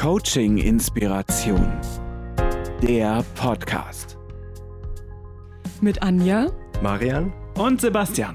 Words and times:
Coaching 0.00 0.56
Inspiration. 0.56 1.78
Der 2.82 3.22
Podcast. 3.34 4.16
Mit 5.82 6.02
Anja, 6.02 6.46
Marian 6.80 7.30
Und 7.58 7.82
Sebastian. 7.82 8.34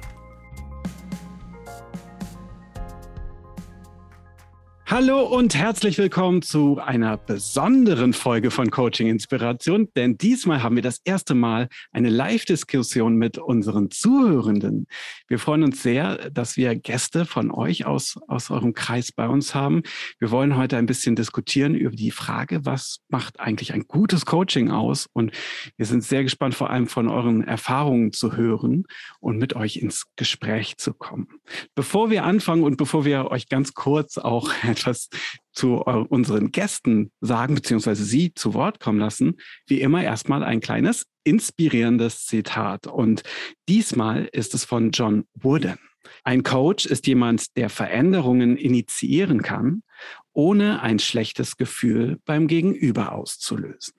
Hallo 4.96 5.24
und 5.24 5.56
herzlich 5.56 5.98
willkommen 5.98 6.42
zu 6.42 6.80
einer 6.80 7.18
besonderen 7.18 8.14
Folge 8.14 8.50
von 8.50 8.72
Coaching 8.72 9.10
Inspiration, 9.10 9.90
denn 9.98 10.18
diesmal 10.18 10.64
haben 10.64 10.78
wir 10.78 10.84
das 10.84 11.02
erste 11.04 11.36
Mal 11.36 11.68
eine 11.92 12.08
Live-Diskussion 12.08 13.18
mit 13.18 13.38
unseren 13.38 13.92
Zuhörenden. 13.92 14.88
Wir 15.28 15.38
freuen 15.38 15.64
uns 15.64 15.84
sehr, 15.84 16.30
dass 16.30 16.56
wir 16.56 16.74
Gäste 16.78 17.26
von 17.26 17.52
euch 17.52 17.86
aus, 17.86 18.18
aus 18.30 18.50
eurem 18.50 18.74
Kreis 18.74 19.12
bei 19.12 19.28
uns 19.28 19.54
haben. 19.54 19.84
Wir 20.18 20.32
wollen 20.32 20.56
heute 20.56 20.78
ein 20.78 20.86
bisschen 20.86 21.18
diskutieren 21.18 21.76
über 21.76 21.98
die 21.98 22.12
Frage, 22.12 22.66
was 22.66 23.02
macht 23.10 23.42
eigentlich 23.42 23.74
ein 23.74 23.90
gutes 23.90 24.26
Coaching 24.26 24.72
aus? 24.72 25.10
Und 25.12 25.34
wir 25.76 25.88
sind 25.88 26.06
sehr 26.06 26.24
gespannt, 26.24 26.56
vor 26.56 26.70
allem 26.70 26.88
von 26.88 27.10
euren 27.10 27.44
Erfahrungen 27.44 28.14
zu 28.14 28.38
hören 28.38 28.86
und 29.20 29.40
mit 29.40 29.58
euch 29.58 29.76
ins 29.76 30.06
Gespräch 30.16 30.78
zu 30.78 30.94
kommen. 30.94 31.28
Bevor 31.76 32.12
wir 32.12 32.24
anfangen 32.24 32.64
und 32.64 32.78
bevor 32.78 33.04
wir 33.04 33.30
euch 33.30 33.50
ganz 33.50 33.74
kurz 33.74 34.18
auch 34.18 34.54
etwas 34.86 35.10
zu 35.52 35.78
unseren 35.78 36.52
Gästen 36.52 37.12
sagen, 37.22 37.56
beziehungsweise 37.56 38.04
sie 38.04 38.34
zu 38.34 38.54
Wort 38.54 38.80
kommen 38.80 39.00
lassen, 39.00 39.38
wie 39.68 39.82
immer 39.82 40.04
erstmal 40.04 40.44
ein 40.44 40.60
kleines 40.60 41.06
inspirierendes 41.24 42.26
Zitat. 42.26 42.88
Und 42.88 43.24
diesmal 43.68 44.26
ist 44.32 44.54
es 44.54 44.66
von 44.66 44.92
John 44.92 45.26
Wooden. 45.34 45.80
Ein 46.24 46.44
Coach 46.44 46.86
ist 46.86 47.08
jemand, 47.08 47.58
der 47.58 47.70
Veränderungen 47.70 48.58
initiieren 48.58 49.42
kann, 49.42 49.82
ohne 50.34 50.82
ein 50.82 51.00
schlechtes 51.00 51.58
Gefühl 51.58 52.20
beim 52.26 52.48
Gegenüber 52.48 53.14
auszulösen. 53.14 53.94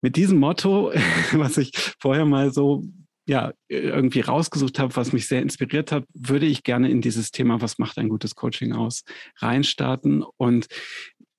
Mit 0.00 0.16
diesem 0.16 0.38
Motto, 0.38 0.92
was 1.32 1.58
ich 1.58 1.72
vorher 2.00 2.24
mal 2.24 2.52
so 2.52 2.82
ja, 3.26 3.52
irgendwie 3.68 4.20
rausgesucht 4.20 4.78
habe, 4.78 4.96
was 4.96 5.12
mich 5.12 5.28
sehr 5.28 5.42
inspiriert 5.42 5.92
hat, 5.92 6.04
würde 6.12 6.46
ich 6.46 6.64
gerne 6.64 6.90
in 6.90 7.00
dieses 7.00 7.30
Thema, 7.30 7.60
was 7.60 7.78
macht 7.78 7.98
ein 7.98 8.08
gutes 8.08 8.34
Coaching 8.34 8.72
aus, 8.72 9.04
reinstarten. 9.38 10.24
Und 10.36 10.66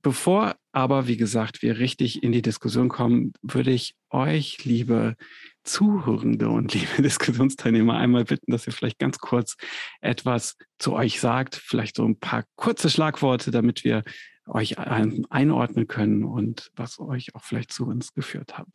bevor 0.02 0.56
aber, 0.72 1.08
wie 1.08 1.18
gesagt, 1.18 1.62
wir 1.62 1.80
richtig 1.80 2.24
in 2.24 2.32
die 2.32 2.42
Diskussion 2.42 2.90
kommen, 2.90 3.34
würde 3.42 3.72
ich 3.72 3.96
euch, 4.10 4.64
liebe 4.64 5.16
Zuhörende 5.64 6.50
und 6.50 6.74
liebe 6.74 7.02
Diskussionsteilnehmer, 7.02 7.98
einmal 7.98 8.26
bitten, 8.26 8.52
dass 8.52 8.66
ihr 8.66 8.74
vielleicht 8.74 9.00
ganz 9.00 9.20
kurz 9.20 9.56
etwas 10.02 10.56
zu 10.80 10.94
euch 10.94 11.20
sagt, 11.20 11.56
vielleicht 11.56 11.98
so 11.98 12.06
ein 12.06 12.18
paar 12.18 12.44
kurze 12.56 12.90
Schlagworte, 12.90 13.52
damit 13.52 13.84
wir 13.84 14.04
euch 14.46 14.78
einordnen 14.78 15.88
können 15.88 16.26
und 16.26 16.70
was 16.76 17.00
euch 17.00 17.34
auch 17.34 17.44
vielleicht 17.44 17.72
zu 17.72 17.86
uns 17.86 18.14
geführt 18.14 18.58
hat. 18.58 18.68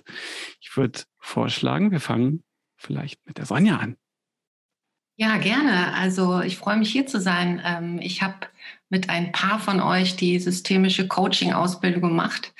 Ich 0.60 0.74
würde 0.76 1.00
vorschlagen, 1.18 1.90
wir 1.90 2.00
fangen 2.00 2.42
vielleicht 2.78 3.26
mit 3.26 3.36
der 3.36 3.44
Sonja 3.44 3.76
an. 3.76 3.96
Ja, 5.16 5.36
gerne. 5.38 5.94
Also 5.94 6.40
ich 6.42 6.56
freue 6.56 6.76
mich 6.76 6.90
hier 6.90 7.06
zu 7.06 7.20
sein. 7.20 7.60
Ähm, 7.64 7.98
ich 8.00 8.22
habe 8.22 8.46
mit 8.88 9.10
ein 9.10 9.32
paar 9.32 9.58
von 9.58 9.80
euch 9.80 10.14
die 10.14 10.38
systemische 10.38 11.08
Coaching-Ausbildung 11.08 12.02
gemacht. 12.02 12.54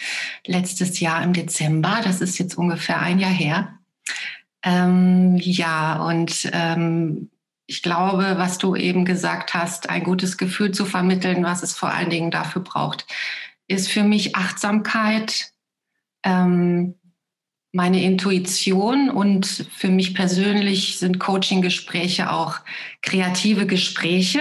Letztes 0.44 0.98
Jahr 0.98 1.22
im 1.22 1.32
Dezember. 1.32 2.00
Das 2.02 2.20
ist 2.20 2.36
jetzt 2.38 2.58
ungefähr 2.58 3.00
ein 3.00 3.20
Jahr 3.20 3.30
her. 3.30 3.78
Ähm, 4.64 5.36
ja, 5.36 6.02
und 6.04 6.50
ähm, 6.52 7.30
ich 7.66 7.82
glaube, 7.82 8.34
was 8.38 8.58
du 8.58 8.74
eben 8.74 9.04
gesagt 9.04 9.54
hast, 9.54 9.88
ein 9.88 10.02
gutes 10.02 10.36
Gefühl 10.36 10.72
zu 10.72 10.84
vermitteln, 10.84 11.44
was 11.44 11.62
es 11.62 11.76
vor 11.76 11.90
allen 11.90 12.10
Dingen 12.10 12.32
dafür 12.32 12.62
braucht, 12.62 13.06
ist 13.68 13.88
für 13.88 14.02
mich 14.02 14.34
Achtsamkeit, 14.34 15.52
ähm, 16.24 16.96
meine 17.72 18.02
Intuition 18.02 19.10
und 19.10 19.46
für 19.76 19.88
mich 19.88 20.14
persönlich 20.14 20.98
sind 20.98 21.18
Coaching-Gespräche 21.18 22.32
auch 22.32 22.60
kreative 23.02 23.66
Gespräche. 23.66 24.40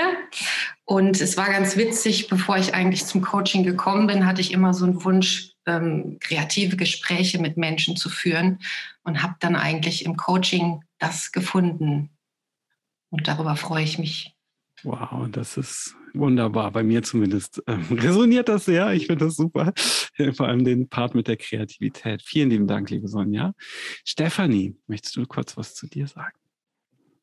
Und 0.86 1.20
es 1.20 1.36
war 1.36 1.50
ganz 1.50 1.76
witzig, 1.76 2.30
bevor 2.30 2.58
ich 2.58 2.74
eigentlich 2.74 3.06
zum 3.06 3.22
Coaching 3.22 3.64
gekommen 3.64 4.08
bin, 4.08 4.26
hatte 4.26 4.40
ich 4.40 4.54
immer 4.54 4.74
so 4.74 4.86
einen 4.86 5.04
Wunsch, 5.04 5.52
ähm, 5.66 6.18
kreative 6.22 6.78
Gespräche 6.78 7.40
mit 7.40 7.58
Menschen 7.58 7.98
zu 7.98 8.10
führen 8.10 8.60
und 9.04 9.22
habe 9.22 9.36
dann 9.42 9.58
eigentlich 9.58 10.06
im 10.06 10.16
Coaching 10.16 10.82
das 10.98 11.34
gefunden. 11.34 12.12
Und 13.10 13.28
darüber 13.28 13.58
freue 13.58 13.84
ich 13.84 14.00
mich. 14.00 14.34
Wow, 14.84 15.28
das 15.30 15.58
ist 15.58 15.97
wunderbar. 16.20 16.72
Bei 16.72 16.84
mir 16.84 17.04
zumindest 17.04 17.62
ähm, 17.68 17.86
resoniert 17.92 18.50
das 18.50 18.66
sehr. 18.66 18.92
Ich 18.94 19.08
finde 19.08 19.26
das 19.26 19.36
super. 19.36 19.74
Vor 20.34 20.48
allem 20.48 20.64
den 20.64 20.90
Part 20.90 21.16
mit 21.16 21.28
der 21.28 21.38
Kreativität. 21.38 22.22
Vielen 22.22 22.50
lieben 22.50 22.68
Dank, 22.68 22.90
liebe 22.90 23.08
Sonja. 23.08 23.54
Stefanie, 24.04 24.76
möchtest 24.88 25.16
du 25.16 25.26
kurz 25.26 25.58
was 25.58 25.76
zu 25.76 25.88
dir 25.88 26.08
sagen? 26.08 26.38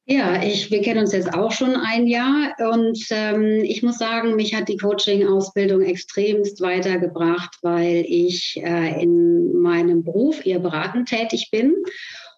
Ja, 0.06 0.42
ich, 0.42 0.70
wir 0.70 0.82
kennen 0.82 1.00
uns 1.00 1.12
jetzt 1.12 1.32
auch 1.32 1.50
schon 1.50 1.76
ein 1.76 2.06
Jahr 2.06 2.52
und 2.72 2.98
ähm, 3.08 3.64
ich 3.64 3.82
muss 3.82 3.96
sagen, 3.96 4.36
mich 4.36 4.54
hat 4.54 4.68
die 4.68 4.76
Coaching-Ausbildung 4.76 5.80
extremst 5.80 6.60
weitergebracht, 6.60 7.56
weil 7.62 8.04
ich 8.06 8.60
äh, 8.62 9.02
in 9.02 9.58
meinem 9.62 10.04
Beruf 10.04 10.44
eher 10.44 10.58
beratend 10.58 11.08
tätig 11.08 11.48
bin 11.50 11.74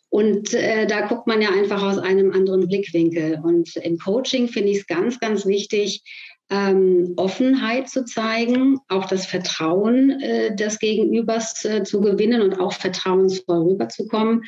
und 0.08 0.54
äh, 0.54 0.86
da 0.86 1.02
guckt 1.02 1.26
man 1.26 1.42
ja 1.42 1.50
einfach 1.50 1.82
aus 1.82 1.98
einem 1.98 2.32
anderen 2.32 2.66
Blickwinkel. 2.66 3.40
Und 3.42 3.76
im 3.76 3.98
Coaching 3.98 4.48
finde 4.48 4.70
ich 4.70 4.78
es 4.78 4.86
ganz, 4.86 5.20
ganz 5.20 5.44
wichtig, 5.44 6.02
ähm, 6.50 7.14
Offenheit 7.16 7.88
zu 7.88 8.04
zeigen, 8.04 8.78
auch 8.88 9.06
das 9.06 9.26
Vertrauen 9.26 10.20
äh, 10.20 10.54
des 10.54 10.78
Gegenübers 10.78 11.64
äh, 11.64 11.82
zu 11.82 12.00
gewinnen 12.00 12.42
und 12.42 12.60
auch 12.60 12.72
vertrauensvoll 12.72 13.62
rüberzukommen 13.70 14.44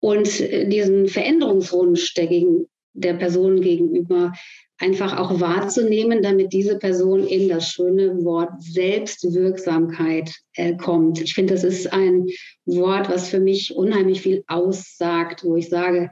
und 0.00 0.40
äh, 0.40 0.68
diesen 0.68 1.08
Veränderungswunsch 1.08 2.14
der, 2.14 2.28
gegen, 2.28 2.66
der 2.92 3.14
Person 3.14 3.60
gegenüber 3.60 4.32
einfach 4.78 5.18
auch 5.18 5.40
wahrzunehmen, 5.40 6.22
damit 6.22 6.52
diese 6.52 6.78
Person 6.78 7.26
in 7.26 7.48
das 7.48 7.68
schöne 7.68 8.24
Wort 8.24 8.50
Selbstwirksamkeit 8.60 10.30
äh, 10.54 10.76
kommt. 10.76 11.20
Ich 11.20 11.34
finde, 11.34 11.54
das 11.54 11.64
ist 11.64 11.92
ein 11.92 12.26
Wort, 12.64 13.08
was 13.08 13.28
für 13.28 13.40
mich 13.40 13.74
unheimlich 13.74 14.20
viel 14.20 14.44
aussagt, 14.46 15.44
wo 15.44 15.56
ich 15.56 15.68
sage, 15.68 16.10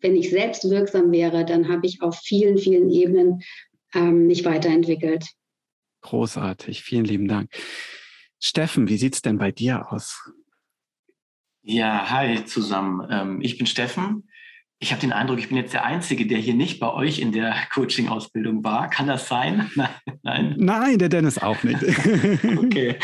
wenn 0.00 0.14
ich 0.14 0.30
selbstwirksam 0.30 1.10
wäre, 1.10 1.44
dann 1.44 1.68
habe 1.68 1.86
ich 1.86 2.00
auf 2.00 2.16
vielen, 2.16 2.58
vielen 2.58 2.88
Ebenen 2.88 3.40
ähm, 3.94 4.26
mich 4.26 4.44
weiterentwickelt. 4.44 5.26
Großartig, 6.02 6.82
vielen 6.82 7.04
lieben 7.04 7.28
Dank. 7.28 7.50
Steffen, 8.40 8.88
wie 8.88 8.98
sieht 8.98 9.14
es 9.14 9.22
denn 9.22 9.38
bei 9.38 9.50
dir 9.50 9.92
aus? 9.92 10.30
Ja, 11.62 12.10
hi 12.10 12.44
zusammen. 12.44 13.08
Ähm, 13.10 13.40
ich 13.40 13.58
bin 13.58 13.66
Steffen. 13.66 14.28
Ich 14.78 14.92
habe 14.92 15.00
den 15.00 15.12
Eindruck, 15.12 15.38
ich 15.38 15.48
bin 15.48 15.56
jetzt 15.56 15.72
der 15.72 15.86
Einzige, 15.86 16.26
der 16.26 16.38
hier 16.38 16.54
nicht 16.54 16.78
bei 16.78 16.92
euch 16.92 17.18
in 17.18 17.32
der 17.32 17.54
Coaching-Ausbildung 17.74 18.62
war. 18.62 18.88
Kann 18.88 19.06
das 19.06 19.26
sein? 19.26 19.70
Nein, 20.22 20.54
Nein. 20.58 20.98
der 20.98 21.08
Dennis 21.08 21.38
auch 21.38 21.62
nicht. 21.62 21.82
okay, 22.58 22.98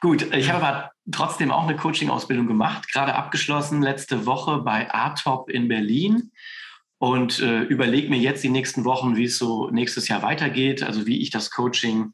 gut. 0.00 0.34
Ich 0.34 0.50
habe 0.50 0.66
aber 0.66 0.90
trotzdem 1.12 1.52
auch 1.52 1.68
eine 1.68 1.76
Coaching-Ausbildung 1.76 2.46
gemacht, 2.46 2.90
gerade 2.92 3.14
abgeschlossen 3.14 3.82
letzte 3.82 4.26
Woche 4.26 4.58
bei 4.58 4.92
Artop 4.92 5.50
in 5.50 5.68
Berlin 5.68 6.32
und 6.98 7.40
äh, 7.40 7.62
überlege 7.62 8.10
mir 8.10 8.18
jetzt 8.18 8.42
die 8.42 8.48
nächsten 8.48 8.84
Wochen, 8.84 9.16
wie 9.16 9.24
es 9.24 9.38
so 9.38 9.70
nächstes 9.70 10.08
Jahr 10.08 10.22
weitergeht, 10.22 10.82
also 10.82 11.06
wie 11.06 11.20
ich 11.20 11.30
das 11.30 11.50
Coaching, 11.50 12.12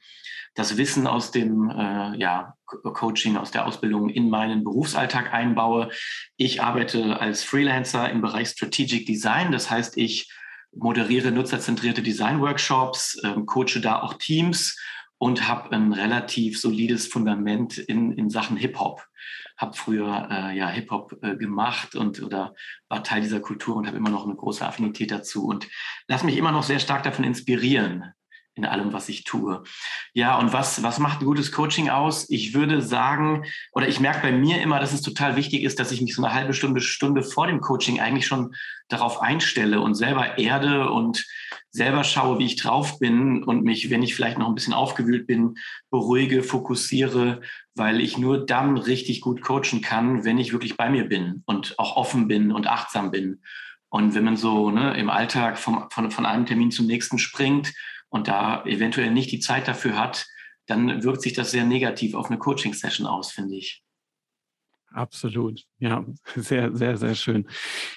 das 0.54 0.76
Wissen 0.76 1.06
aus 1.06 1.30
dem 1.30 1.70
äh, 1.70 2.16
ja, 2.18 2.54
Coaching, 2.66 3.36
aus 3.36 3.50
der 3.50 3.66
Ausbildung 3.66 4.08
in 4.10 4.30
meinen 4.30 4.62
Berufsalltag 4.62 5.32
einbaue. 5.32 5.90
Ich 6.36 6.62
arbeite 6.62 7.20
als 7.20 7.42
Freelancer 7.42 8.10
im 8.10 8.20
Bereich 8.20 8.48
Strategic 8.48 9.06
Design, 9.06 9.52
das 9.52 9.70
heißt, 9.70 9.96
ich 9.96 10.30
moderiere 10.76 11.30
nutzerzentrierte 11.30 12.02
Design-Workshops, 12.02 13.20
äh, 13.22 13.34
coache 13.46 13.80
da 13.80 14.02
auch 14.02 14.14
Teams 14.14 14.78
und 15.18 15.48
habe 15.48 15.72
ein 15.72 15.92
relativ 15.92 16.60
solides 16.60 17.06
Fundament 17.06 17.78
in, 17.78 18.12
in 18.12 18.28
Sachen 18.28 18.56
Hip-Hop 18.56 19.06
habe 19.56 19.76
früher 19.76 20.28
äh, 20.30 20.56
ja 20.56 20.68
Hip-Hop 20.68 21.18
äh, 21.22 21.36
gemacht 21.36 21.94
und 21.94 22.22
oder 22.22 22.54
war 22.88 23.04
Teil 23.04 23.22
dieser 23.22 23.40
Kultur 23.40 23.76
und 23.76 23.86
habe 23.86 23.96
immer 23.96 24.10
noch 24.10 24.24
eine 24.24 24.34
große 24.34 24.66
Affinität 24.66 25.10
dazu 25.10 25.46
und 25.46 25.68
lasse 26.08 26.26
mich 26.26 26.36
immer 26.36 26.52
noch 26.52 26.62
sehr 26.62 26.80
stark 26.80 27.02
davon 27.02 27.24
inspirieren 27.24 28.12
in 28.56 28.64
allem, 28.64 28.92
was 28.92 29.08
ich 29.08 29.24
tue. 29.24 29.64
Ja, 30.12 30.38
und 30.38 30.52
was, 30.52 30.82
was 30.82 30.98
macht 30.98 31.20
ein 31.20 31.26
gutes 31.26 31.50
Coaching 31.50 31.90
aus? 31.90 32.30
Ich 32.30 32.54
würde 32.54 32.82
sagen, 32.82 33.44
oder 33.72 33.88
ich 33.88 34.00
merke 34.00 34.20
bei 34.22 34.32
mir 34.32 34.62
immer, 34.62 34.78
dass 34.78 34.92
es 34.92 35.02
total 35.02 35.36
wichtig 35.36 35.64
ist, 35.64 35.80
dass 35.80 35.90
ich 35.90 36.00
mich 36.00 36.14
so 36.14 36.22
eine 36.22 36.32
halbe 36.32 36.54
Stunde, 36.54 36.80
Stunde 36.80 37.22
vor 37.22 37.46
dem 37.48 37.60
Coaching 37.60 38.00
eigentlich 38.00 38.26
schon 38.26 38.54
darauf 38.88 39.20
einstelle 39.20 39.80
und 39.80 39.94
selber 39.94 40.38
erde 40.38 40.90
und 40.90 41.26
selber 41.74 42.04
schaue, 42.04 42.38
wie 42.38 42.46
ich 42.46 42.54
drauf 42.54 43.00
bin 43.00 43.42
und 43.42 43.64
mich, 43.64 43.90
wenn 43.90 44.04
ich 44.04 44.14
vielleicht 44.14 44.38
noch 44.38 44.46
ein 44.46 44.54
bisschen 44.54 44.72
aufgewühlt 44.72 45.26
bin, 45.26 45.56
beruhige, 45.90 46.44
fokussiere, 46.44 47.40
weil 47.74 48.00
ich 48.00 48.16
nur 48.16 48.46
dann 48.46 48.78
richtig 48.78 49.20
gut 49.20 49.42
coachen 49.42 49.80
kann, 49.80 50.24
wenn 50.24 50.38
ich 50.38 50.52
wirklich 50.52 50.76
bei 50.76 50.88
mir 50.88 51.08
bin 51.08 51.42
und 51.46 51.76
auch 51.80 51.96
offen 51.96 52.28
bin 52.28 52.52
und 52.52 52.68
achtsam 52.68 53.10
bin. 53.10 53.42
Und 53.88 54.14
wenn 54.14 54.22
man 54.22 54.36
so 54.36 54.70
ne, 54.70 54.96
im 54.96 55.10
Alltag 55.10 55.58
vom, 55.58 55.90
von, 55.90 56.12
von 56.12 56.26
einem 56.26 56.46
Termin 56.46 56.70
zum 56.70 56.86
nächsten 56.86 57.18
springt 57.18 57.74
und 58.08 58.28
da 58.28 58.64
eventuell 58.66 59.10
nicht 59.10 59.32
die 59.32 59.40
Zeit 59.40 59.66
dafür 59.66 59.98
hat, 59.98 60.26
dann 60.66 61.02
wirkt 61.02 61.22
sich 61.22 61.32
das 61.32 61.50
sehr 61.50 61.64
negativ 61.64 62.14
auf 62.14 62.30
eine 62.30 62.38
Coaching-Session 62.38 63.04
aus, 63.04 63.32
finde 63.32 63.56
ich. 63.56 63.82
Absolut. 64.92 65.64
Ja, 65.80 66.04
sehr, 66.36 66.74
sehr, 66.76 66.96
sehr 66.96 67.16
schön. 67.16 67.48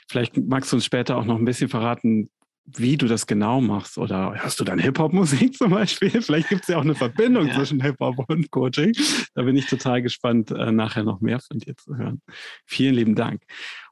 Vielleicht 0.10 0.36
magst 0.36 0.72
du 0.72 0.78
uns 0.78 0.86
später 0.86 1.16
auch 1.16 1.26
noch 1.26 1.38
ein 1.38 1.46
bisschen 1.46 1.70
verraten, 1.70 2.32
wie 2.68 2.98
du 2.98 3.08
das 3.08 3.26
genau 3.26 3.62
machst. 3.62 3.98
Oder 3.98 4.34
hörst 4.36 4.60
du 4.60 4.64
dann 4.64 4.80
Hip-Hop-Musik 4.80 5.54
zum 5.58 5.72
Beispiel? 5.72 6.22
Vielleicht 6.22 6.50
gibt 6.50 6.64
es 6.64 6.68
ja 6.68 6.78
auch 6.78 6.84
eine 6.84 6.96
Verbindung 6.96 7.48
ja. 7.48 7.56
zwischen 7.56 7.82
Hip-Hop 7.82 8.30
und 8.30 8.52
Coaching. 8.52 8.94
Da 9.34 9.44
bin 9.44 9.56
ich 9.56 9.68
total 9.68 10.02
gespannt, 10.02 10.52
äh, 10.52 10.72
nachher 10.72 11.04
noch 11.04 11.22
mehr 11.22 11.40
von 11.40 11.60
dir 11.60 11.76
zu 11.78 11.96
hören. 11.96 12.22
Vielen 12.66 12.96
lieben 12.96 13.16
Dank. 13.16 13.42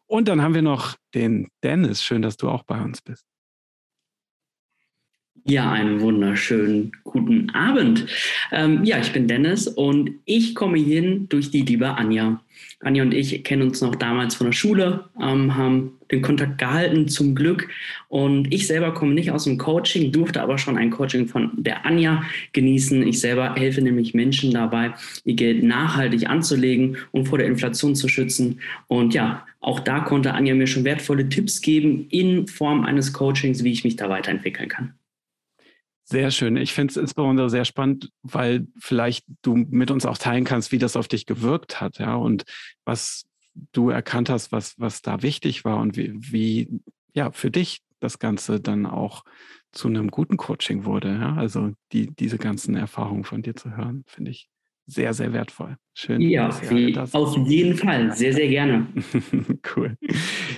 Und 0.07 0.27
dann 0.27 0.41
haben 0.41 0.53
wir 0.53 0.61
noch 0.61 0.95
den 1.13 1.47
Dennis. 1.63 2.03
Schön, 2.03 2.21
dass 2.21 2.37
du 2.37 2.49
auch 2.49 2.63
bei 2.63 2.79
uns 2.81 3.01
bist. 3.01 3.25
Ja, 5.47 5.71
einen 5.71 6.01
wunderschönen 6.01 6.91
guten 7.03 7.51
Abend. 7.51 8.07
Ähm, 8.51 8.83
ja, 8.83 8.97
ich 8.97 9.13
bin 9.13 9.27
Dennis 9.27 9.67
und 9.67 10.09
ich 10.25 10.55
komme 10.55 10.79
hin 10.79 11.27
durch 11.29 11.51
die 11.51 11.61
liebe 11.61 11.87
Anja. 11.87 12.41
Anja 12.79 13.03
und 13.03 13.13
ich 13.13 13.43
kennen 13.43 13.61
uns 13.61 13.79
noch 13.79 13.93
damals 13.93 14.33
von 14.33 14.47
der 14.47 14.53
Schule, 14.53 15.05
ähm, 15.21 15.55
haben 15.55 15.99
den 16.11 16.23
Kontakt 16.23 16.57
gehalten 16.57 17.07
zum 17.09 17.35
Glück. 17.35 17.69
Und 18.07 18.51
ich 18.51 18.65
selber 18.65 18.95
komme 18.95 19.13
nicht 19.13 19.29
aus 19.29 19.43
dem 19.43 19.59
Coaching, 19.59 20.11
durfte 20.11 20.41
aber 20.41 20.57
schon 20.57 20.79
ein 20.79 20.89
Coaching 20.89 21.27
von 21.27 21.51
der 21.57 21.85
Anja 21.85 22.23
genießen. 22.53 23.05
Ich 23.05 23.19
selber 23.19 23.53
helfe 23.53 23.83
nämlich 23.83 24.15
Menschen 24.15 24.51
dabei, 24.51 24.95
ihr 25.25 25.35
Geld 25.35 25.61
nachhaltig 25.61 26.27
anzulegen 26.27 26.97
und 27.11 27.27
vor 27.27 27.37
der 27.37 27.45
Inflation 27.45 27.95
zu 27.95 28.07
schützen. 28.07 28.61
Und 28.87 29.13
ja, 29.13 29.45
auch 29.59 29.79
da 29.79 29.99
konnte 29.99 30.33
Anja 30.33 30.55
mir 30.55 30.65
schon 30.65 30.85
wertvolle 30.85 31.29
Tipps 31.29 31.61
geben 31.61 32.07
in 32.09 32.47
Form 32.47 32.83
eines 32.83 33.13
Coachings, 33.13 33.63
wie 33.63 33.71
ich 33.71 33.83
mich 33.83 33.95
da 33.95 34.09
weiterentwickeln 34.09 34.69
kann. 34.69 34.95
Sehr 36.07 36.29
schön. 36.29 36.55
Ich 36.55 36.73
finde 36.73 36.91
es 36.91 36.97
insbesondere 36.97 37.49
sehr 37.49 37.65
spannend, 37.65 38.11
weil 38.21 38.67
vielleicht 38.77 39.25
du 39.41 39.55
mit 39.55 39.89
uns 39.89 40.05
auch 40.05 40.19
teilen 40.19 40.43
kannst, 40.43 40.71
wie 40.71 40.77
das 40.77 40.95
auf 40.95 41.07
dich 41.07 41.25
gewirkt 41.25 41.81
hat, 41.81 41.97
ja, 41.97 42.13
und 42.15 42.43
was 42.85 43.25
du 43.71 43.89
erkannt 43.89 44.29
hast, 44.29 44.51
was, 44.51 44.79
was 44.79 45.01
da 45.01 45.23
wichtig 45.23 45.65
war 45.65 45.77
und 45.77 45.97
wie, 45.97 46.13
wie 46.15 46.81
ja, 47.13 47.31
für 47.31 47.49
dich 47.49 47.81
das 47.99 48.19
Ganze 48.19 48.59
dann 48.59 48.85
auch 48.85 49.23
zu 49.71 49.87
einem 49.87 50.11
guten 50.11 50.37
Coaching 50.37 50.85
wurde. 50.85 51.13
Ja? 51.13 51.35
Also 51.35 51.71
die, 51.91 52.13
diese 52.15 52.37
ganzen 52.37 52.75
Erfahrungen 52.75 53.23
von 53.23 53.41
dir 53.41 53.55
zu 53.55 53.75
hören, 53.75 54.03
finde 54.05 54.31
ich 54.31 54.49
sehr, 54.85 55.13
sehr 55.13 55.33
wertvoll. 55.33 55.77
Schön. 55.97 56.19
Ja, 56.19 56.49
wie, 56.69 56.97
auf 56.97 57.37
jeden 57.47 57.77
Fall. 57.77 58.13
Sehr, 58.13 58.33
sehr 58.33 58.49
gerne. 58.49 58.87
cool. 59.77 59.95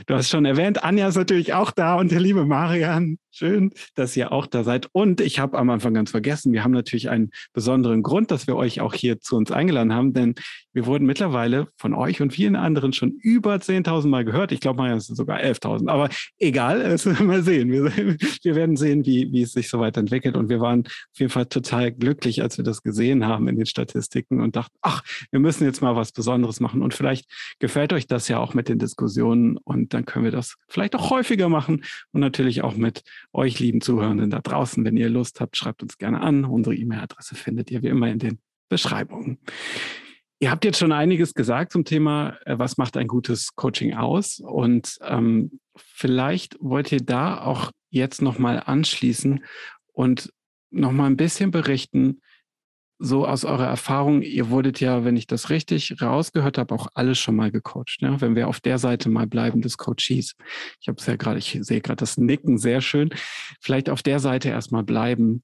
Du 0.07 0.15
hast 0.15 0.29
schon 0.29 0.45
erwähnt, 0.45 0.83
Anja 0.83 1.07
ist 1.07 1.15
natürlich 1.15 1.53
auch 1.53 1.69
da 1.69 1.95
und 1.95 2.11
der 2.11 2.19
liebe 2.19 2.43
Marian. 2.43 3.19
Schön, 3.29 3.69
dass 3.93 4.17
ihr 4.17 4.31
auch 4.31 4.47
da 4.47 4.63
seid. 4.63 4.89
Und 4.93 5.21
ich 5.21 5.37
habe 5.37 5.59
am 5.59 5.69
Anfang 5.69 5.93
ganz 5.93 6.09
vergessen, 6.09 6.53
wir 6.53 6.63
haben 6.63 6.71
natürlich 6.71 7.11
einen 7.11 7.29
besonderen 7.53 8.01
Grund, 8.01 8.31
dass 8.31 8.47
wir 8.47 8.55
euch 8.55 8.81
auch 8.81 8.95
hier 8.95 9.19
zu 9.19 9.35
uns 9.35 9.51
eingeladen 9.51 9.93
haben, 9.93 10.11
denn 10.11 10.33
wir 10.73 10.87
wurden 10.87 11.05
mittlerweile 11.05 11.67
von 11.77 11.93
euch 11.93 12.19
und 12.19 12.33
vielen 12.33 12.55
anderen 12.55 12.93
schon 12.93 13.11
über 13.11 13.53
10.000 13.53 14.07
Mal 14.07 14.25
gehört. 14.25 14.51
Ich 14.51 14.59
glaube, 14.59 14.77
Marian, 14.77 14.97
es 14.97 15.05
sind 15.05 15.17
sogar 15.17 15.39
11.000. 15.39 15.87
Aber 15.87 16.09
egal, 16.39 16.97
mal 17.21 17.43
sehen. 17.43 17.71
Wir, 17.71 17.85
wir 17.95 18.55
werden 18.55 18.75
sehen, 18.75 19.05
wie, 19.05 19.31
wie 19.31 19.43
es 19.43 19.51
sich 19.51 19.69
so 19.69 19.79
weiterentwickelt. 19.79 20.35
Und 20.35 20.49
wir 20.49 20.59
waren 20.59 20.85
auf 20.87 21.19
jeden 21.19 21.31
Fall 21.31 21.45
total 21.45 21.91
glücklich, 21.91 22.41
als 22.41 22.57
wir 22.57 22.63
das 22.63 22.81
gesehen 22.81 23.27
haben 23.27 23.47
in 23.47 23.57
den 23.57 23.67
Statistiken 23.67 24.41
und 24.41 24.55
dachten, 24.55 24.75
ach, 24.81 25.03
wir 25.31 25.39
müssen 25.39 25.65
jetzt 25.65 25.81
mal 25.81 25.95
was 25.95 26.11
Besonderes 26.11 26.59
machen. 26.59 26.81
Und 26.81 26.93
vielleicht 26.93 27.29
gefällt 27.59 27.93
euch 27.93 28.07
das 28.07 28.27
ja 28.27 28.39
auch 28.39 28.53
mit 28.53 28.69
den 28.69 28.79
Diskussionen 28.79 29.57
und 29.57 29.93
dann 29.93 30.05
können 30.05 30.25
wir 30.25 30.31
das 30.31 30.55
vielleicht 30.67 30.95
auch 30.95 31.09
häufiger 31.09 31.49
machen 31.49 31.83
und 32.11 32.21
natürlich 32.21 32.63
auch 32.63 32.75
mit 32.75 33.03
euch, 33.33 33.59
lieben 33.59 33.81
Zuhörenden 33.81 34.29
da 34.29 34.39
draußen. 34.39 34.83
Wenn 34.85 34.97
ihr 34.97 35.09
Lust 35.09 35.39
habt, 35.41 35.57
schreibt 35.57 35.83
uns 35.83 35.97
gerne 35.97 36.21
an. 36.21 36.45
Unsere 36.45 36.75
E-Mail-Adresse 36.75 37.35
findet 37.35 37.71
ihr 37.71 37.81
wie 37.81 37.87
immer 37.87 38.09
in 38.09 38.19
den 38.19 38.39
Beschreibungen. 38.69 39.39
Ihr 40.39 40.51
habt 40.51 40.65
jetzt 40.65 40.77
schon 40.77 40.91
einiges 40.91 41.33
gesagt 41.33 41.71
zum 41.71 41.83
Thema, 41.83 42.37
äh, 42.45 42.59
was 42.59 42.77
macht 42.77 42.95
ein 42.95 43.07
gutes 43.07 43.55
Coaching 43.55 43.95
aus? 43.95 44.39
Und 44.39 44.99
ähm, 45.01 45.59
vielleicht 45.75 46.57
wollt 46.59 46.91
ihr 46.91 47.01
da 47.01 47.41
auch 47.41 47.71
jetzt 47.89 48.21
nochmal 48.21 48.61
anschließen 48.63 49.43
und 49.93 50.31
nochmal 50.69 51.09
ein 51.09 51.17
bisschen 51.17 51.49
berichten, 51.49 52.21
so 52.99 53.27
aus 53.27 53.45
eurer 53.45 53.67
Erfahrung, 53.67 54.21
ihr 54.21 54.49
wurdet 54.49 54.79
ja, 54.79 55.05
wenn 55.05 55.15
ich 55.15 55.27
das 55.27 55.49
richtig 55.49 56.01
rausgehört 56.01 56.57
habe, 56.57 56.73
auch 56.73 56.87
alles 56.95 57.19
schon 57.19 57.35
mal 57.35 57.51
gecoacht. 57.51 58.01
Ne? 58.01 58.19
Wenn 58.19 58.35
wir 58.35 58.47
auf 58.47 58.59
der 58.59 58.79
Seite 58.79 59.09
mal 59.09 59.27
bleiben 59.27 59.61
des 59.61 59.77
Coaches. 59.77 60.35
Ich 60.81 60.87
habe 60.87 60.97
es 60.97 61.05
ja 61.05 61.15
gerade, 61.15 61.37
ich 61.37 61.59
sehe 61.61 61.81
gerade 61.81 61.97
das 61.97 62.17
Nicken 62.17 62.57
sehr 62.57 62.81
schön. 62.81 63.09
Vielleicht 63.61 63.89
auf 63.89 64.01
der 64.01 64.19
Seite 64.19 64.49
erstmal 64.49 64.83
bleiben 64.83 65.43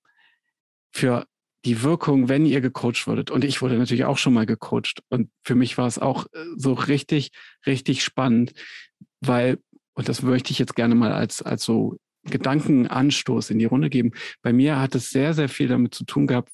für 0.92 1.26
die 1.66 1.82
Wirkung, 1.84 2.28
wenn 2.28 2.46
ihr 2.46 2.62
gecoacht 2.62 3.08
wurdet. 3.08 3.32
Und 3.32 3.44
ich 3.44 3.62
wurde 3.62 3.78
natürlich 3.78 4.06
auch 4.06 4.18
schon 4.18 4.34
mal 4.34 4.46
gecoacht. 4.46 5.02
Und 5.10 5.30
für 5.44 5.56
mich 5.56 5.78
war 5.78 5.88
es 5.88 6.00
auch 6.00 6.26
äh, 6.34 6.46
so 6.58 6.74
richtig, 6.74 7.32
richtig 7.66 8.04
spannend, 8.04 8.54
weil, 9.22 9.60
und 9.94 10.10
das 10.10 10.24
möchte 10.24 10.52
ich 10.52 10.60
jetzt 10.60 10.76
gerne 10.76 10.96
mal 10.96 11.14
als, 11.14 11.42
als 11.42 11.64
so 11.64 11.98
Gedankenanstoß 12.26 13.50
in 13.50 13.60
die 13.60 13.66
Runde 13.66 13.90
geben. 13.90 14.12
Bei 14.42 14.54
mir 14.54 14.80
hat 14.80 14.96
es 14.96 15.10
sehr, 15.10 15.34
sehr 15.34 15.50
viel 15.50 15.68
damit 15.68 15.94
zu 15.94 16.06
tun 16.06 16.28
gehabt, 16.28 16.52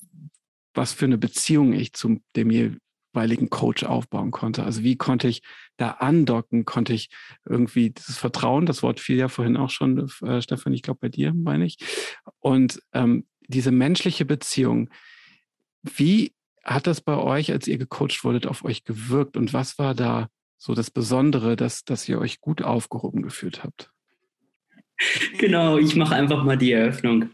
was 0.74 0.94
für 0.94 1.06
eine 1.06 1.18
Beziehung 1.18 1.74
ich 1.74 1.94
zu 1.94 2.22
dem 2.36 2.52
jeweiligen 2.52 3.50
Coach 3.50 3.84
aufbauen 3.84 4.32
konnte. 4.32 4.64
Also 4.64 4.84
wie 4.84 4.96
konnte 4.96 5.28
ich 5.28 5.42
da 5.78 5.92
andocken, 5.92 6.66
konnte 6.66 6.94
ich 6.94 7.10
irgendwie 7.48 7.92
dieses 7.92 8.18
Vertrauen, 8.18 8.66
das 8.66 8.84
Wort 8.84 9.00
fiel 9.00 9.18
ja 9.18 9.28
vorhin 9.28 9.58
auch 9.58 9.70
schon, 9.70 10.10
äh, 10.22 10.42
Stefan, 10.42 10.74
ich 10.74 10.82
glaube 10.82 11.00
bei 11.02 11.10
dir, 11.10 11.34
meine 11.34 11.66
ich. 11.66 11.78
Und 12.40 12.82
ähm, 12.94 13.26
diese 13.48 13.72
menschliche 13.72 14.26
Beziehung, 14.26 14.90
wie 15.84 16.34
hat 16.64 16.88
das 16.88 17.02
bei 17.02 17.18
euch, 17.18 17.52
als 17.52 17.68
ihr 17.68 17.78
gecoacht 17.78 18.24
wurdet, 18.24 18.46
auf 18.46 18.64
euch 18.64 18.84
gewirkt 18.84 19.38
und 19.38 19.54
was 19.54 19.80
war 19.80 19.96
da 19.96 20.30
so 20.58 20.76
das 20.76 20.92
Besondere, 20.92 21.56
dass, 21.56 21.84
dass 21.84 22.08
ihr 22.08 22.20
euch 22.20 22.42
gut 22.42 22.62
aufgehoben 22.62 23.24
gefühlt 23.24 23.64
habt? 23.64 23.92
Genau, 25.38 25.78
ich 25.78 25.96
mache 25.96 26.16
einfach 26.16 26.44
mal 26.44 26.58
die 26.58 26.74
Eröffnung. 26.74 27.30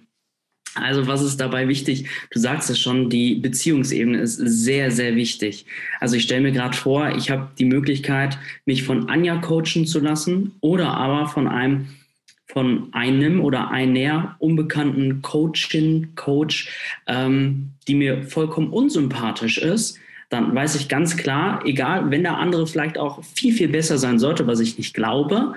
Also 0.76 1.08
was 1.08 1.22
ist 1.22 1.38
dabei 1.38 1.68
wichtig? 1.68 2.08
Du 2.32 2.40
sagst 2.40 2.70
es 2.70 2.80
schon, 2.80 3.10
die 3.10 3.36
Beziehungsebene 3.36 4.20
ist 4.20 4.36
sehr, 4.36 4.92
sehr 4.92 5.16
wichtig. 5.16 5.66
Also 6.00 6.18
ich 6.18 6.24
stelle 6.24 6.42
mir 6.42 6.52
gerade 6.52 6.76
vor, 6.76 7.16
ich 7.16 7.32
habe 7.32 7.50
die 7.58 7.66
Möglichkeit, 7.66 8.38
mich 8.66 8.84
von 8.84 9.10
Anja 9.10 9.38
coachen 9.38 9.88
zu 9.88 10.00
lassen 10.00 10.52
oder 10.60 10.94
aber 10.96 11.28
von 11.28 11.48
einem 11.48 11.88
von 12.48 12.94
einem 12.94 13.42
oder 13.42 13.72
einer 13.72 14.36
unbekannten 14.40 15.22
Coachin, 15.22 16.14
Coach, 16.16 16.70
ähm, 17.08 17.72
die 17.88 17.96
mir 17.96 18.24
vollkommen 18.24 18.70
unsympathisch 18.70 19.58
ist, 19.58 20.00
dann 20.30 20.56
weiß 20.56 20.76
ich 20.76 20.90
ganz 20.90 21.18
klar, 21.18 21.62
egal, 21.66 22.12
wenn 22.12 22.24
der 22.24 22.38
andere 22.38 22.68
vielleicht 22.68 22.98
auch 22.98 23.24
viel, 23.24 23.54
viel 23.54 23.68
besser 23.68 23.98
sein 23.98 24.20
sollte, 24.20 24.48
was 24.48 24.60
ich 24.60 24.78
nicht 24.78 24.94
glaube, 24.94 25.54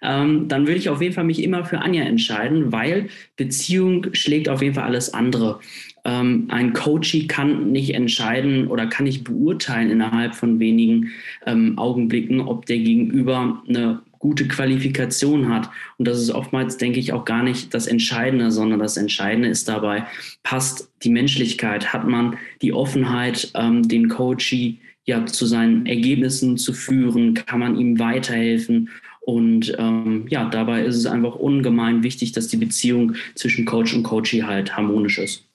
ähm, 0.00 0.48
dann 0.48 0.66
würde 0.66 0.78
ich 0.78 0.88
auf 0.88 1.02
jeden 1.02 1.14
Fall 1.14 1.24
mich 1.24 1.42
immer 1.42 1.64
für 1.64 1.80
Anja 1.80 2.04
entscheiden, 2.04 2.72
weil 2.72 3.08
Beziehung 3.36 4.06
schlägt 4.12 4.48
auf 4.48 4.62
jeden 4.62 4.74
Fall 4.74 4.84
alles 4.84 5.12
andere. 5.12 5.60
Ähm, 6.04 6.48
ein 6.50 6.72
Coachie 6.72 7.26
kann 7.26 7.70
nicht 7.70 7.94
entscheiden 7.94 8.66
oder 8.68 8.86
kann 8.86 9.04
nicht 9.04 9.24
beurteilen 9.24 9.90
innerhalb 9.90 10.34
von 10.34 10.58
wenigen 10.58 11.10
ähm, 11.46 11.78
Augenblicken, 11.78 12.40
ob 12.40 12.66
der 12.66 12.78
Gegenüber 12.78 13.62
eine 13.68 14.02
gute 14.22 14.46
Qualifikation 14.46 15.48
hat. 15.48 15.68
Und 15.98 16.06
das 16.06 16.18
ist 16.18 16.30
oftmals, 16.30 16.76
denke 16.76 17.00
ich, 17.00 17.12
auch 17.12 17.24
gar 17.24 17.42
nicht 17.42 17.74
das 17.74 17.88
Entscheidende, 17.88 18.52
sondern 18.52 18.78
das 18.78 18.96
Entscheidende 18.96 19.48
ist 19.48 19.68
dabei, 19.68 20.06
passt 20.44 20.90
die 21.02 21.10
Menschlichkeit, 21.10 21.92
hat 21.92 22.06
man 22.06 22.38
die 22.62 22.72
Offenheit, 22.72 23.50
ähm, 23.54 23.86
den 23.86 24.08
Coachee 24.08 24.78
ja 25.04 25.26
zu 25.26 25.44
seinen 25.44 25.86
Ergebnissen 25.86 26.56
zu 26.56 26.72
führen, 26.72 27.34
kann 27.34 27.58
man 27.58 27.76
ihm 27.76 27.98
weiterhelfen. 27.98 28.90
Und 29.20 29.74
ähm, 29.76 30.26
ja, 30.28 30.48
dabei 30.48 30.84
ist 30.84 30.96
es 30.96 31.06
einfach 31.06 31.34
ungemein 31.34 32.04
wichtig, 32.04 32.30
dass 32.30 32.46
die 32.46 32.56
Beziehung 32.56 33.16
zwischen 33.34 33.64
Coach 33.64 33.92
und 33.92 34.04
Coachee 34.04 34.44
halt 34.44 34.76
harmonisch 34.76 35.18
ist. 35.18 35.48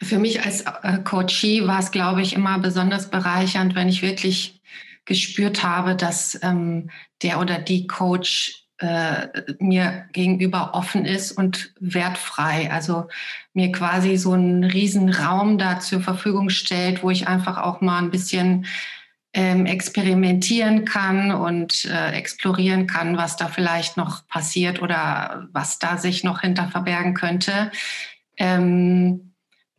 Für 0.00 0.18
mich 0.18 0.42
als 0.42 0.62
äh, 0.62 0.98
Coachee 1.04 1.66
war 1.66 1.80
es, 1.80 1.90
glaube 1.90 2.22
ich, 2.22 2.34
immer 2.34 2.58
besonders 2.58 3.10
bereichernd, 3.10 3.74
wenn 3.74 3.88
ich 3.88 4.00
wirklich 4.00 4.55
gespürt 5.06 5.62
habe, 5.62 5.96
dass 5.96 6.38
ähm, 6.42 6.90
der 7.22 7.40
oder 7.40 7.58
die 7.58 7.86
Coach 7.86 8.66
äh, 8.78 9.28
mir 9.58 10.04
gegenüber 10.12 10.74
offen 10.74 11.06
ist 11.06 11.32
und 11.32 11.72
wertfrei. 11.80 12.70
Also 12.70 13.08
mir 13.54 13.72
quasi 13.72 14.18
so 14.18 14.32
einen 14.32 14.64
riesen 14.64 15.08
Raum 15.08 15.56
da 15.56 15.80
zur 15.80 16.00
Verfügung 16.00 16.50
stellt, 16.50 17.02
wo 17.02 17.10
ich 17.10 17.26
einfach 17.26 17.56
auch 17.56 17.80
mal 17.80 17.98
ein 17.98 18.10
bisschen 18.10 18.66
ähm, 19.32 19.66
experimentieren 19.66 20.84
kann 20.84 21.30
und 21.30 21.86
äh, 21.86 22.12
explorieren 22.12 22.86
kann, 22.86 23.16
was 23.16 23.36
da 23.36 23.48
vielleicht 23.48 23.96
noch 23.96 24.26
passiert 24.28 24.82
oder 24.82 25.48
was 25.52 25.78
da 25.78 25.96
sich 25.96 26.24
noch 26.24 26.40
hinter 26.40 26.68
verbergen 26.68 27.14
könnte. 27.14 27.70
Ähm, 28.36 29.32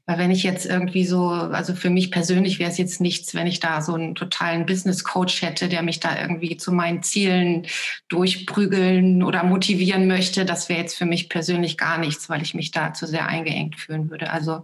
weil 0.08 0.20
wenn 0.20 0.32
ich 0.32 0.42
jetzt 0.42 0.66
irgendwie 0.66 1.06
so, 1.06 1.30
also 1.30 1.76
für 1.76 1.90
mich 1.90 2.12
persönlich 2.12 2.60
wäre 2.60 2.72
es 2.72 2.78
jetzt 2.78 3.02
nichts, 3.02 3.36
wenn 3.36 3.46
ich 3.46 3.60
da 3.60 3.82
so 3.82 3.94
einen 3.94 4.16
totalen 4.16 4.66
Business 4.66 5.04
Coach 5.04 5.42
hätte, 5.42 5.68
der 5.68 5.84
mich 5.84 6.00
da 6.00 6.20
irgendwie 6.20 6.56
zu 6.56 6.72
meinen 6.72 7.04
Zielen 7.04 7.68
durchprügeln 8.08 9.22
oder 9.22 9.44
motivieren 9.44 10.08
möchte. 10.08 10.46
Das 10.46 10.70
wäre 10.70 10.80
jetzt 10.80 10.98
für 10.98 11.06
mich 11.06 11.28
persönlich 11.28 11.78
gar 11.78 11.98
nichts, 11.98 12.30
weil 12.30 12.42
ich 12.42 12.54
mich 12.54 12.72
da 12.72 12.94
zu 12.94 13.06
sehr 13.06 13.28
eingeengt 13.28 13.76
fühlen 13.76 14.10
würde. 14.10 14.32
Also 14.32 14.64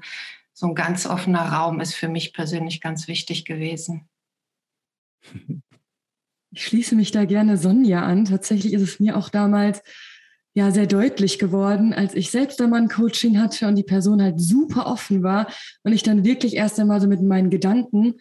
so 0.53 0.67
ein 0.67 0.75
ganz 0.75 1.05
offener 1.05 1.51
Raum 1.51 1.81
ist 1.81 1.93
für 1.93 2.07
mich 2.07 2.31
persönlich 2.31 2.79
ganz 2.79 3.09
wichtig 3.09 3.43
gewesen. 3.43 4.07
Ich 6.51 6.65
schließe 6.65 6.95
mich 6.95 7.11
da 7.11 7.25
gerne 7.25 7.57
Sonja 7.57 8.01
an. 8.03 8.23
Tatsächlich 8.23 8.71
ist 8.71 8.81
es 8.81 8.99
mir 9.01 9.17
auch 9.17 9.27
damals 9.27 9.81
ja 10.53 10.71
sehr 10.71 10.87
deutlich 10.87 11.39
geworden, 11.39 11.93
als 11.93 12.13
ich 12.13 12.29
selbst 12.31 12.61
einmal 12.61 12.81
ein 12.81 12.89
Coaching 12.89 13.39
hatte 13.39 13.67
und 13.67 13.75
die 13.75 13.83
Person 13.83 14.21
halt 14.21 14.39
super 14.39 14.85
offen 14.85 15.23
war 15.23 15.47
und 15.83 15.93
ich 15.93 16.03
dann 16.03 16.23
wirklich 16.23 16.55
erst 16.55 16.79
einmal 16.79 17.01
so 17.01 17.07
mit 17.07 17.21
meinen 17.21 17.49
Gedanken 17.49 18.15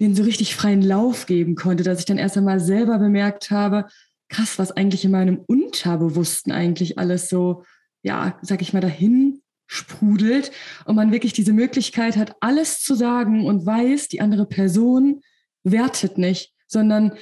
den 0.00 0.14
so 0.14 0.22
richtig 0.22 0.56
freien 0.56 0.82
Lauf 0.82 1.26
geben 1.26 1.54
konnte, 1.54 1.84
dass 1.84 1.98
ich 1.98 2.06
dann 2.06 2.18
erst 2.18 2.36
einmal 2.36 2.58
selber 2.58 2.98
bemerkt 2.98 3.50
habe, 3.50 3.86
krass, 4.28 4.58
was 4.58 4.72
eigentlich 4.72 5.04
in 5.04 5.10
meinem 5.10 5.38
Unterbewussten 5.46 6.52
eigentlich 6.52 6.98
alles 6.98 7.28
so, 7.28 7.64
ja, 8.02 8.38
sag 8.40 8.62
ich 8.62 8.72
mal, 8.72 8.80
dahin 8.80 9.42
sprudelt 9.66 10.50
und 10.84 10.96
man 10.96 11.12
wirklich 11.12 11.32
diese 11.32 11.52
Möglichkeit 11.52 12.16
hat, 12.16 12.34
alles 12.40 12.80
zu 12.80 12.94
sagen 12.94 13.46
und 13.46 13.66
weiß, 13.66 14.08
die 14.08 14.20
andere 14.20 14.46
Person 14.46 15.20
wertet 15.62 16.16
nicht, 16.18 16.54
sondern 16.66 17.12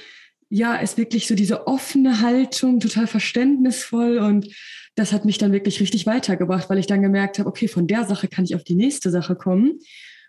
ja, 0.49 0.75
ist 0.75 0.97
wirklich 0.97 1.27
so 1.27 1.35
diese 1.35 1.67
offene 1.67 2.21
Haltung, 2.21 2.79
total 2.79 3.07
verständnisvoll 3.07 4.17
und 4.17 4.47
das 4.95 5.13
hat 5.13 5.23
mich 5.23 5.37
dann 5.37 5.53
wirklich 5.53 5.79
richtig 5.79 6.05
weitergebracht, 6.05 6.69
weil 6.69 6.79
ich 6.79 6.87
dann 6.87 7.01
gemerkt 7.01 7.39
habe, 7.39 7.47
okay, 7.47 7.67
von 7.67 7.87
der 7.87 8.05
Sache 8.05 8.27
kann 8.27 8.43
ich 8.43 8.55
auf 8.55 8.63
die 8.63 8.75
nächste 8.75 9.11
Sache 9.11 9.35
kommen. 9.35 9.79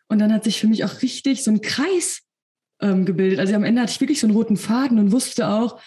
Und 0.08 0.18
dann 0.18 0.32
hat 0.32 0.44
sich 0.44 0.60
für 0.60 0.68
mich 0.68 0.84
auch 0.84 1.02
richtig 1.02 1.42
so 1.42 1.50
ein 1.50 1.60
Kreis 1.60 2.22
ähm, 2.80 3.04
gebildet. 3.04 3.40
Also 3.40 3.54
am 3.54 3.64
Ende 3.64 3.82
hatte 3.82 3.92
ich 3.92 4.00
wirklich 4.00 4.20
so 4.20 4.26
einen 4.26 4.36
roten 4.36 4.56
Faden 4.56 4.98
und 4.98 5.12
wusste 5.12 5.48
auch, 5.48 5.80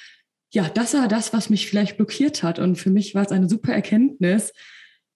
ja, 0.53 0.69
das 0.69 0.93
war 0.93 1.07
das, 1.07 1.33
was 1.33 1.49
mich 1.49 1.67
vielleicht 1.67 1.97
blockiert 1.97 2.43
hat. 2.43 2.59
Und 2.59 2.77
für 2.77 2.89
mich 2.89 3.15
war 3.15 3.23
es 3.23 3.31
eine 3.31 3.49
super 3.49 3.73
Erkenntnis, 3.73 4.51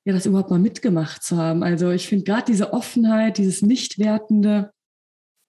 ja, 0.05 0.13
das 0.13 0.25
überhaupt 0.25 0.49
mal 0.49 0.59
mitgemacht 0.59 1.23
zu 1.23 1.37
haben. 1.37 1.63
Also 1.63 1.91
ich 1.91 2.07
finde 2.07 2.23
gerade 2.23 2.45
diese 2.45 2.73
Offenheit, 2.73 3.37
dieses 3.37 3.61
Nichtwertende 3.61 4.71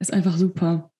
ist 0.00 0.12
einfach 0.12 0.36
super. 0.36 0.90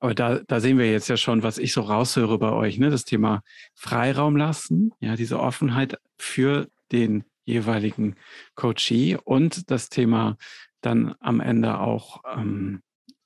Aber 0.00 0.14
da, 0.14 0.40
da 0.46 0.60
sehen 0.60 0.78
wir 0.78 0.90
jetzt 0.90 1.08
ja 1.08 1.16
schon, 1.16 1.42
was 1.42 1.58
ich 1.58 1.72
so 1.72 1.82
raushöre 1.82 2.38
bei 2.38 2.50
euch, 2.50 2.78
ne? 2.78 2.90
Das 2.90 3.04
Thema 3.04 3.42
Freiraum 3.74 4.36
lassen, 4.36 4.92
ja, 4.98 5.14
diese 5.14 5.38
Offenheit 5.38 5.98
für 6.18 6.68
den 6.90 7.24
jeweiligen 7.44 8.16
Coachee 8.54 9.16
und 9.22 9.70
das 9.70 9.90
Thema 9.90 10.36
dann 10.80 11.14
am 11.20 11.40
Ende 11.40 11.78
auch, 11.78 12.22
ähm, 12.34 12.82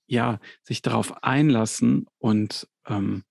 ja, 0.06 0.40
sich 0.62 0.82
darauf 0.82 1.22
einlassen 1.22 2.06
und 2.18 2.68
ähm, 2.86 3.22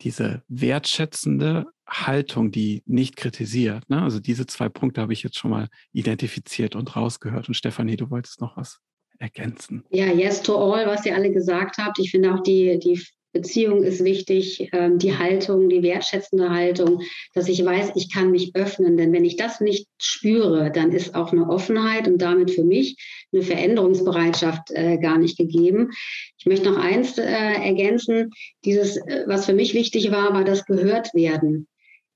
diese 0.00 0.42
wertschätzende 0.48 1.66
Haltung, 1.86 2.50
die 2.50 2.82
nicht 2.86 3.16
kritisiert. 3.16 3.88
Ne? 3.90 4.02
Also 4.02 4.20
diese 4.20 4.46
zwei 4.46 4.68
Punkte 4.68 5.00
habe 5.00 5.12
ich 5.12 5.22
jetzt 5.22 5.36
schon 5.36 5.50
mal 5.50 5.68
identifiziert 5.92 6.76
und 6.76 6.96
rausgehört. 6.96 7.48
Und 7.48 7.54
Stefanie, 7.54 7.96
du 7.96 8.10
wolltest 8.10 8.40
noch 8.40 8.56
was 8.56 8.80
ergänzen. 9.18 9.84
Ja, 9.90 10.06
yes 10.06 10.42
to 10.42 10.56
all, 10.56 10.86
was 10.86 11.04
ihr 11.04 11.14
alle 11.14 11.30
gesagt 11.30 11.78
habt. 11.78 11.98
Ich 11.98 12.10
finde 12.10 12.34
auch 12.34 12.42
die, 12.42 12.78
die 12.78 13.00
Beziehung 13.32 13.82
ist 13.82 14.02
wichtig, 14.04 14.70
ähm, 14.72 14.98
die 14.98 15.16
Haltung, 15.16 15.68
die 15.68 15.82
wertschätzende 15.82 16.50
Haltung, 16.50 17.02
dass 17.34 17.48
ich 17.48 17.64
weiß, 17.64 17.92
ich 17.94 18.12
kann 18.12 18.30
mich 18.30 18.54
öffnen. 18.54 18.96
Denn 18.96 19.12
wenn 19.12 19.24
ich 19.24 19.36
das 19.36 19.60
nicht 19.60 19.86
spüre, 19.98 20.70
dann 20.72 20.92
ist 20.92 21.14
auch 21.14 21.32
eine 21.32 21.48
Offenheit 21.48 22.08
und 22.08 22.18
damit 22.18 22.50
für 22.50 22.64
mich 22.64 22.96
eine 23.32 23.42
Veränderungsbereitschaft 23.42 24.70
äh, 24.70 24.98
gar 24.98 25.18
nicht 25.18 25.36
gegeben. 25.36 25.90
Ich 26.38 26.46
möchte 26.46 26.70
noch 26.70 26.78
eins 26.78 27.18
äh, 27.18 27.24
ergänzen. 27.24 28.30
Dieses, 28.64 28.96
äh, 28.96 29.24
was 29.26 29.44
für 29.44 29.54
mich 29.54 29.74
wichtig 29.74 30.10
war, 30.10 30.32
war 30.32 30.44
das 30.44 30.64
Gehörtwerden. 30.64 31.68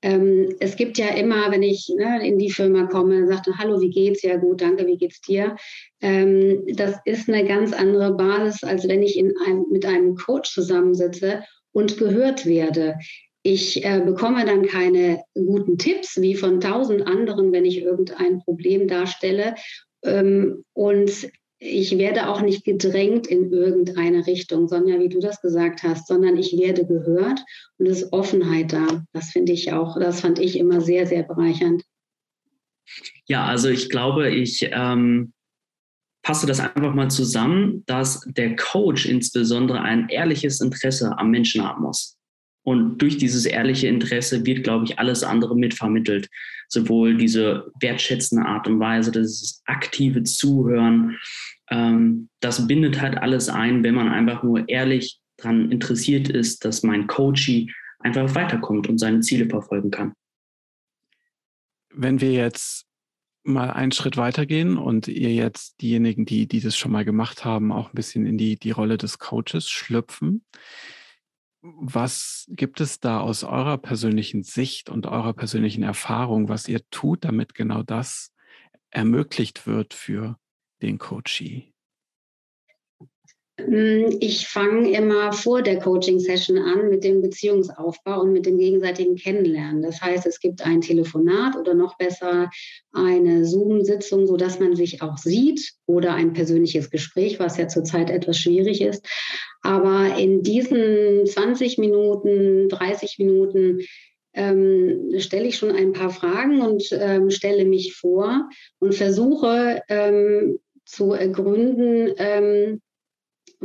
Ähm, 0.03 0.53
es 0.59 0.75
gibt 0.75 0.97
ja 0.97 1.07
immer, 1.07 1.49
wenn 1.49 1.63
ich 1.63 1.89
ne, 1.97 2.27
in 2.27 2.37
die 2.37 2.51
Firma 2.51 2.85
komme, 2.87 3.25
sagte, 3.25 3.57
hallo, 3.57 3.79
wie 3.79 3.89
geht's? 3.89 4.21
Ja 4.21 4.35
gut, 4.35 4.61
danke, 4.61 4.85
wie 4.85 4.97
geht's 4.97 5.21
dir? 5.21 5.55
Ähm, 6.01 6.63
das 6.75 6.97
ist 7.05 7.29
eine 7.29 7.47
ganz 7.47 7.71
andere 7.71 8.13
Basis, 8.13 8.63
als 8.63 8.87
wenn 8.87 9.01
ich 9.01 9.17
in 9.17 9.33
einem, 9.45 9.65
mit 9.71 9.85
einem 9.85 10.15
Coach 10.15 10.53
zusammensitze 10.53 11.43
und 11.71 11.97
gehört 11.97 12.45
werde. 12.45 12.95
Ich 13.43 13.83
äh, 13.85 14.01
bekomme 14.05 14.45
dann 14.45 14.65
keine 14.65 15.23
guten 15.33 15.77
Tipps 15.77 16.21
wie 16.21 16.35
von 16.35 16.59
tausend 16.59 17.07
anderen, 17.07 17.53
wenn 17.53 17.65
ich 17.65 17.81
irgendein 17.81 18.39
Problem 18.39 18.87
darstelle. 18.89 19.55
Ähm, 20.03 20.65
und 20.73 21.29
ich 21.65 21.97
werde 21.97 22.27
auch 22.27 22.41
nicht 22.41 22.65
gedrängt 22.65 23.27
in 23.27 23.51
irgendeine 23.51 24.27
Richtung, 24.27 24.67
Sonja, 24.67 24.99
wie 24.99 25.07
du 25.07 25.19
das 25.19 25.41
gesagt 25.41 25.83
hast, 25.83 26.07
sondern 26.07 26.37
ich 26.37 26.57
werde 26.57 26.85
gehört 26.85 27.39
und 27.77 27.87
es 27.87 28.01
ist 28.01 28.13
Offenheit 28.13 28.73
da. 28.73 29.05
Das 29.13 29.31
finde 29.31 29.53
ich 29.53 29.71
auch, 29.71 29.97
das 29.97 30.21
fand 30.21 30.39
ich 30.39 30.57
immer 30.57 30.81
sehr, 30.81 31.07
sehr 31.07 31.23
bereichernd. 31.23 31.83
Ja, 33.25 33.45
also 33.45 33.69
ich 33.69 33.89
glaube, 33.89 34.29
ich 34.29 34.69
ähm, 34.71 35.31
passe 36.21 36.45
das 36.45 36.59
einfach 36.59 36.93
mal 36.93 37.09
zusammen, 37.09 37.83
dass 37.85 38.27
der 38.27 38.57
Coach 38.57 39.05
insbesondere 39.05 39.81
ein 39.81 40.09
ehrliches 40.09 40.59
Interesse 40.59 41.17
am 41.17 41.31
Menschen 41.31 41.63
haben 41.65 41.83
muss. 41.83 42.17
Und 42.63 42.97
durch 42.99 43.17
dieses 43.17 43.45
ehrliche 43.45 43.87
Interesse 43.87 44.45
wird, 44.45 44.63
glaube 44.63 44.85
ich, 44.85 44.97
alles 44.97 45.23
andere 45.23 45.55
mitvermittelt. 45.55 46.29
Sowohl 46.69 47.17
diese 47.17 47.71
wertschätzende 47.79 48.45
Art 48.45 48.67
und 48.67 48.79
Weise, 48.79 49.11
das 49.11 49.61
aktive 49.65 50.23
Zuhören, 50.23 51.17
ähm, 51.69 52.29
das 52.39 52.67
bindet 52.67 53.01
halt 53.01 53.17
alles 53.17 53.49
ein, 53.49 53.83
wenn 53.83 53.95
man 53.95 54.09
einfach 54.09 54.43
nur 54.43 54.67
ehrlich 54.69 55.19
daran 55.37 55.71
interessiert 55.71 56.29
ist, 56.29 56.63
dass 56.65 56.83
mein 56.83 57.07
Coachie 57.07 57.71
einfach 57.99 58.33
weiterkommt 58.35 58.87
und 58.87 58.97
seine 58.97 59.21
Ziele 59.21 59.47
verfolgen 59.49 59.91
kann. 59.91 60.13
Wenn 61.89 62.21
wir 62.21 62.31
jetzt 62.31 62.85
mal 63.43 63.71
einen 63.71 63.91
Schritt 63.91 64.17
weitergehen 64.17 64.77
und 64.77 65.07
ihr 65.07 65.33
jetzt 65.33 65.81
diejenigen, 65.81 66.25
die, 66.25 66.47
die 66.47 66.61
das 66.61 66.77
schon 66.77 66.91
mal 66.91 67.05
gemacht 67.05 67.43
haben, 67.43 67.71
auch 67.71 67.89
ein 67.89 67.95
bisschen 67.95 68.25
in 68.25 68.37
die, 68.37 68.57
die 68.57 68.71
Rolle 68.71 68.97
des 68.97 69.19
Coaches 69.19 69.69
schlüpfen. 69.69 70.45
Was 71.65 72.45
gibt 72.49 72.81
es 72.81 72.99
da 72.99 73.21
aus 73.21 73.45
eurer 73.45 73.77
persönlichen 73.77 74.43
Sicht 74.43 74.89
und 74.89 75.05
eurer 75.05 75.31
persönlichen 75.31 75.81
Erfahrung, 75.81 76.49
was 76.49 76.67
ihr 76.67 76.81
tut, 76.89 77.23
damit 77.23 77.55
genau 77.55 77.83
das 77.83 78.33
ermöglicht 78.89 79.65
wird 79.65 79.93
für 79.93 80.37
den 80.81 80.97
Coachee? 80.97 81.72
Mm, 83.67 84.17
ich 84.19 84.47
fange 84.47 84.91
immer 84.91 85.33
vor 85.33 85.61
der 85.61 85.79
Coaching-Session 85.79 86.57
an 86.57 86.89
mit 86.89 87.03
dem 87.03 87.21
Beziehungsaufbau 87.21 88.21
und 88.21 88.33
mit 88.33 88.45
dem 88.45 88.57
gegenseitigen 88.57 89.15
Kennenlernen. 89.15 89.81
Das 89.81 90.01
heißt, 90.01 90.25
es 90.25 90.39
gibt 90.39 90.65
ein 90.65 90.81
Telefonat 90.81 91.55
oder 91.55 91.73
noch 91.73 91.97
besser 91.97 92.49
eine 92.91 93.45
Zoom-Sitzung, 93.45 94.27
sodass 94.27 94.59
man 94.59 94.75
sich 94.75 95.01
auch 95.01 95.17
sieht 95.17 95.73
oder 95.85 96.13
ein 96.13 96.33
persönliches 96.33 96.89
Gespräch, 96.89 97.39
was 97.39 97.57
ja 97.57 97.67
zurzeit 97.67 98.09
etwas 98.09 98.37
schwierig 98.37 98.81
ist. 98.81 99.05
Aber 99.61 100.17
in 100.17 100.43
diesen 100.43 101.25
20 101.25 101.77
Minuten, 101.77 102.69
30 102.69 103.17
Minuten 103.19 103.79
ähm, 104.33 105.11
stelle 105.19 105.47
ich 105.47 105.57
schon 105.57 105.71
ein 105.71 105.93
paar 105.93 106.09
Fragen 106.09 106.61
und 106.61 106.83
ähm, 106.91 107.29
stelle 107.29 107.65
mich 107.65 107.95
vor 107.95 108.49
und 108.79 108.95
versuche 108.95 109.81
ähm, 109.89 110.59
zu 110.85 111.13
ergründen, 111.13 112.13
ähm, 112.17 112.81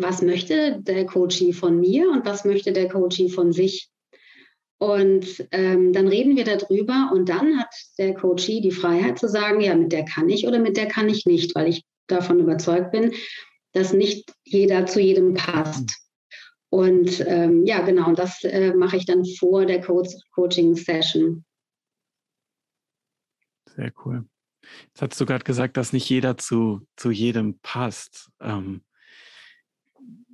was 0.00 0.22
möchte 0.22 0.80
der 0.80 1.06
Coachie 1.06 1.52
von 1.52 1.78
mir 1.80 2.10
und 2.10 2.24
was 2.24 2.44
möchte 2.44 2.72
der 2.72 2.88
Coachie 2.88 3.30
von 3.30 3.52
sich. 3.52 3.90
Und 4.78 5.46
ähm, 5.50 5.92
dann 5.92 6.06
reden 6.06 6.36
wir 6.36 6.44
darüber 6.44 7.10
und 7.12 7.28
dann 7.28 7.58
hat 7.58 7.74
der 7.98 8.14
Coachie 8.14 8.60
die 8.60 8.70
Freiheit 8.70 9.18
zu 9.18 9.28
sagen, 9.28 9.60
ja, 9.60 9.74
mit 9.74 9.92
der 9.92 10.04
kann 10.04 10.28
ich 10.28 10.46
oder 10.46 10.60
mit 10.60 10.76
der 10.76 10.86
kann 10.86 11.08
ich 11.08 11.26
nicht, 11.26 11.54
weil 11.56 11.68
ich 11.68 11.84
davon 12.06 12.38
überzeugt 12.38 12.92
bin, 12.92 13.12
dass 13.72 13.92
nicht 13.92 14.32
jeder 14.44 14.86
zu 14.86 15.00
jedem 15.00 15.34
passt. 15.34 15.90
Und 16.70 17.24
ähm, 17.26 17.64
ja, 17.66 17.80
genau, 17.80 18.12
das 18.12 18.44
äh, 18.44 18.72
mache 18.74 18.98
ich 18.98 19.06
dann 19.06 19.24
vor 19.24 19.66
der 19.66 19.80
Co 19.80 20.04
Coaching-Session. 20.34 21.44
Sehr 23.74 23.92
cool. 24.04 24.26
Jetzt 24.88 25.02
hast 25.02 25.20
du 25.20 25.26
gerade 25.26 25.44
gesagt, 25.44 25.76
dass 25.76 25.92
nicht 25.92 26.08
jeder 26.08 26.36
zu, 26.36 26.86
zu 26.96 27.10
jedem 27.10 27.58
passt. 27.60 28.30
Ähm, 28.40 28.82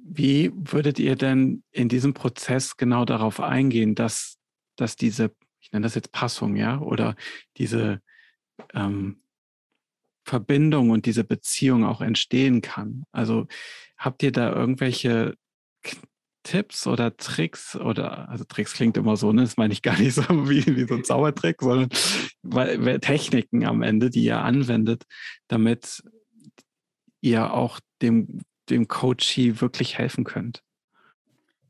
wie 0.06 0.52
würdet 0.54 0.99
ihr 0.99 1.16
denn 1.16 1.62
in 1.70 1.88
diesem 1.88 2.12
Prozess 2.12 2.76
genau 2.76 3.06
darauf 3.06 3.40
eingehen, 3.40 3.94
dass, 3.94 4.37
dass 4.76 4.96
diese, 4.96 5.34
ich 5.61 5.73
nenne 5.73 5.84
das 5.84 5.94
jetzt 5.94 6.12
Passung, 6.12 6.56
ja, 6.56 6.78
oder 6.78 7.16
diese 7.56 8.02
ähm, 8.75 9.23
Verbindung 10.25 10.90
und 10.90 11.06
diese 11.06 11.25
Beziehung 11.25 11.84
auch 11.84 12.02
entstehen 12.02 12.61
kann? 12.61 13.04
Also 13.12 13.46
habt 13.96 14.23
ihr 14.23 14.30
da 14.30 14.52
irgendwelche 14.52 15.37
Tipps 16.42 16.87
oder 16.87 17.16
Tricks 17.16 17.75
oder, 17.75 18.28
also 18.28 18.44
Tricks 18.44 18.75
klingt 18.75 18.99
immer 18.99 19.16
so, 19.16 19.32
ne? 19.32 19.40
Das 19.40 19.56
meine 19.56 19.73
ich 19.73 19.80
gar 19.80 19.99
nicht 19.99 20.14
so 20.14 20.23
wie, 20.50 20.64
wie 20.76 20.87
so 20.87 20.96
ein 20.96 21.04
Zaubertrick, 21.04 21.62
sondern 21.62 21.88
weil, 22.42 23.00
Techniken 23.00 23.64
am 23.64 23.82
Ende, 23.82 24.11
die 24.11 24.25
ihr 24.25 24.42
anwendet, 24.42 25.04
damit 25.49 26.02
ihr 27.23 27.54
auch 27.54 27.80
dem 28.02 28.42
dem 28.71 28.88
Coachee 28.88 29.61
wirklich 29.61 29.99
helfen 29.99 30.25
könnt? 30.25 30.62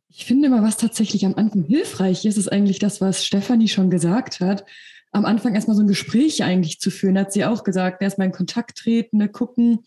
Ich 0.08 0.26
finde 0.26 0.46
immer, 0.46 0.62
was 0.62 0.76
tatsächlich 0.76 1.26
am 1.26 1.34
Anfang 1.34 1.64
hilfreich 1.64 2.24
ist, 2.24 2.38
ist 2.38 2.52
eigentlich 2.52 2.78
das, 2.78 3.00
was 3.00 3.26
Stefanie 3.26 3.68
schon 3.68 3.90
gesagt 3.90 4.40
hat. 4.40 4.64
am 5.10 5.24
Anfang 5.24 5.54
erstmal 5.54 5.76
so 5.76 5.82
ein 5.82 5.88
Gespräch 5.88 6.42
eigentlich 6.42 6.80
zu 6.80 6.90
führen, 6.90 7.16
hat 7.18 7.32
sie 7.32 7.44
auch 7.44 7.62
gesagt, 7.62 8.02
erstmal 8.02 8.26
in 8.26 8.32
Kontakt 8.32 8.78
treten, 8.78 9.18
ne, 9.18 9.28
gucken, 9.28 9.84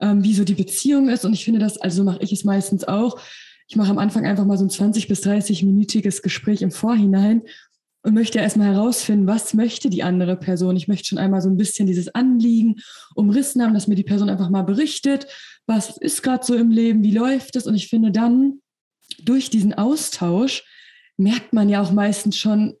ähm, 0.00 0.22
wie 0.22 0.34
so 0.34 0.44
die 0.44 0.54
Beziehung 0.54 1.08
ist. 1.08 1.24
Und 1.24 1.32
ich 1.32 1.44
finde 1.44 1.58
das, 1.58 1.78
also 1.78 2.04
mache 2.04 2.18
ich 2.20 2.32
es 2.32 2.44
meistens 2.44 2.84
auch. 2.84 3.18
Ich 3.66 3.76
mache 3.76 3.90
am 3.90 3.98
Anfang 3.98 4.26
einfach 4.26 4.44
mal 4.44 4.58
so 4.58 4.64
ein 4.64 4.70
20 4.70 5.08
bis 5.08 5.22
30-minütiges 5.22 6.22
Gespräch 6.22 6.62
im 6.62 6.70
Vorhinein 6.70 7.42
und 8.08 8.14
möchte 8.14 8.38
erstmal 8.38 8.72
herausfinden, 8.72 9.26
was 9.26 9.52
möchte 9.52 9.90
die 9.90 10.02
andere 10.02 10.36
Person. 10.36 10.76
Ich 10.76 10.88
möchte 10.88 11.08
schon 11.08 11.18
einmal 11.18 11.42
so 11.42 11.50
ein 11.50 11.58
bisschen 11.58 11.86
dieses 11.86 12.14
Anliegen 12.14 12.76
umrissen 13.14 13.62
haben, 13.62 13.74
dass 13.74 13.86
mir 13.86 13.96
die 13.96 14.02
Person 14.02 14.30
einfach 14.30 14.48
mal 14.48 14.62
berichtet, 14.62 15.26
was 15.66 15.98
ist 15.98 16.22
gerade 16.22 16.42
so 16.42 16.54
im 16.54 16.70
Leben, 16.70 17.04
wie 17.04 17.10
läuft 17.10 17.54
es. 17.54 17.66
Und 17.66 17.74
ich 17.74 17.88
finde 17.88 18.10
dann 18.10 18.62
durch 19.22 19.50
diesen 19.50 19.74
Austausch 19.74 20.64
merkt 21.18 21.52
man 21.52 21.68
ja 21.68 21.82
auch 21.82 21.92
meistens 21.92 22.38
schon, 22.38 22.76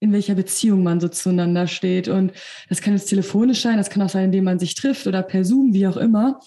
in 0.00 0.14
welcher 0.14 0.34
Beziehung 0.34 0.82
man 0.82 0.98
so 0.98 1.08
zueinander 1.08 1.66
steht. 1.66 2.08
Und 2.08 2.32
das 2.70 2.80
kann 2.80 2.94
jetzt 2.94 3.10
telefonisch 3.10 3.60
sein, 3.60 3.76
das 3.76 3.90
kann 3.90 4.00
auch 4.00 4.08
sein, 4.08 4.24
indem 4.24 4.44
man 4.44 4.58
sich 4.58 4.74
trifft 4.76 5.06
oder 5.06 5.22
per 5.22 5.44
Zoom, 5.44 5.74
wie 5.74 5.86
auch 5.88 5.98
immer. 5.98 6.40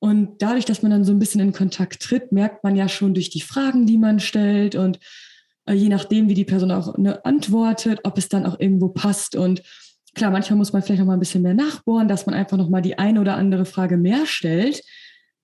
Und 0.00 0.42
dadurch, 0.42 0.66
dass 0.66 0.82
man 0.82 0.90
dann 0.90 1.06
so 1.06 1.12
ein 1.12 1.18
bisschen 1.18 1.40
in 1.40 1.54
Kontakt 1.54 2.02
tritt, 2.02 2.30
merkt 2.30 2.62
man 2.62 2.76
ja 2.76 2.90
schon 2.90 3.14
durch 3.14 3.30
die 3.30 3.40
Fragen, 3.40 3.86
die 3.86 3.96
man 3.96 4.20
stellt 4.20 4.74
und 4.74 4.98
je 5.72 5.88
nachdem, 5.88 6.28
wie 6.28 6.34
die 6.34 6.44
Person 6.44 6.70
auch 6.70 6.96
ne, 6.98 7.24
antwortet, 7.24 8.00
ob 8.04 8.18
es 8.18 8.28
dann 8.28 8.46
auch 8.46 8.58
irgendwo 8.58 8.88
passt. 8.88 9.36
Und 9.36 9.62
klar, 10.14 10.30
manchmal 10.30 10.56
muss 10.56 10.72
man 10.72 10.82
vielleicht 10.82 11.00
noch 11.00 11.06
mal 11.06 11.14
ein 11.14 11.20
bisschen 11.20 11.42
mehr 11.42 11.54
nachbohren, 11.54 12.08
dass 12.08 12.26
man 12.26 12.34
einfach 12.34 12.56
noch 12.56 12.68
mal 12.68 12.82
die 12.82 12.98
eine 12.98 13.20
oder 13.20 13.36
andere 13.36 13.64
Frage 13.64 13.96
mehr 13.96 14.26
stellt. 14.26 14.82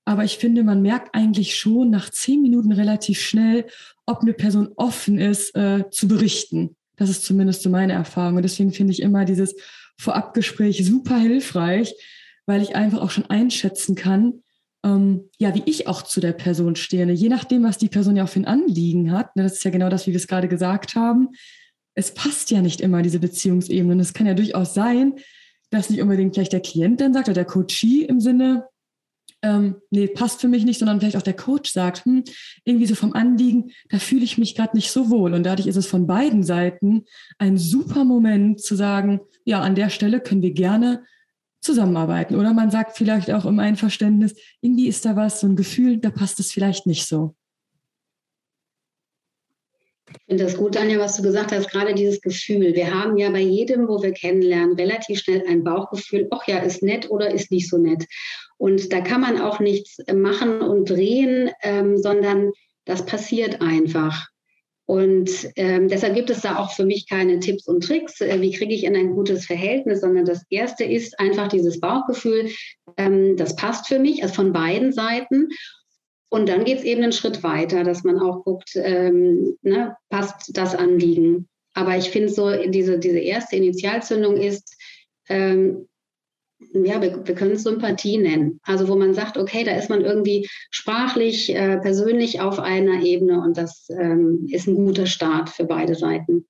Aber 0.05 0.23
ich 0.23 0.37
finde, 0.37 0.63
man 0.63 0.81
merkt 0.81 1.13
eigentlich 1.13 1.57
schon 1.57 1.89
nach 1.89 2.09
zehn 2.09 2.41
Minuten 2.41 2.71
relativ 2.71 3.19
schnell, 3.19 3.65
ob 4.05 4.21
eine 4.21 4.33
Person 4.33 4.69
offen 4.77 5.19
ist, 5.19 5.55
äh, 5.55 5.83
zu 5.91 6.07
berichten. 6.07 6.77
Das 6.95 7.09
ist 7.09 7.25
zumindest 7.25 7.61
so 7.61 7.69
meine 7.69 7.93
Erfahrung. 7.93 8.37
Und 8.37 8.43
deswegen 8.43 8.71
finde 8.71 8.93
ich 8.93 9.01
immer 9.01 9.25
dieses 9.25 9.55
Vorabgespräch 9.97 10.85
super 10.85 11.17
hilfreich, 11.17 11.93
weil 12.45 12.61
ich 12.61 12.75
einfach 12.75 13.01
auch 13.01 13.11
schon 13.11 13.25
einschätzen 13.25 13.95
kann, 13.95 14.43
ähm, 14.87 15.29
ja, 15.37 15.53
wie 15.53 15.63
ich 15.65 15.87
auch 15.87 16.01
zu 16.01 16.21
der 16.21 16.31
Person 16.31 16.75
stehe. 16.75 17.05
Ne? 17.05 17.13
Je 17.13 17.29
nachdem, 17.29 17.63
was 17.63 17.77
die 17.77 17.89
Person 17.89 18.15
ja 18.15 18.23
auch 18.23 18.29
für 18.29 18.39
ein 18.39 18.45
Anliegen 18.45 19.11
hat. 19.11 19.35
Ne? 19.35 19.43
Das 19.43 19.53
ist 19.53 19.63
ja 19.63 19.71
genau 19.71 19.89
das, 19.89 20.07
wie 20.07 20.11
wir 20.11 20.17
es 20.17 20.27
gerade 20.27 20.47
gesagt 20.47 20.95
haben. 20.95 21.29
Es 21.93 22.13
passt 22.13 22.51
ja 22.51 22.61
nicht 22.61 22.79
immer, 22.79 23.01
diese 23.01 23.19
Beziehungsebene. 23.19 23.93
Und 23.93 23.99
es 23.99 24.13
kann 24.13 24.27
ja 24.27 24.33
durchaus 24.33 24.73
sein, 24.73 25.15
dass 25.69 25.89
nicht 25.89 26.01
unbedingt 26.01 26.35
vielleicht 26.35 26.53
der 26.53 26.61
Klient 26.61 27.01
dann 27.01 27.13
sagt 27.13 27.27
oder 27.27 27.35
der 27.35 27.45
Coachie 27.45 28.05
im 28.05 28.21
Sinne, 28.21 28.65
ähm, 29.43 29.75
nee, 29.91 30.07
passt 30.07 30.41
für 30.41 30.47
mich 30.47 30.65
nicht, 30.65 30.79
sondern 30.79 30.99
vielleicht 30.99 31.17
auch 31.17 31.21
der 31.21 31.35
Coach 31.35 31.71
sagt, 31.71 32.05
hm, 32.05 32.23
irgendwie 32.63 32.85
so 32.85 32.95
vom 32.95 33.13
Anliegen, 33.13 33.71
da 33.89 33.99
fühle 33.99 34.23
ich 34.23 34.37
mich 34.37 34.55
gerade 34.55 34.75
nicht 34.75 34.91
so 34.91 35.09
wohl. 35.09 35.33
Und 35.33 35.43
dadurch 35.43 35.67
ist 35.67 35.75
es 35.75 35.85
von 35.85 36.07
beiden 36.07 36.43
Seiten 36.43 37.03
ein 37.37 37.57
super 37.57 38.03
Moment 38.05 38.61
zu 38.61 38.75
sagen, 38.75 39.19
ja, 39.43 39.61
an 39.61 39.75
der 39.75 39.89
Stelle 39.89 40.21
können 40.21 40.41
wir 40.41 40.53
gerne 40.53 41.03
zusammenarbeiten. 41.67 42.35
Oder 42.35 42.53
man 42.53 42.71
sagt 42.71 42.97
vielleicht 42.97 43.31
auch 43.31 43.45
im 43.45 43.59
Einverständnis, 43.59 44.35
irgendwie 44.61 44.87
ist 44.87 45.05
da 45.05 45.15
was, 45.15 45.41
so 45.41 45.47
ein 45.47 45.55
Gefühl, 45.55 45.97
da 45.97 46.09
passt 46.09 46.39
es 46.39 46.51
vielleicht 46.51 46.87
nicht 46.87 47.05
so. 47.05 47.35
Ich 50.09 50.17
finde 50.25 50.45
das 50.45 50.57
gut, 50.57 50.77
Anja, 50.77 50.99
was 50.99 51.17
du 51.17 51.21
gesagt 51.21 51.51
hast, 51.51 51.69
gerade 51.69 51.93
dieses 51.93 52.21
Gefühl. 52.21 52.73
Wir 52.73 52.93
haben 52.93 53.17
ja 53.17 53.29
bei 53.29 53.41
jedem, 53.41 53.87
wo 53.87 54.01
wir 54.01 54.13
kennenlernen, 54.13 54.75
relativ 54.75 55.19
schnell 55.19 55.43
ein 55.47 55.63
Bauchgefühl, 55.63 56.27
ach 56.31 56.47
ja, 56.47 56.59
ist 56.59 56.81
nett 56.81 57.09
oder 57.11 57.31
ist 57.31 57.51
nicht 57.51 57.69
so 57.69 57.77
nett. 57.77 58.05
Und 58.57 58.91
da 58.91 59.01
kann 59.01 59.21
man 59.21 59.39
auch 59.39 59.59
nichts 59.59 59.97
machen 60.13 60.61
und 60.61 60.89
drehen, 60.89 61.51
ähm, 61.61 61.97
sondern 61.97 62.51
das 62.85 63.05
passiert 63.05 63.61
einfach. 63.61 64.27
Und 64.87 65.29
ähm, 65.57 65.89
deshalb 65.89 66.15
gibt 66.15 66.29
es 66.29 66.41
da 66.41 66.57
auch 66.57 66.71
für 66.71 66.85
mich 66.85 67.09
keine 67.09 67.41
Tipps 67.41 67.67
und 67.67 67.83
Tricks, 67.83 68.21
äh, 68.21 68.39
wie 68.39 68.53
kriege 68.53 68.73
ich 68.73 68.85
in 68.85 68.95
ein 68.95 69.11
gutes 69.11 69.45
Verhältnis, 69.45 69.99
sondern 69.99 70.23
das 70.23 70.45
Erste 70.49 70.85
ist 70.85 71.19
einfach 71.19 71.49
dieses 71.49 71.81
Bauchgefühl, 71.81 72.49
ähm, 72.95 73.35
das 73.35 73.57
passt 73.57 73.87
für 73.87 73.99
mich, 73.99 74.23
also 74.23 74.33
von 74.33 74.53
beiden 74.53 74.93
Seiten. 74.93 75.49
Und 76.29 76.47
dann 76.47 76.63
geht 76.63 76.79
es 76.79 76.83
eben 76.85 77.03
einen 77.03 77.11
Schritt 77.11 77.43
weiter, 77.43 77.83
dass 77.83 78.05
man 78.05 78.17
auch 78.17 78.45
guckt, 78.45 78.71
ähm, 78.75 79.57
ne, 79.61 79.95
passt 80.09 80.57
das 80.57 80.73
Anliegen. 80.73 81.49
Aber 81.73 81.97
ich 81.97 82.09
finde 82.09 82.29
so, 82.29 82.49
diese, 82.67 82.97
diese 82.97 83.19
erste 83.19 83.57
Initialzündung 83.57 84.37
ist, 84.37 84.73
ähm, 85.27 85.89
ja, 86.59 87.01
wir, 87.01 87.25
wir 87.25 87.35
können 87.35 87.51
es 87.51 87.63
Sympathie 87.63 88.17
nennen. 88.17 88.59
Also 88.63 88.87
wo 88.87 88.95
man 88.95 89.13
sagt, 89.13 89.37
okay, 89.37 89.63
da 89.63 89.71
ist 89.75 89.89
man 89.89 90.01
irgendwie 90.01 90.49
sprachlich, 90.71 91.53
äh, 91.53 91.77
persönlich 91.77 92.41
auf 92.41 92.59
einer 92.59 93.01
Ebene 93.03 93.41
und 93.41 93.57
das 93.57 93.87
ähm, 93.89 94.47
ist 94.49 94.67
ein 94.67 94.75
guter 94.75 95.05
Start 95.05 95.49
für 95.49 95.65
beide 95.65 95.95
Seiten. 95.95 96.47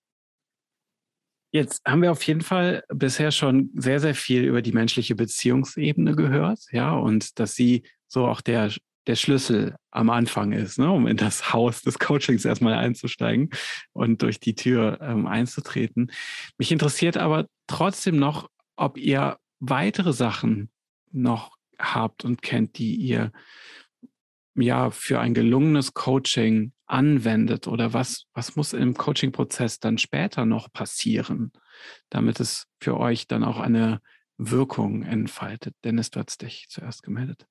Jetzt 1.52 1.82
haben 1.88 2.02
wir 2.02 2.12
auf 2.12 2.24
jeden 2.24 2.42
Fall 2.42 2.84
bisher 2.90 3.32
schon 3.32 3.72
sehr, 3.76 4.00
sehr 4.00 4.16
viel 4.16 4.44
über 4.44 4.62
die 4.62 4.74
menschliche 4.74 5.16
Beziehungsebene 5.16 6.14
gehört, 6.16 6.60
ja, 6.72 6.94
und 6.94 7.40
dass 7.40 7.56
sie 7.56 7.84
so 8.08 8.28
auch 8.28 8.42
der, 8.42 8.72
der 9.08 9.16
Schlüssel 9.16 9.76
am 9.90 10.10
Anfang 10.10 10.52
ist, 10.52 10.78
ne, 10.78 10.92
um 10.92 11.08
in 11.08 11.18
das 11.18 11.54
Haus 11.54 11.82
des 11.82 12.00
Coachings 12.00 12.44
erstmal 12.44 12.74
einzusteigen 12.74 13.50
und 13.94 14.22
durch 14.22 14.40
die 14.40 14.56
Tür 14.56 15.00
ähm, 15.02 15.26
einzutreten. 15.26 16.12
Mich 16.58 16.72
interessiert 16.72 17.18
aber 17.18 17.48
trotzdem 17.66 18.18
noch, 18.18 18.50
ob 18.76 18.98
ihr 18.98 19.38
weitere 19.60 20.14
Sachen 20.14 20.72
noch 21.12 21.58
habt 21.80 22.26
und 22.26 22.42
kennt, 22.42 22.78
die 22.78 22.96
ihr 22.96 23.32
ja 24.56 24.90
für 24.90 25.20
ein 25.20 25.34
gelungenes 25.34 25.94
Coaching 25.94 26.74
anwendet 26.86 27.68
oder 27.68 27.94
was, 27.94 28.26
was 28.34 28.56
muss 28.56 28.74
im 28.74 28.96
Coaching-Prozess 28.96 29.80
dann 29.80 29.98
später 29.98 30.46
noch 30.46 30.72
passieren, 30.72 31.52
damit 32.10 32.40
es 32.40 32.68
für 32.80 32.98
euch 32.98 33.28
dann 33.28 33.44
auch 33.44 33.60
eine 33.60 34.02
Wirkung 34.38 35.04
entfaltet? 35.04 35.76
Dennis, 35.84 36.10
du 36.10 36.22
hast 36.22 36.42
dich 36.42 36.68
zuerst 36.70 37.04
gemeldet. 37.04 37.46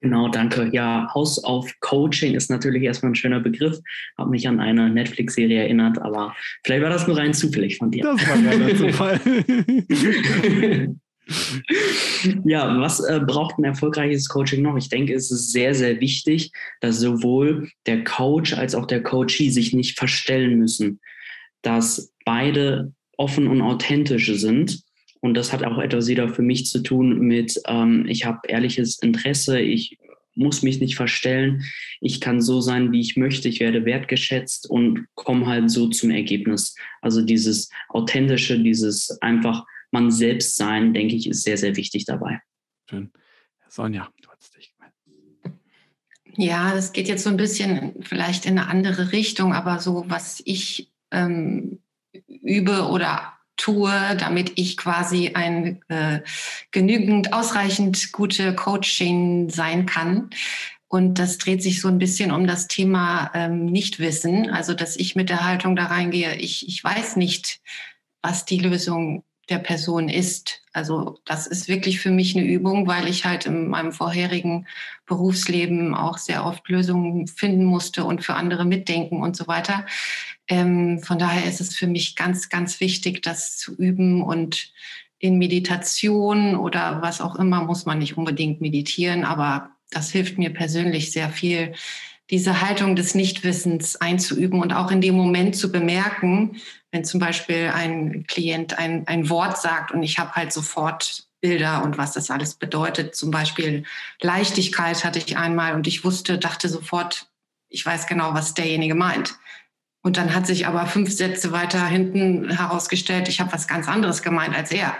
Genau, 0.00 0.28
danke. 0.28 0.70
Ja, 0.72 1.10
House 1.14 1.42
of 1.44 1.70
Coaching 1.80 2.34
ist 2.34 2.50
natürlich 2.50 2.82
erstmal 2.82 3.12
ein 3.12 3.16
schöner 3.16 3.40
Begriff. 3.40 3.78
Habe 4.16 4.30
mich 4.30 4.48
an 4.48 4.58
eine 4.58 4.88
Netflix-Serie 4.88 5.60
erinnert, 5.60 5.98
aber 6.00 6.34
vielleicht 6.64 6.82
war 6.82 6.90
das 6.90 7.06
nur 7.06 7.18
rein 7.18 7.34
zufällig 7.34 7.76
von 7.76 7.90
dir. 7.90 8.04
Das 8.04 8.26
war 8.26 8.36
ja 8.36 8.76
Zufall. 8.76 9.20
ja, 12.44 12.80
was 12.80 13.00
äh, 13.00 13.20
braucht 13.20 13.58
ein 13.58 13.64
erfolgreiches 13.64 14.28
Coaching 14.28 14.62
noch? 14.62 14.76
Ich 14.76 14.88
denke, 14.88 15.12
es 15.14 15.30
ist 15.30 15.52
sehr, 15.52 15.74
sehr 15.74 16.00
wichtig, 16.00 16.50
dass 16.80 17.00
sowohl 17.00 17.68
der 17.86 18.02
Coach 18.04 18.54
als 18.54 18.74
auch 18.74 18.86
der 18.86 19.02
Coachee 19.02 19.50
sich 19.50 19.74
nicht 19.74 19.98
verstellen 19.98 20.58
müssen, 20.58 21.00
dass 21.60 22.12
beide 22.24 22.94
offen 23.18 23.48
und 23.48 23.60
authentisch 23.60 24.32
sind 24.34 24.82
und 25.20 25.34
das 25.34 25.52
hat 25.52 25.62
auch 25.64 25.78
etwas 25.78 26.08
wieder 26.08 26.28
für 26.28 26.42
mich 26.42 26.66
zu 26.66 26.82
tun 26.82 27.20
mit, 27.20 27.60
ähm, 27.66 28.06
ich 28.08 28.24
habe 28.24 28.40
ehrliches 28.48 28.98
Interesse, 28.98 29.60
ich 29.60 29.98
muss 30.34 30.62
mich 30.62 30.80
nicht 30.80 30.96
verstellen, 30.96 31.64
ich 32.00 32.20
kann 32.20 32.40
so 32.40 32.60
sein, 32.60 32.92
wie 32.92 33.00
ich 33.00 33.16
möchte, 33.16 33.48
ich 33.48 33.60
werde 33.60 33.84
wertgeschätzt 33.84 34.68
und 34.68 35.06
komme 35.14 35.46
halt 35.46 35.70
so 35.70 35.88
zum 35.88 36.10
Ergebnis. 36.10 36.74
Also 37.02 37.20
dieses 37.20 37.68
authentische, 37.88 38.58
dieses 38.58 39.20
einfach 39.20 39.64
man 39.90 40.10
selbst 40.10 40.56
sein, 40.56 40.94
denke 40.94 41.16
ich, 41.16 41.28
ist 41.28 41.42
sehr, 41.42 41.58
sehr 41.58 41.76
wichtig 41.76 42.04
dabei. 42.04 42.40
Schön. 42.88 43.10
Sonja, 43.68 44.08
du 44.22 44.30
hast 44.30 44.56
dich 44.56 44.72
gemeldet. 44.72 45.60
Ja, 46.36 46.74
das 46.74 46.92
geht 46.92 47.08
jetzt 47.08 47.24
so 47.24 47.30
ein 47.30 47.36
bisschen 47.36 47.94
vielleicht 48.02 48.46
in 48.46 48.58
eine 48.58 48.68
andere 48.68 49.12
Richtung, 49.12 49.52
aber 49.52 49.80
so 49.80 50.04
was 50.08 50.40
ich 50.44 50.92
ähm, 51.10 51.80
übe 52.26 52.86
oder 52.88 53.39
tue, 53.60 54.16
damit 54.18 54.52
ich 54.56 54.76
quasi 54.76 55.32
ein 55.34 55.80
äh, 55.88 56.20
genügend 56.70 57.32
ausreichend 57.34 58.12
gute 58.12 58.54
Coaching 58.54 59.50
sein 59.50 59.84
kann. 59.84 60.30
Und 60.88 61.18
das 61.18 61.38
dreht 61.38 61.62
sich 61.62 61.80
so 61.80 61.88
ein 61.88 61.98
bisschen 61.98 62.32
um 62.32 62.46
das 62.46 62.66
Thema 62.66 63.30
ähm, 63.34 63.66
Nichtwissen. 63.66 64.50
Also, 64.50 64.74
dass 64.74 64.96
ich 64.96 65.14
mit 65.14 65.28
der 65.28 65.44
Haltung 65.44 65.76
da 65.76 65.86
reingehe, 65.86 66.36
ich, 66.36 66.66
ich 66.66 66.82
weiß 66.82 67.16
nicht, 67.16 67.60
was 68.22 68.44
die 68.44 68.58
Lösung 68.58 69.22
der 69.50 69.58
Person 69.58 70.08
ist. 70.08 70.62
Also 70.72 71.18
das 71.24 71.46
ist 71.46 71.68
wirklich 71.68 72.00
für 72.00 72.10
mich 72.10 72.36
eine 72.36 72.46
Übung, 72.46 72.86
weil 72.86 73.08
ich 73.08 73.24
halt 73.24 73.46
in 73.46 73.68
meinem 73.68 73.92
vorherigen 73.92 74.66
Berufsleben 75.06 75.94
auch 75.94 76.18
sehr 76.18 76.46
oft 76.46 76.68
Lösungen 76.68 77.26
finden 77.26 77.64
musste 77.64 78.04
und 78.04 78.24
für 78.24 78.34
andere 78.34 78.64
mitdenken 78.64 79.22
und 79.22 79.36
so 79.36 79.48
weiter. 79.48 79.84
Ähm, 80.48 81.00
von 81.02 81.18
daher 81.18 81.44
ist 81.46 81.60
es 81.60 81.76
für 81.76 81.86
mich 81.86 82.16
ganz, 82.16 82.48
ganz 82.48 82.80
wichtig, 82.80 83.22
das 83.22 83.56
zu 83.56 83.74
üben 83.74 84.22
und 84.22 84.72
in 85.18 85.36
Meditation 85.36 86.56
oder 86.56 87.02
was 87.02 87.20
auch 87.20 87.36
immer 87.36 87.62
muss 87.62 87.84
man 87.84 87.98
nicht 87.98 88.16
unbedingt 88.16 88.60
meditieren, 88.60 89.24
aber 89.24 89.70
das 89.90 90.10
hilft 90.10 90.38
mir 90.38 90.50
persönlich 90.50 91.12
sehr 91.12 91.28
viel, 91.28 91.74
diese 92.30 92.60
Haltung 92.60 92.96
des 92.96 93.14
Nichtwissens 93.14 93.96
einzuüben 93.96 94.60
und 94.60 94.72
auch 94.72 94.90
in 94.90 95.00
dem 95.00 95.16
Moment 95.16 95.56
zu 95.56 95.72
bemerken, 95.72 96.60
wenn 96.92 97.04
zum 97.04 97.20
Beispiel 97.20 97.70
ein 97.74 98.24
Klient 98.26 98.78
ein, 98.78 99.06
ein 99.06 99.28
Wort 99.28 99.58
sagt 99.58 99.92
und 99.92 100.02
ich 100.02 100.18
habe 100.18 100.32
halt 100.32 100.52
sofort 100.52 101.26
Bilder 101.40 101.82
und 101.82 101.98
was 101.98 102.12
das 102.12 102.30
alles 102.30 102.54
bedeutet. 102.54 103.16
Zum 103.16 103.30
Beispiel 103.30 103.84
Leichtigkeit 104.20 105.04
hatte 105.04 105.18
ich 105.18 105.36
einmal 105.36 105.74
und 105.74 105.86
ich 105.86 106.04
wusste, 106.04 106.38
dachte 106.38 106.68
sofort, 106.68 107.26
ich 107.68 107.84
weiß 107.84 108.06
genau, 108.06 108.34
was 108.34 108.54
derjenige 108.54 108.94
meint. 108.94 109.36
Und 110.02 110.16
dann 110.16 110.34
hat 110.34 110.46
sich 110.46 110.66
aber 110.66 110.86
fünf 110.86 111.12
Sätze 111.12 111.52
weiter 111.52 111.84
hinten 111.86 112.50
herausgestellt, 112.50 113.28
ich 113.28 113.40
habe 113.40 113.52
was 113.52 113.68
ganz 113.68 113.88
anderes 113.88 114.22
gemeint 114.22 114.56
als 114.56 114.70
er. 114.70 114.96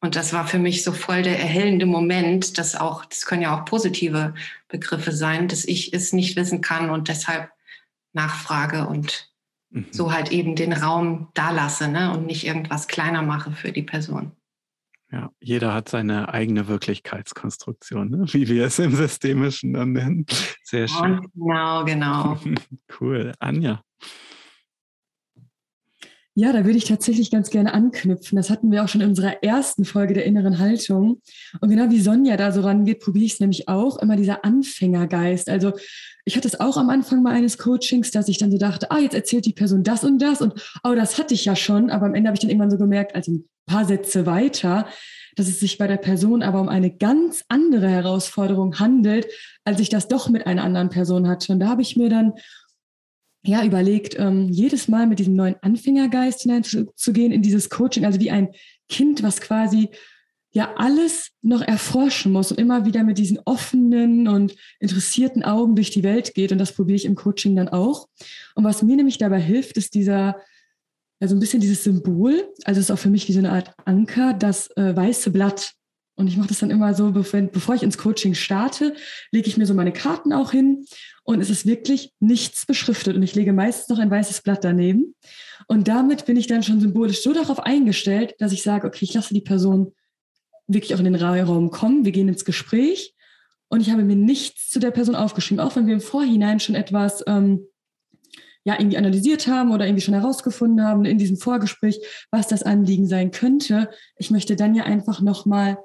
Und 0.00 0.16
das 0.16 0.32
war 0.32 0.46
für 0.46 0.58
mich 0.58 0.82
so 0.82 0.92
voll 0.92 1.22
der 1.22 1.38
erhellende 1.38 1.86
Moment, 1.86 2.58
dass 2.58 2.74
auch, 2.74 3.04
das 3.04 3.24
können 3.24 3.42
ja 3.42 3.56
auch 3.56 3.64
positive 3.64 4.34
Begriffe 4.72 5.12
sein, 5.12 5.46
dass 5.46 5.64
ich 5.64 5.92
es 5.92 6.12
nicht 6.12 6.34
wissen 6.34 6.60
kann 6.60 6.90
und 6.90 7.06
deshalb 7.06 7.50
nachfrage 8.12 8.88
und 8.88 9.30
mhm. 9.70 9.86
so 9.92 10.12
halt 10.12 10.32
eben 10.32 10.56
den 10.56 10.72
Raum 10.72 11.28
da 11.34 11.52
lasse 11.52 11.88
ne? 11.88 12.12
und 12.12 12.26
nicht 12.26 12.44
irgendwas 12.44 12.88
kleiner 12.88 13.22
mache 13.22 13.52
für 13.52 13.70
die 13.70 13.82
Person. 13.82 14.32
Ja, 15.12 15.30
jeder 15.40 15.74
hat 15.74 15.90
seine 15.90 16.32
eigene 16.32 16.68
Wirklichkeitskonstruktion, 16.68 18.08
ne? 18.08 18.24
wie 18.32 18.48
wir 18.48 18.64
es 18.64 18.78
im 18.78 18.96
Systemischen 18.96 19.74
dann 19.74 19.92
nennen. 19.92 20.26
Sehr 20.64 20.88
schön. 20.88 21.20
Genau, 21.34 21.84
genau. 21.84 22.38
cool. 23.00 23.34
Anja. 23.38 23.82
Ja, 26.34 26.50
da 26.50 26.64
würde 26.64 26.78
ich 26.78 26.86
tatsächlich 26.86 27.30
ganz 27.30 27.50
gerne 27.50 27.74
anknüpfen. 27.74 28.36
Das 28.36 28.48
hatten 28.48 28.70
wir 28.70 28.82
auch 28.82 28.88
schon 28.88 29.02
in 29.02 29.08
unserer 29.08 29.42
ersten 29.42 29.84
Folge 29.84 30.14
der 30.14 30.24
inneren 30.24 30.58
Haltung. 30.58 31.20
Und 31.60 31.68
genau 31.68 31.90
wie 31.90 32.00
Sonja 32.00 32.38
da 32.38 32.52
so 32.52 32.62
rangeht, 32.62 33.00
probiere 33.00 33.26
ich 33.26 33.34
es 33.34 33.40
nämlich 33.40 33.68
auch, 33.68 33.98
immer 33.98 34.16
dieser 34.16 34.42
Anfängergeist. 34.42 35.50
Also 35.50 35.72
ich 36.24 36.36
hatte 36.36 36.48
es 36.48 36.58
auch 36.58 36.78
am 36.78 36.88
Anfang 36.88 37.22
mal 37.22 37.34
eines 37.34 37.58
Coachings, 37.58 38.12
dass 38.12 38.28
ich 38.28 38.38
dann 38.38 38.50
so 38.50 38.56
dachte, 38.56 38.90
ah, 38.90 38.98
jetzt 38.98 39.14
erzählt 39.14 39.44
die 39.44 39.52
Person 39.52 39.82
das 39.82 40.04
und 40.04 40.22
das 40.22 40.40
und 40.40 40.54
oh, 40.84 40.94
das 40.94 41.18
hatte 41.18 41.34
ich 41.34 41.44
ja 41.44 41.54
schon. 41.54 41.90
Aber 41.90 42.06
am 42.06 42.14
Ende 42.14 42.28
habe 42.28 42.36
ich 42.36 42.40
dann 42.40 42.48
irgendwann 42.48 42.70
so 42.70 42.78
gemerkt, 42.78 43.14
also 43.14 43.32
ein 43.32 43.44
paar 43.66 43.84
Sätze 43.84 44.24
weiter, 44.24 44.86
dass 45.36 45.48
es 45.48 45.60
sich 45.60 45.76
bei 45.76 45.86
der 45.86 45.96
Person 45.98 46.42
aber 46.42 46.62
um 46.62 46.68
eine 46.68 46.90
ganz 46.90 47.44
andere 47.48 47.88
Herausforderung 47.88 48.78
handelt, 48.78 49.26
als 49.64 49.80
ich 49.80 49.90
das 49.90 50.08
doch 50.08 50.30
mit 50.30 50.46
einer 50.46 50.64
anderen 50.64 50.88
Person 50.88 51.28
hatte. 51.28 51.52
Und 51.52 51.60
da 51.60 51.68
habe 51.68 51.82
ich 51.82 51.96
mir 51.96 52.08
dann 52.08 52.32
ja 53.42 53.64
überlegt, 53.64 54.18
ähm, 54.18 54.48
jedes 54.48 54.88
Mal 54.88 55.06
mit 55.06 55.18
diesem 55.18 55.34
neuen 55.34 55.56
Anfängergeist 55.60 56.42
hineinzugehen 56.42 57.32
in 57.32 57.42
dieses 57.42 57.70
Coaching, 57.70 58.04
also 58.04 58.20
wie 58.20 58.30
ein 58.30 58.50
Kind, 58.88 59.22
was 59.22 59.40
quasi 59.40 59.90
ja 60.52 60.74
alles 60.76 61.30
noch 61.40 61.62
erforschen 61.62 62.30
muss 62.30 62.50
und 62.50 62.60
immer 62.60 62.84
wieder 62.84 63.04
mit 63.04 63.18
diesen 63.18 63.38
offenen 63.44 64.28
und 64.28 64.54
interessierten 64.80 65.42
Augen 65.42 65.74
durch 65.74 65.90
die 65.90 66.02
Welt 66.02 66.34
geht. 66.34 66.52
Und 66.52 66.58
das 66.58 66.72
probiere 66.72 66.96
ich 66.96 67.04
im 67.06 67.14
Coaching 67.14 67.56
dann 67.56 67.68
auch. 67.68 68.08
Und 68.54 68.64
was 68.64 68.82
mir 68.82 68.96
nämlich 68.96 69.18
dabei 69.18 69.40
hilft, 69.40 69.78
ist 69.78 69.94
dieser, 69.94 70.36
also 71.20 71.34
ein 71.34 71.40
bisschen 71.40 71.60
dieses 71.60 71.84
Symbol, 71.84 72.48
also 72.64 72.78
es 72.78 72.86
ist 72.86 72.90
auch 72.90 72.98
für 72.98 73.10
mich 73.10 73.26
wie 73.28 73.32
so 73.32 73.38
eine 73.38 73.52
Art 73.52 73.72
Anker, 73.86 74.34
das 74.34 74.68
äh, 74.76 74.94
weiße 74.94 75.30
Blatt. 75.30 75.72
Und 76.14 76.28
ich 76.28 76.36
mache 76.36 76.48
das 76.48 76.58
dann 76.58 76.70
immer 76.70 76.94
so, 76.94 77.10
bevor 77.10 77.74
ich 77.74 77.82
ins 77.82 77.98
Coaching 77.98 78.34
starte, 78.34 78.94
lege 79.30 79.48
ich 79.48 79.56
mir 79.56 79.66
so 79.66 79.74
meine 79.74 79.92
Karten 79.92 80.32
auch 80.32 80.52
hin 80.52 80.84
und 81.24 81.40
es 81.40 81.50
ist 81.50 81.66
wirklich 81.66 82.12
nichts 82.20 82.66
beschriftet. 82.66 83.16
Und 83.16 83.22
ich 83.22 83.34
lege 83.34 83.52
meistens 83.52 83.88
noch 83.88 83.98
ein 83.98 84.10
weißes 84.10 84.42
Blatt 84.42 84.64
daneben. 84.64 85.14
Und 85.68 85.88
damit 85.88 86.26
bin 86.26 86.36
ich 86.36 86.46
dann 86.46 86.62
schon 86.62 86.80
symbolisch 86.80 87.22
so 87.22 87.32
darauf 87.32 87.60
eingestellt, 87.60 88.34
dass 88.38 88.52
ich 88.52 88.62
sage, 88.62 88.86
okay, 88.86 89.04
ich 89.04 89.14
lasse 89.14 89.32
die 89.32 89.40
Person 89.40 89.92
wirklich 90.66 90.94
auch 90.94 90.98
in 90.98 91.04
den 91.04 91.14
Raum 91.14 91.70
kommen. 91.70 92.04
Wir 92.04 92.12
gehen 92.12 92.28
ins 92.28 92.44
Gespräch. 92.44 93.14
Und 93.68 93.80
ich 93.80 93.90
habe 93.90 94.02
mir 94.02 94.16
nichts 94.16 94.68
zu 94.68 94.80
der 94.80 94.90
Person 94.90 95.14
aufgeschrieben, 95.14 95.64
auch 95.64 95.76
wenn 95.76 95.86
wir 95.86 95.94
im 95.94 96.00
Vorhinein 96.00 96.60
schon 96.60 96.74
etwas 96.74 97.24
ähm, 97.26 97.66
ja 98.64 98.78
irgendwie 98.78 98.98
analysiert 98.98 99.46
haben 99.46 99.72
oder 99.72 99.86
irgendwie 99.86 100.02
schon 100.02 100.14
herausgefunden 100.14 100.84
haben 100.84 101.04
in 101.04 101.18
diesem 101.18 101.36
Vorgespräch, 101.36 101.98
was 102.30 102.48
das 102.48 102.62
Anliegen 102.62 103.06
sein 103.06 103.30
könnte. 103.30 103.88
Ich 104.16 104.30
möchte 104.30 104.56
dann 104.56 104.74
ja 104.74 104.84
einfach 104.84 105.20
nochmal 105.20 105.78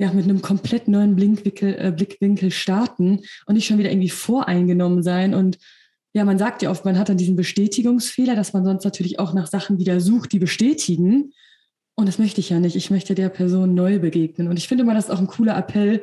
ja, 0.00 0.10
mit 0.14 0.24
einem 0.24 0.40
komplett 0.40 0.88
neuen 0.88 1.14
Blickwinkel, 1.14 1.76
äh, 1.78 1.92
Blickwinkel 1.94 2.50
starten 2.50 3.20
und 3.44 3.54
nicht 3.54 3.66
schon 3.66 3.76
wieder 3.76 3.90
irgendwie 3.90 4.08
voreingenommen 4.08 5.02
sein. 5.02 5.34
Und 5.34 5.58
ja, 6.14 6.24
man 6.24 6.38
sagt 6.38 6.62
ja 6.62 6.70
oft, 6.70 6.86
man 6.86 6.98
hat 6.98 7.10
dann 7.10 7.18
diesen 7.18 7.36
Bestätigungsfehler, 7.36 8.34
dass 8.34 8.54
man 8.54 8.64
sonst 8.64 8.84
natürlich 8.84 9.18
auch 9.18 9.34
nach 9.34 9.46
Sachen 9.46 9.78
wieder 9.78 10.00
sucht, 10.00 10.32
die 10.32 10.38
bestätigen. 10.38 11.34
Und 11.96 12.08
das 12.08 12.18
möchte 12.18 12.40
ich 12.40 12.48
ja 12.48 12.58
nicht. 12.60 12.76
Ich 12.76 12.90
möchte 12.90 13.14
der 13.14 13.28
Person 13.28 13.74
neu 13.74 13.98
begegnen. 13.98 14.48
Und 14.48 14.56
ich 14.56 14.68
finde 14.68 14.84
mal, 14.84 14.94
das 14.94 15.04
ist 15.04 15.10
auch 15.10 15.18
ein 15.18 15.26
cooler 15.26 15.54
Appell, 15.54 16.02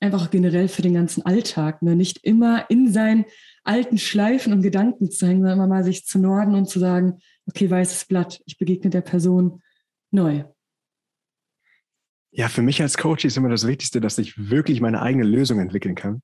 einfach 0.00 0.32
generell 0.32 0.66
für 0.66 0.82
den 0.82 0.94
ganzen 0.94 1.24
Alltag. 1.24 1.80
Ne? 1.80 1.94
Nicht 1.94 2.18
immer 2.24 2.68
in 2.68 2.92
seinen 2.92 3.24
alten 3.62 3.98
Schleifen 3.98 4.52
und 4.52 4.62
Gedanken 4.62 5.12
zu 5.12 5.28
hängen, 5.28 5.42
sondern 5.42 5.58
immer 5.58 5.68
mal 5.68 5.84
sich 5.84 6.06
zu 6.06 6.18
norden 6.18 6.56
und 6.56 6.68
zu 6.68 6.80
sagen, 6.80 7.20
okay, 7.46 7.70
weißes 7.70 8.06
Blatt, 8.06 8.40
ich 8.46 8.58
begegne 8.58 8.90
der 8.90 9.02
Person 9.02 9.62
neu. 10.10 10.42
Ja, 12.38 12.48
für 12.48 12.62
mich 12.62 12.80
als 12.80 12.96
Coach 12.96 13.24
ist 13.24 13.36
immer 13.36 13.48
das 13.48 13.66
Wichtigste, 13.66 14.00
dass 14.00 14.16
ich 14.16 14.48
wirklich 14.48 14.80
meine 14.80 15.02
eigene 15.02 15.24
Lösung 15.24 15.58
entwickeln 15.58 15.96
kann. 15.96 16.22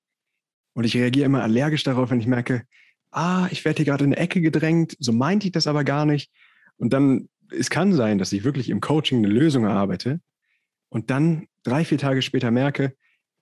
Und 0.73 0.85
ich 0.85 0.97
reagiere 0.97 1.27
immer 1.27 1.43
allergisch 1.43 1.83
darauf, 1.83 2.11
wenn 2.11 2.21
ich 2.21 2.29
merke, 2.29 2.63
ah, 3.11 3.49
ich 3.51 3.65
werde 3.65 3.79
hier 3.79 3.87
gerade 3.87 4.05
in 4.05 4.13
eine 4.13 4.23
Ecke 4.23 4.41
gedrängt, 4.41 4.97
so 5.01 5.13
meinte 5.13 5.49
ich 5.49 5.53
das 5.53 5.67
aber 5.67 5.83
gar 5.83 6.07
nicht. 6.07 6.31
Und 6.77 6.93
dann, 6.93 7.29
es 7.51 7.69
kann 7.69 7.93
sein, 7.93 8.19
dass 8.19 8.33
ich 8.33 8.45
wirklich 8.45 8.71
im 8.71 8.81
Coaching 8.81 9.19
eine 9.19 9.27
Lösung 9.27 9.65
erarbeite 9.65 10.21
und 10.89 11.11
dann 11.11 11.49
drei, 11.65 11.85
vier 11.85 11.99
Tage 11.99 12.23
später 12.23 12.53
merke, 12.53 12.95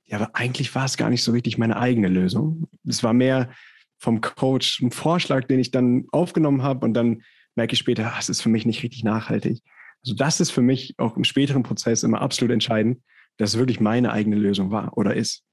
ja, 0.07 0.17
aber 0.17 0.35
eigentlich 0.35 0.75
war 0.75 0.87
es 0.87 0.97
gar 0.97 1.11
nicht 1.11 1.25
so 1.25 1.33
richtig 1.33 1.59
meine 1.59 1.77
eigene 1.77 2.09
Lösung. 2.09 2.69
Es 2.89 3.03
war 3.03 3.13
mehr 3.13 3.53
vom 3.99 4.23
Coach 4.23 4.81
ein 4.81 4.93
Vorschlag, 4.93 5.45
den 5.45 5.61
ich 5.61 5.73
dann 5.73 6.07
aufgenommen 6.11 6.63
habe 6.63 6.87
und 6.87 6.95
dann 6.95 7.21
merke 7.55 7.75
ich 7.75 7.81
später, 7.81 8.15
ah, 8.15 8.19
es 8.19 8.31
ist 8.31 8.41
für 8.41 8.49
mich 8.49 8.65
nicht 8.65 8.83
richtig 8.83 9.05
nachhaltig. 9.05 9.61
Also 10.05 10.15
das 10.17 10.41
ist 10.41 10.51
für 10.51 10.63
mich 10.63 10.95
auch 10.99 11.17
im 11.17 11.25
späteren 11.25 11.63
Prozess 11.63 12.03
immer 12.03 12.21
absolut 12.21 12.53
entscheidend, 12.53 13.03
dass 13.37 13.51
es 13.51 13.59
wirklich 13.59 13.81
meine 13.81 14.13
eigene 14.13 14.37
Lösung 14.37 14.71
war 14.71 14.97
oder 14.97 15.15
ist. 15.15 15.45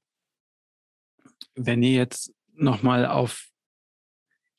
Wenn 1.54 1.82
ihr 1.82 1.92
jetzt 1.92 2.32
nochmal 2.54 3.06
auf 3.06 3.46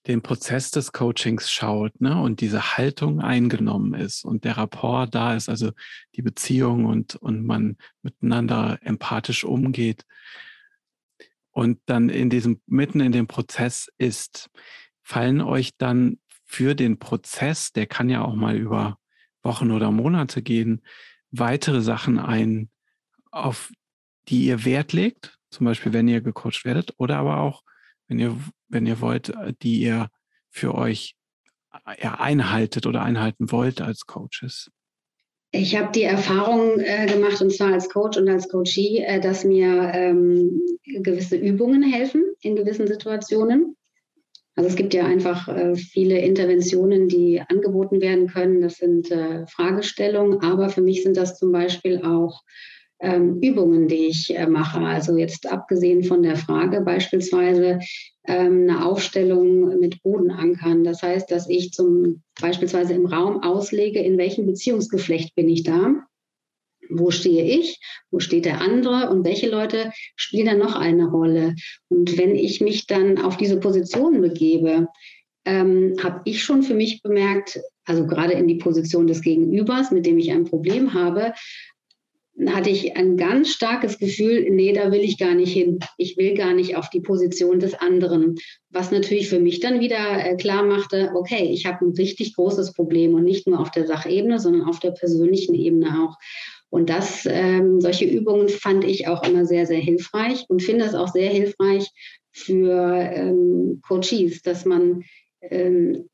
den 0.08 0.22
Prozess 0.22 0.72
des 0.72 0.94
Coachings 0.94 1.52
schaut 1.52 2.02
ne, 2.02 2.20
und 2.20 2.42
diese 2.42 2.78
Haltung 2.78 3.22
eingenommen 3.22 3.94
ist 3.94 4.26
und 4.26 4.46
der 4.46 4.58
Rapport 4.58 5.14
da 5.14 5.36
ist, 5.36 5.48
also 5.48 5.72
die 6.16 6.24
Beziehung 6.24 6.86
und, 6.86 7.16
und 7.16 7.46
man 7.46 7.78
miteinander 8.02 8.80
empathisch 8.82 9.44
umgeht 9.44 10.06
und 11.52 11.80
dann 11.86 12.10
in 12.10 12.30
diesem, 12.30 12.62
mitten 12.66 13.00
in 13.00 13.12
dem 13.12 13.28
Prozess 13.28 13.92
ist, 13.98 14.50
fallen 15.04 15.42
euch 15.42 15.78
dann 15.78 16.20
für 16.46 16.74
den 16.76 16.98
Prozess, 16.98 17.72
der 17.72 17.86
kann 17.86 18.10
ja 18.10 18.24
auch 18.24 18.36
mal 18.36 18.58
über 18.58 18.98
Wochen 19.44 19.72
oder 19.72 19.92
Monate 19.92 20.42
gehen, 20.42 20.82
weitere 21.32 21.82
Sachen 21.82 22.20
ein, 22.20 22.70
auf 23.32 23.72
die 24.28 24.46
ihr 24.46 24.66
Wert 24.66 24.94
legt, 24.94 25.38
zum 25.50 25.66
Beispiel 25.66 25.94
wenn 25.94 26.08
ihr 26.08 26.22
gecoacht 26.22 26.66
werdet, 26.66 26.94
oder 26.98 27.18
aber 27.18 27.40
auch, 27.40 27.64
wenn 28.08 28.20
ihr, 28.20 28.38
wenn 28.68 28.86
ihr 28.86 29.02
wollt, 29.02 29.30
äh, 29.30 29.54
die 29.62 29.82
ihr 29.82 30.10
für 30.50 30.76
euch 30.76 31.16
äh, 31.86 32.08
einhaltet 32.08 32.86
oder 32.86 33.02
einhalten 33.02 33.52
wollt 33.52 33.82
als 33.82 34.06
Coaches? 34.06 34.70
Ich 35.54 35.76
habe 35.78 35.92
die 35.92 36.04
Erfahrung 36.04 36.80
äh, 36.80 37.06
gemacht, 37.08 37.42
und 37.42 37.52
zwar 37.52 37.74
als 37.74 37.90
Coach 37.90 38.18
und 38.18 38.30
als 38.30 38.48
Coachee, 38.48 39.00
äh, 39.00 39.20
dass 39.20 39.44
mir 39.44 39.92
ähm, 39.94 40.62
gewisse 40.86 41.36
Übungen 41.36 41.84
helfen 41.84 42.24
in 42.42 42.56
gewissen 42.56 42.88
Situationen. 42.88 43.76
Also 44.56 44.70
es 44.70 44.76
gibt 44.76 44.94
ja 44.94 45.06
einfach 45.06 45.48
äh, 45.48 45.76
viele 45.76 46.20
Interventionen, 46.20 47.08
die 47.08 47.42
angeboten 47.48 48.02
werden 48.02 48.28
können. 48.28 48.62
Das 48.62 48.78
sind 48.78 49.10
äh, 49.10 49.48
Fragestellungen, 49.48 50.42
aber 50.42 50.70
für 50.70 50.82
mich 50.82 51.04
sind 51.04 51.16
das 51.16 51.38
zum 51.38 51.52
Beispiel 51.52 52.02
auch 52.04 52.42
ähm, 53.00 53.40
Übungen, 53.42 53.88
die 53.88 54.08
ich 54.08 54.36
äh, 54.36 54.48
mache. 54.48 54.80
Also 54.80 55.18
jetzt 55.18 55.52
abgesehen 55.52 56.04
von 56.04 56.22
der 56.22 56.36
Frage 56.36 56.82
beispielsweise 56.82 57.80
ähm, 58.28 58.68
eine 58.70 58.86
Aufstellung 58.86 59.80
mit 59.80 60.04
Bodenankern. 60.04 60.84
Das 60.84 61.02
heißt, 61.02 61.32
dass 61.32 61.50
ich 61.50 61.72
zum 61.72 62.22
beispielsweise 62.40 62.94
im 62.94 63.06
Raum 63.06 63.42
auslege, 63.44 64.00
in 64.00 64.18
welchem 64.18 64.46
Beziehungsgeflecht 64.46 65.34
bin 65.34 65.50
ich 65.50 65.64
da 65.64 66.04
wo 66.90 67.12
stehe 67.12 67.44
ich, 67.44 67.80
wo 68.10 68.20
steht 68.20 68.46
der 68.46 68.62
andere 68.62 69.10
und 69.10 69.24
welche 69.24 69.50
Leute 69.50 69.92
spielen 70.16 70.48
dann 70.48 70.60
noch 70.60 70.76
eine 70.76 71.08
Rolle. 71.08 71.56
Und 71.90 72.18
wenn 72.18 72.36
ich 72.36 72.62
mich 72.62 72.88
dann 72.88 73.20
auf 73.20 73.38
diese 73.38 73.60
Position 73.60 74.22
begebe, 74.22 74.88
ähm, 75.46 75.96
habe 76.02 76.22
ich 76.26 76.44
schon 76.44 76.64
für 76.64 76.76
mich 76.76 77.02
bemerkt, 77.02 77.60
also 77.86 78.06
gerade 78.06 78.34
in 78.34 78.48
die 78.48 78.56
Position 78.56 79.08
des 79.08 79.22
Gegenübers, 79.22 79.92
mit 79.92 80.06
dem 80.06 80.18
ich 80.18 80.32
ein 80.32 80.46
Problem 80.46 80.94
habe, 80.94 81.34
hatte 82.48 82.70
ich 82.70 82.96
ein 82.96 83.18
ganz 83.18 83.50
starkes 83.50 84.00
Gefühl, 84.00 84.50
nee, 84.50 84.74
da 84.74 84.92
will 84.92 85.02
ich 85.02 85.18
gar 85.18 85.36
nicht 85.36 85.54
hin. 85.54 85.80
Ich 85.98 86.18
will 86.18 86.34
gar 86.34 86.54
nicht 86.54 86.76
auf 86.76 86.90
die 86.90 87.02
Position 87.02 87.60
des 87.60 87.74
anderen. 87.74 88.36
Was 88.70 88.92
natürlich 88.92 89.30
für 89.30 89.40
mich 89.40 89.60
dann 89.60 89.80
wieder 89.80 90.26
äh, 90.26 90.36
klar 90.38 90.64
machte, 90.64 91.12
okay, 91.14 91.50
ich 91.52 91.66
habe 91.66 91.86
ein 91.86 91.92
richtig 91.92 92.36
großes 92.36 92.74
Problem 92.74 93.14
und 93.14 93.24
nicht 93.24 93.48
nur 93.48 93.60
auf 93.60 93.72
der 93.72 93.86
Sachebene, 93.86 94.40
sondern 94.40 94.64
auf 94.64 94.80
der 94.80 94.92
persönlichen 94.92 95.56
Ebene 95.56 96.04
auch. 96.04 96.18
Und 96.72 96.90
das, 96.90 97.28
ähm, 97.30 97.82
solche 97.82 98.06
Übungen 98.06 98.50
fand 98.50 98.84
ich 98.86 99.08
auch 99.08 99.24
immer 99.24 99.46
sehr, 99.46 99.68
sehr 99.68 99.80
hilfreich 99.80 100.46
und 100.48 100.64
finde 100.64 100.86
es 100.86 100.96
auch 100.96 101.10
sehr 101.10 101.30
hilfreich 101.30 101.92
für 102.32 102.96
ähm, 103.14 103.82
Coaches, 103.86 104.42
dass 104.42 104.66
man 104.66 105.04
ähm, 105.42 106.10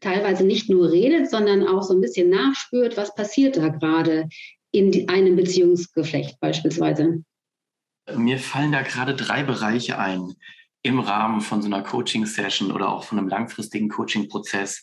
teilweise 0.00 0.44
nicht 0.44 0.68
nur 0.68 0.92
redet, 0.92 1.30
sondern 1.30 1.66
auch 1.66 1.82
so 1.82 1.94
ein 1.94 2.02
bisschen 2.02 2.28
nachspürt, 2.28 2.96
was 2.96 3.14
passiert 3.14 3.56
da 3.56 3.68
gerade 3.68 4.28
in 4.72 5.08
einem 5.08 5.36
Beziehungsgeflecht 5.36 6.38
beispielsweise. 6.38 7.24
Mir 8.14 8.38
fallen 8.38 8.72
da 8.72 8.82
gerade 8.82 9.14
drei 9.14 9.42
Bereiche 9.42 9.98
ein. 9.98 10.34
im 10.86 11.00
Rahmen 11.00 11.40
von 11.40 11.62
so 11.62 11.66
einer 11.66 11.82
Coaching-Session 11.82 12.70
oder 12.70 12.90
auch 12.92 13.04
von 13.04 13.18
einem 13.18 13.28
langfristigen 13.28 13.88
Coaching-Prozess. 13.88 14.82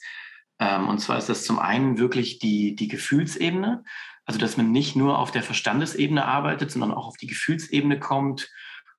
Ähm, 0.60 0.88
und 0.88 0.97
zwar 0.97 1.19
ist 1.19 1.29
das 1.29 1.45
zum 1.45 1.60
einen 1.60 1.99
wirklich 1.99 2.39
die, 2.39 2.75
die 2.75 2.88
Gefühlsebene, 2.88 3.84
also 4.32 4.39
dass 4.39 4.56
man 4.56 4.72
nicht 4.72 4.96
nur 4.96 5.20
auf 5.20 5.32
der 5.32 5.44
Verstandesebene 5.44 6.24
arbeitet, 6.24 6.72
sondern 6.72 6.94
auch 6.94 7.06
auf 7.06 7.17
die 7.17 7.28
Gefühlsebene 7.28 8.00
kommt 8.00 8.50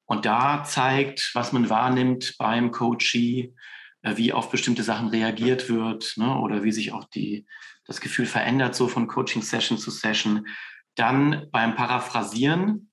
und 0.04 0.26
da 0.26 0.62
zeigt, 0.62 1.30
was 1.32 1.54
man 1.54 1.70
wahrnimmt 1.70 2.34
beim 2.36 2.70
Coachee, 2.70 3.54
äh, 4.02 4.18
wie 4.18 4.34
auf 4.34 4.50
bestimmte 4.50 4.82
Sachen 4.82 5.08
reagiert 5.08 5.70
wird 5.70 6.12
ne, 6.18 6.38
oder 6.38 6.64
wie 6.64 6.72
sich 6.72 6.92
auch 6.92 7.04
die, 7.04 7.46
das 7.86 8.02
Gefühl 8.02 8.26
verändert, 8.26 8.74
so 8.74 8.88
von 8.88 9.06
Coaching-Session 9.06 9.78
zu 9.78 9.90
Session. 9.90 10.46
Dann 10.96 11.46
beim 11.50 11.76
Paraphrasieren, 11.76 12.90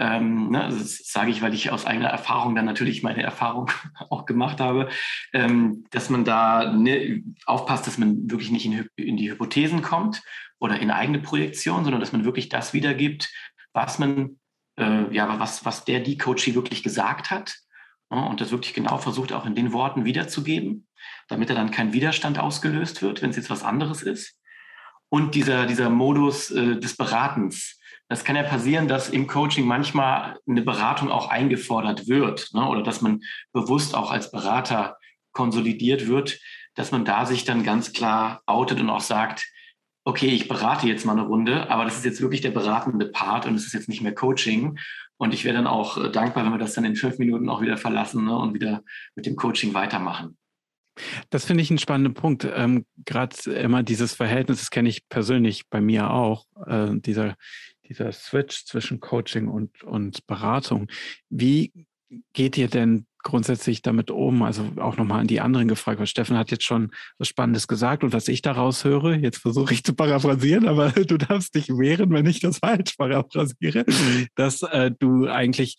ähm, 0.00 0.48
ne, 0.50 0.66
das 0.70 0.96
sage 1.04 1.30
ich, 1.30 1.42
weil 1.42 1.52
ich 1.52 1.70
aus 1.70 1.84
eigener 1.84 2.08
Erfahrung 2.08 2.54
dann 2.54 2.64
natürlich 2.64 3.02
meine 3.02 3.22
Erfahrung 3.22 3.70
auch 4.08 4.24
gemacht 4.24 4.58
habe, 4.58 4.88
ähm, 5.34 5.84
dass 5.90 6.08
man 6.08 6.24
da 6.24 6.72
ne, 6.72 7.22
aufpasst, 7.44 7.86
dass 7.86 7.98
man 7.98 8.30
wirklich 8.30 8.50
nicht 8.50 8.64
in, 8.64 8.88
in, 8.96 9.18
die 9.18 9.30
Hypothesen 9.30 9.82
kommt 9.82 10.22
oder 10.58 10.80
in 10.80 10.90
eigene 10.90 11.18
Projektion, 11.18 11.84
sondern 11.84 12.00
dass 12.00 12.12
man 12.12 12.24
wirklich 12.24 12.48
das 12.48 12.72
wiedergibt, 12.72 13.30
was 13.74 13.98
man, 13.98 14.40
äh, 14.78 15.14
ja, 15.14 15.38
was, 15.38 15.66
was 15.66 15.84
der, 15.84 16.00
die 16.00 16.16
Coachie 16.16 16.54
wirklich 16.54 16.82
gesagt 16.82 17.30
hat 17.30 17.58
ja, 18.10 18.24
und 18.24 18.40
das 18.40 18.52
wirklich 18.52 18.72
genau 18.72 18.96
versucht 18.96 19.34
auch 19.34 19.44
in 19.44 19.54
den 19.54 19.74
Worten 19.74 20.06
wiederzugeben, 20.06 20.86
damit 21.28 21.50
er 21.50 21.56
dann 21.56 21.70
kein 21.70 21.92
Widerstand 21.92 22.38
ausgelöst 22.38 23.02
wird, 23.02 23.20
wenn 23.20 23.30
es 23.30 23.36
jetzt 23.36 23.50
was 23.50 23.62
anderes 23.62 24.02
ist. 24.02 24.34
Und 25.10 25.34
dieser, 25.34 25.66
dieser 25.66 25.90
Modus 25.90 26.50
äh, 26.50 26.78
des 26.80 26.96
Beratens. 26.96 27.79
Das 28.10 28.24
kann 28.24 28.34
ja 28.34 28.42
passieren, 28.42 28.88
dass 28.88 29.08
im 29.08 29.28
Coaching 29.28 29.64
manchmal 29.64 30.36
eine 30.48 30.62
Beratung 30.62 31.12
auch 31.12 31.30
eingefordert 31.30 32.08
wird 32.08 32.50
ne? 32.52 32.66
oder 32.66 32.82
dass 32.82 33.02
man 33.02 33.20
bewusst 33.52 33.94
auch 33.94 34.10
als 34.10 34.32
Berater 34.32 34.98
konsolidiert 35.30 36.08
wird, 36.08 36.40
dass 36.74 36.90
man 36.90 37.04
da 37.04 37.24
sich 37.24 37.44
dann 37.44 37.62
ganz 37.62 37.92
klar 37.92 38.42
outet 38.46 38.80
und 38.80 38.90
auch 38.90 39.00
sagt, 39.00 39.48
okay, 40.04 40.26
ich 40.26 40.48
berate 40.48 40.88
jetzt 40.88 41.06
mal 41.06 41.12
eine 41.12 41.22
Runde, 41.22 41.70
aber 41.70 41.84
das 41.84 41.98
ist 41.98 42.04
jetzt 42.04 42.20
wirklich 42.20 42.40
der 42.40 42.50
beratende 42.50 43.06
Part 43.06 43.46
und 43.46 43.54
es 43.54 43.66
ist 43.66 43.74
jetzt 43.74 43.88
nicht 43.88 44.02
mehr 44.02 44.14
Coaching. 44.14 44.76
Und 45.16 45.32
ich 45.32 45.44
wäre 45.44 45.54
dann 45.54 45.68
auch 45.68 45.96
äh, 45.96 46.10
dankbar, 46.10 46.44
wenn 46.44 46.52
wir 46.52 46.58
das 46.58 46.74
dann 46.74 46.84
in 46.84 46.96
fünf 46.96 47.18
Minuten 47.18 47.48
auch 47.48 47.60
wieder 47.60 47.76
verlassen 47.76 48.24
ne, 48.24 48.36
und 48.36 48.54
wieder 48.54 48.82
mit 49.14 49.24
dem 49.24 49.36
Coaching 49.36 49.72
weitermachen. 49.72 50.36
Das 51.28 51.44
finde 51.44 51.62
ich 51.62 51.70
einen 51.70 51.78
spannenden 51.78 52.14
Punkt. 52.14 52.44
Ähm, 52.44 52.86
Gerade 53.04 53.36
immer 53.52 53.84
dieses 53.84 54.14
Verhältnis, 54.14 54.58
das 54.58 54.70
kenne 54.70 54.88
ich 54.88 55.08
persönlich 55.08 55.68
bei 55.68 55.80
mir 55.80 56.10
auch, 56.10 56.46
äh, 56.66 56.88
dieser, 56.94 57.36
dieser 57.90 58.12
Switch 58.12 58.64
zwischen 58.64 59.00
Coaching 59.00 59.48
und, 59.48 59.82
und 59.82 60.26
Beratung. 60.26 60.86
Wie 61.28 61.72
geht 62.32 62.56
ihr 62.56 62.68
denn 62.68 63.06
grundsätzlich 63.22 63.82
damit 63.82 64.10
um? 64.10 64.42
Also 64.42 64.64
auch 64.76 64.96
nochmal 64.96 65.20
an 65.20 65.26
die 65.26 65.40
anderen 65.40 65.68
gefragt, 65.68 65.98
weil 65.98 66.06
Steffen 66.06 66.38
hat 66.38 66.50
jetzt 66.50 66.64
schon 66.64 66.92
was 67.18 67.28
Spannendes 67.28 67.68
gesagt 67.68 68.02
und 68.04 68.12
was 68.12 68.28
ich 68.28 68.42
daraus 68.42 68.84
höre, 68.84 69.14
jetzt 69.16 69.38
versuche 69.38 69.74
ich 69.74 69.84
zu 69.84 69.94
paraphrasieren, 69.94 70.66
aber 70.66 70.90
du 70.92 71.18
darfst 71.18 71.54
dich 71.54 71.68
wehren, 71.68 72.10
wenn 72.10 72.26
ich 72.26 72.40
das 72.40 72.58
falsch 72.58 72.94
paraphrasiere, 72.96 73.84
dass 74.36 74.62
äh, 74.62 74.90
du 74.98 75.26
eigentlich 75.26 75.76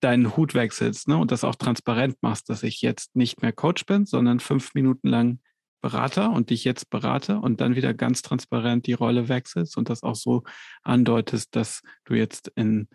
deinen 0.00 0.36
Hut 0.36 0.54
wechselst 0.54 1.06
ne? 1.06 1.16
und 1.16 1.30
das 1.30 1.44
auch 1.44 1.54
transparent 1.54 2.16
machst, 2.22 2.48
dass 2.48 2.64
ich 2.64 2.82
jetzt 2.82 3.14
nicht 3.14 3.40
mehr 3.42 3.52
Coach 3.52 3.86
bin, 3.86 4.04
sondern 4.04 4.40
fünf 4.40 4.74
Minuten 4.74 5.08
lang 5.08 5.38
Berater 5.82 6.30
und 6.30 6.50
dich 6.50 6.64
jetzt 6.64 6.88
berate 6.88 7.38
und 7.38 7.60
dann 7.60 7.76
wieder 7.76 7.92
ganz 7.92 8.22
transparent 8.22 8.86
die 8.86 8.92
Rolle 8.94 9.28
wechselst 9.28 9.76
und 9.76 9.90
das 9.90 10.02
auch 10.02 10.14
so 10.14 10.44
andeutest, 10.82 11.54
dass 11.56 11.82
du 12.04 12.14
jetzt 12.14 12.50
in 12.54 12.88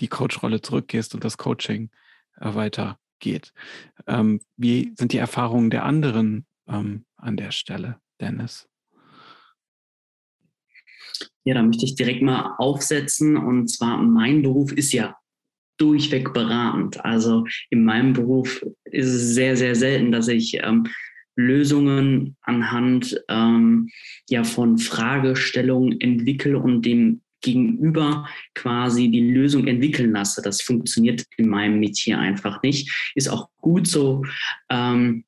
die 0.00 0.08
Coach-Rolle 0.08 0.62
zurückgehst 0.62 1.14
und 1.14 1.22
das 1.22 1.36
Coaching 1.36 1.90
äh, 2.40 2.54
weitergeht. 2.54 3.52
Ähm, 4.06 4.40
wie 4.56 4.94
sind 4.98 5.12
die 5.12 5.18
Erfahrungen 5.18 5.70
der 5.70 5.84
anderen 5.84 6.46
ähm, 6.66 7.04
an 7.16 7.36
der 7.36 7.52
Stelle, 7.52 8.00
Dennis? 8.20 8.66
Ja, 11.44 11.54
da 11.54 11.62
möchte 11.62 11.84
ich 11.84 11.94
direkt 11.94 12.22
mal 12.22 12.54
aufsetzen. 12.58 13.36
Und 13.36 13.68
zwar, 13.68 13.98
mein 14.02 14.42
Beruf 14.42 14.72
ist 14.72 14.92
ja 14.92 15.16
durchweg 15.76 16.32
beratend. 16.32 17.04
Also 17.04 17.44
in 17.70 17.84
meinem 17.84 18.12
Beruf 18.12 18.64
ist 18.84 19.08
es 19.08 19.34
sehr, 19.34 19.56
sehr 19.56 19.74
selten, 19.74 20.12
dass 20.12 20.28
ich 20.28 20.58
ähm, 20.62 20.86
Lösungen 21.40 22.36
anhand 22.42 23.20
ähm, 23.28 23.88
ja, 24.28 24.44
von 24.44 24.78
Fragestellungen 24.78 26.00
entwickle 26.00 26.58
und 26.58 26.82
dem 26.82 27.22
Gegenüber 27.42 28.26
quasi 28.54 29.08
die 29.08 29.30
Lösung 29.30 29.66
entwickeln 29.66 30.12
lasse. 30.12 30.42
Das 30.42 30.60
funktioniert 30.60 31.24
in 31.36 31.48
meinem 31.48 31.80
Metier 31.80 32.18
einfach 32.18 32.62
nicht. 32.62 33.12
Ist 33.14 33.28
auch 33.28 33.48
gut 33.58 33.86
so. 33.86 34.24
Ähm, 34.68 35.24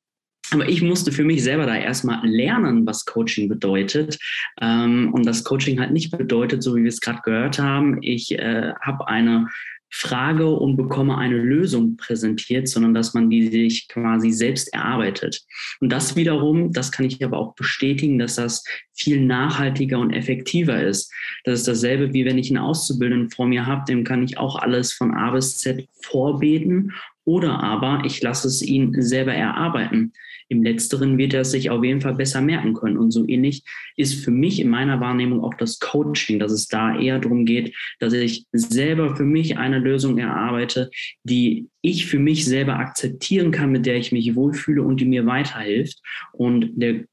aber 0.51 0.69
ich 0.69 0.81
musste 0.81 1.11
für 1.11 1.23
mich 1.23 1.41
selber 1.41 1.65
da 1.65 1.75
erstmal 1.75 2.27
lernen, 2.27 2.85
was 2.85 3.05
Coaching 3.05 3.49
bedeutet. 3.49 4.19
Ähm, 4.61 5.11
und 5.13 5.25
das 5.25 5.43
Coaching 5.43 5.79
halt 5.79 5.91
nicht 5.91 6.15
bedeutet, 6.15 6.61
so 6.61 6.75
wie 6.75 6.83
wir 6.83 6.89
es 6.89 7.01
gerade 7.01 7.21
gehört 7.23 7.57
haben, 7.59 7.97
ich 8.01 8.37
äh, 8.37 8.73
habe 8.81 9.07
eine 9.07 9.47
Frage 9.95 10.49
und 10.49 10.75
bekomme 10.75 11.19
eine 11.19 11.37
Lösung 11.37 11.97
präsentiert, 11.97 12.67
sondern 12.67 12.95
dass 12.95 13.13
man 13.13 13.29
die 13.29 13.47
sich 13.49 13.87
quasi 13.87 14.31
selbst 14.31 14.73
erarbeitet. 14.73 15.43
Und 15.81 15.91
das 15.91 16.15
wiederum, 16.15 16.73
das 16.73 16.91
kann 16.91 17.05
ich 17.05 17.23
aber 17.23 17.37
auch 17.37 17.53
bestätigen, 17.53 18.17
dass 18.17 18.35
das 18.35 18.63
viel 18.95 19.23
nachhaltiger 19.23 19.99
und 19.99 20.11
effektiver 20.11 20.81
ist. 20.81 21.13
Das 21.43 21.59
ist 21.59 21.67
dasselbe, 21.67 22.11
wie 22.11 22.25
wenn 22.25 22.39
ich 22.39 22.49
einen 22.49 22.57
Auszubildenden 22.57 23.29
vor 23.29 23.45
mir 23.45 23.67
habe, 23.67 23.85
dem 23.87 24.03
kann 24.03 24.23
ich 24.23 24.39
auch 24.39 24.55
alles 24.55 24.93
von 24.93 25.13
A 25.13 25.29
bis 25.29 25.57
Z 25.59 25.87
vorbeten 26.01 26.91
oder 27.25 27.61
aber 27.61 28.03
ich 28.05 28.21
lasse 28.21 28.47
es 28.47 28.61
ihn 28.61 29.01
selber 29.01 29.33
erarbeiten. 29.33 30.13
Im 30.49 30.61
letzteren 30.61 31.17
wird 31.17 31.33
er 31.33 31.45
sich 31.45 31.69
auf 31.69 31.83
jeden 31.83 32.01
Fall 32.01 32.15
besser 32.15 32.41
merken 32.41 32.73
können. 32.73 32.97
Und 32.97 33.11
so 33.11 33.27
ähnlich 33.27 33.63
ist 33.95 34.23
für 34.23 34.31
mich 34.31 34.59
in 34.59 34.69
meiner 34.69 34.99
Wahrnehmung 34.99 35.43
auch 35.43 35.53
das 35.53 35.79
Coaching, 35.79 36.39
dass 36.39 36.51
es 36.51 36.67
da 36.67 36.99
eher 36.99 37.19
darum 37.19 37.45
geht, 37.45 37.75
dass 37.99 38.13
ich 38.13 38.45
selber 38.51 39.15
für 39.15 39.23
mich 39.23 39.57
eine 39.57 39.79
Lösung 39.79 40.17
erarbeite, 40.17 40.89
die 41.23 41.69
ich 41.81 42.05
für 42.05 42.19
mich 42.19 42.45
selber 42.45 42.75
akzeptieren 42.77 43.51
kann, 43.51 43.71
mit 43.71 43.85
der 43.85 43.95
ich 43.95 44.11
mich 44.11 44.35
wohlfühle 44.35 44.83
und 44.83 44.99
die 44.99 45.05
mir 45.05 45.25
weiterhilft. 45.25 45.99
Und 46.33 46.71
der 46.75 47.05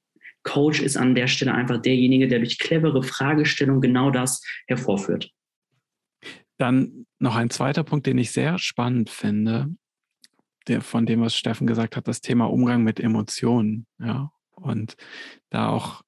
Coach 0.42 0.80
ist 0.80 0.96
an 0.96 1.14
der 1.14 1.26
Stelle 1.26 1.54
einfach 1.54 1.80
derjenige, 1.80 2.26
der 2.26 2.38
durch 2.40 2.58
clevere 2.58 3.02
Fragestellung 3.02 3.80
genau 3.80 4.10
das 4.10 4.42
hervorführt. 4.66 5.30
Dann 6.58 7.06
noch 7.18 7.36
ein 7.36 7.50
zweiter 7.50 7.84
Punkt, 7.84 8.06
den 8.06 8.18
ich 8.18 8.32
sehr 8.32 8.58
spannend 8.58 9.08
finde, 9.08 9.74
der, 10.68 10.82
von 10.82 11.06
dem, 11.06 11.20
was 11.20 11.34
Steffen 11.34 11.66
gesagt 11.66 11.96
hat, 11.96 12.08
das 12.08 12.20
Thema 12.20 12.46
Umgang 12.46 12.82
mit 12.82 13.00
Emotionen, 13.00 13.86
ja, 13.98 14.30
und 14.52 14.96
da 15.50 15.68
auch 15.68 16.02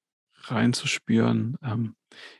reinzuspüren. 0.45 1.57
Ähm, 1.63 1.95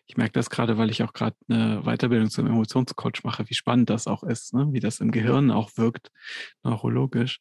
ich 0.05 0.17
merke 0.17 0.33
das 0.33 0.49
gerade, 0.49 0.77
weil 0.77 0.89
ich 0.89 1.03
auch 1.03 1.13
gerade 1.13 1.35
eine 1.47 1.81
Weiterbildung 1.83 2.29
zum 2.29 2.47
Emotionscoach 2.47 3.23
mache, 3.23 3.49
wie 3.49 3.53
spannend 3.53 3.89
das 3.89 4.07
auch 4.07 4.23
ist, 4.23 4.53
ne? 4.53 4.67
wie 4.71 4.79
das 4.79 4.99
im 4.99 5.11
Gehirn 5.11 5.51
auch 5.51 5.71
wirkt, 5.77 6.11
neurologisch. 6.63 7.39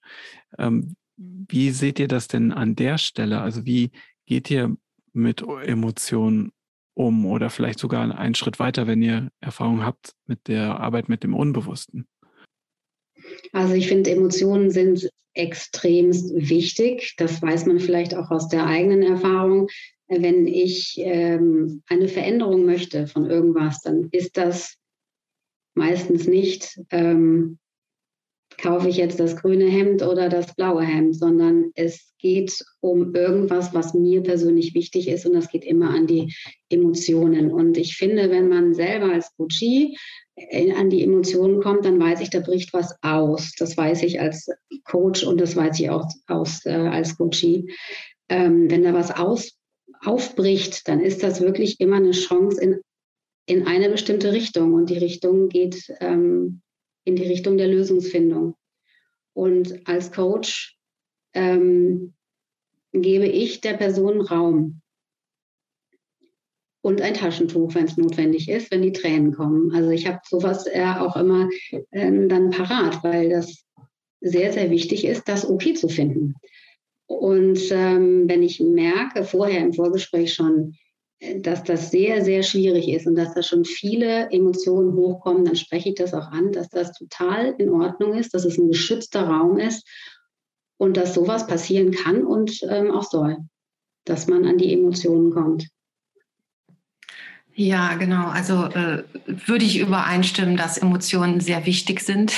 Ähm, 0.59 0.97
wie 1.17 1.71
seht 1.71 1.99
ihr 1.99 2.09
das 2.09 2.29
denn 2.29 2.53
an 2.53 2.75
der 2.75 2.99
Stelle? 2.99 3.41
Also 3.41 3.67
wie 3.67 3.91
geht 4.27 4.51
ihr 4.51 4.77
mit 5.13 5.43
Emotionen 5.43 6.53
um 6.95 7.27
oder 7.27 7.51
vielleicht 7.51 7.79
sogar 7.79 8.17
einen 8.17 8.35
Schritt 8.35 8.59
weiter, 8.59 8.87
wenn 8.87 9.03
ihr 9.03 9.31
Erfahrung 9.41 9.85
habt 9.85 10.15
mit 10.27 10.49
der 10.49 10.81
Arbeit 10.81 11.09
mit 11.09 11.23
dem 11.23 11.35
Unbewussten? 11.35 12.07
Also 13.53 13.75
ich 13.75 13.89
finde, 13.89 14.11
Emotionen 14.11 14.71
sind 14.71 15.09
extrem 15.35 16.13
wichtig. 16.13 17.15
Das 17.17 17.41
weiß 17.41 17.67
man 17.67 17.81
vielleicht 17.81 18.15
auch 18.15 18.31
aus 18.31 18.49
der 18.49 18.67
eigenen 18.67 19.03
Erfahrung. 19.03 19.69
Wenn 20.09 20.47
ich 20.47 20.97
ähm, 20.99 21.83
eine 21.87 22.09
Veränderung 22.09 22.67
möchte 22.67 23.07
von 23.07 23.31
irgendwas, 23.31 23.81
dann 23.81 24.09
ist 24.11 24.37
das 24.37 24.77
meistens 25.75 26.27
nicht, 26.27 26.79
ähm, 26.91 27.59
kaufe 28.59 28.89
ich 28.89 28.97
jetzt 28.99 29.19
das 29.19 29.37
grüne 29.37 29.65
Hemd 29.65 30.03
oder 30.03 30.29
das 30.29 30.55
blaue 30.55 30.83
Hemd, 30.83 31.17
sondern 31.17 31.71
es 31.75 32.13
geht 32.19 32.63
um 32.81 33.15
irgendwas, 33.15 33.73
was 33.73 33.95
mir 33.95 34.23
persönlich 34.23 34.75
wichtig 34.75 35.09
ist 35.09 35.27
und 35.27 35.33
das 35.33 35.49
geht 35.49 35.65
immer 35.65 35.91
an 35.91 36.07
die 36.07 36.35
Emotionen. 36.69 37.51
Und 37.51 37.79
ich 37.79 37.97
finde, 37.97 38.31
wenn 38.31 38.49
man 38.49 38.75
selber 38.75 39.13
als 39.13 39.35
Coachie 39.37 39.97
an 40.37 40.91
die 40.91 41.03
Emotionen 41.03 41.61
kommt, 41.61 41.85
dann 41.85 42.01
weiß 42.01 42.21
ich, 42.21 42.31
da 42.31 42.41
bricht 42.41 42.73
was 42.73 42.97
aus. 43.03 43.53
Das 43.59 43.77
weiß 43.77 44.03
ich 44.03 44.21
als 44.21 44.49
Coach 44.85 45.25
und 45.25 45.41
das 45.41 45.57
weiß 45.57 45.79
ich 45.81 45.91
auch 45.91 46.09
aus, 46.27 46.65
äh, 46.65 46.71
als 46.71 47.17
Coachie. 47.17 47.73
Ähm, 48.29 48.71
wenn 48.71 48.83
da 48.83 48.95
was 48.95 49.11
aus, 49.11 49.59
aufbricht, 50.05 50.89
dann 50.89 51.01
ist 51.01 51.23
das 51.23 51.41
wirklich 51.41 51.81
immer 51.81 51.97
eine 51.97 52.13
Chance 52.13 52.61
in, 52.61 52.81
in 53.47 53.67
eine 53.67 53.91
bestimmte 53.91 54.33
Richtung. 54.33 54.75
Und 54.75 54.91
die 54.91 54.99
Richtung 54.99 55.49
geht 55.49 55.93
ähm, 56.01 56.63
in 57.05 57.17
die 57.17 57.27
Richtung 57.27 57.59
der 57.59 57.69
Lösungsfindung. 57.69 58.55
Und 59.35 59.87
als 59.87 60.13
Coach 60.13 60.79
ähm, 61.35 62.15
gebe 62.93 63.27
ich 63.27 63.61
der 63.61 63.75
Person 63.75 64.21
Raum 64.21 64.82
und 66.83 67.01
ein 67.01 67.15
Taschentuch, 67.15 67.75
wenn 67.75 67.85
es 67.85 67.97
notwendig 67.97 68.49
ist, 68.49 68.71
wenn 68.71 68.83
die 68.83 68.93
Tränen 68.93 69.33
kommen. 69.33 69.73
Also 69.73 69.91
ich 69.91 70.07
habe 70.07 70.19
sowas 70.29 70.67
äh, 70.67 70.85
auch 70.85 71.17
immer 71.17 71.49
ähm, 71.93 72.29
dann 72.29 72.51
parat, 72.51 73.03
weil 73.03 73.31
das 73.31 73.65
sehr, 74.21 74.53
sehr 74.53 74.71
wichtig 74.71 75.05
ist, 75.05 75.29
das 75.29 75.49
okay 75.49 75.75
zu 75.75 75.89
finden. 75.89 76.35
Und 77.07 77.61
ähm, 77.71 78.29
wenn 78.29 78.43
ich 78.43 78.61
merke, 78.61 79.25
vorher 79.25 79.61
im 79.61 79.73
Vorgespräch 79.73 80.35
schon, 80.35 80.75
dass 81.39 81.63
das 81.63 81.91
sehr, 81.91 82.25
sehr 82.25 82.43
schwierig 82.43 82.89
ist 82.89 83.07
und 83.07 83.15
dass 83.15 83.35
da 83.35 83.43
schon 83.43 83.65
viele 83.65 84.31
Emotionen 84.31 84.95
hochkommen, 84.95 85.45
dann 85.45 85.57
spreche 85.57 85.91
ich 85.91 85.95
das 85.95 86.15
auch 86.15 86.29
an, 86.33 86.51
dass 86.51 86.69
das 86.69 86.93
total 86.93 87.55
in 87.59 87.71
Ordnung 87.71 88.15
ist, 88.15 88.35
dass 88.35 88.45
es 88.45 88.59
ein 88.59 88.69
geschützter 88.69 89.29
Raum 89.29 89.59
ist 89.59 89.87
und 90.79 90.97
dass 90.97 91.15
sowas 91.15 91.47
passieren 91.47 91.93
kann 91.93 92.25
und 92.25 92.61
ähm, 92.69 92.91
auch 92.91 93.05
soll, 93.05 93.37
dass 94.05 94.27
man 94.27 94.45
an 94.47 94.59
die 94.59 94.73
Emotionen 94.73 95.31
kommt. 95.31 95.69
Ja, 97.55 97.95
genau. 97.95 98.29
Also 98.29 98.67
äh, 98.67 99.05
würde 99.27 99.65
ich 99.65 99.79
übereinstimmen, 99.79 100.57
dass 100.57 100.79
Emotionen 100.79 101.41
sehr 101.41 101.67
wichtig 101.67 102.01
sind 102.01 102.33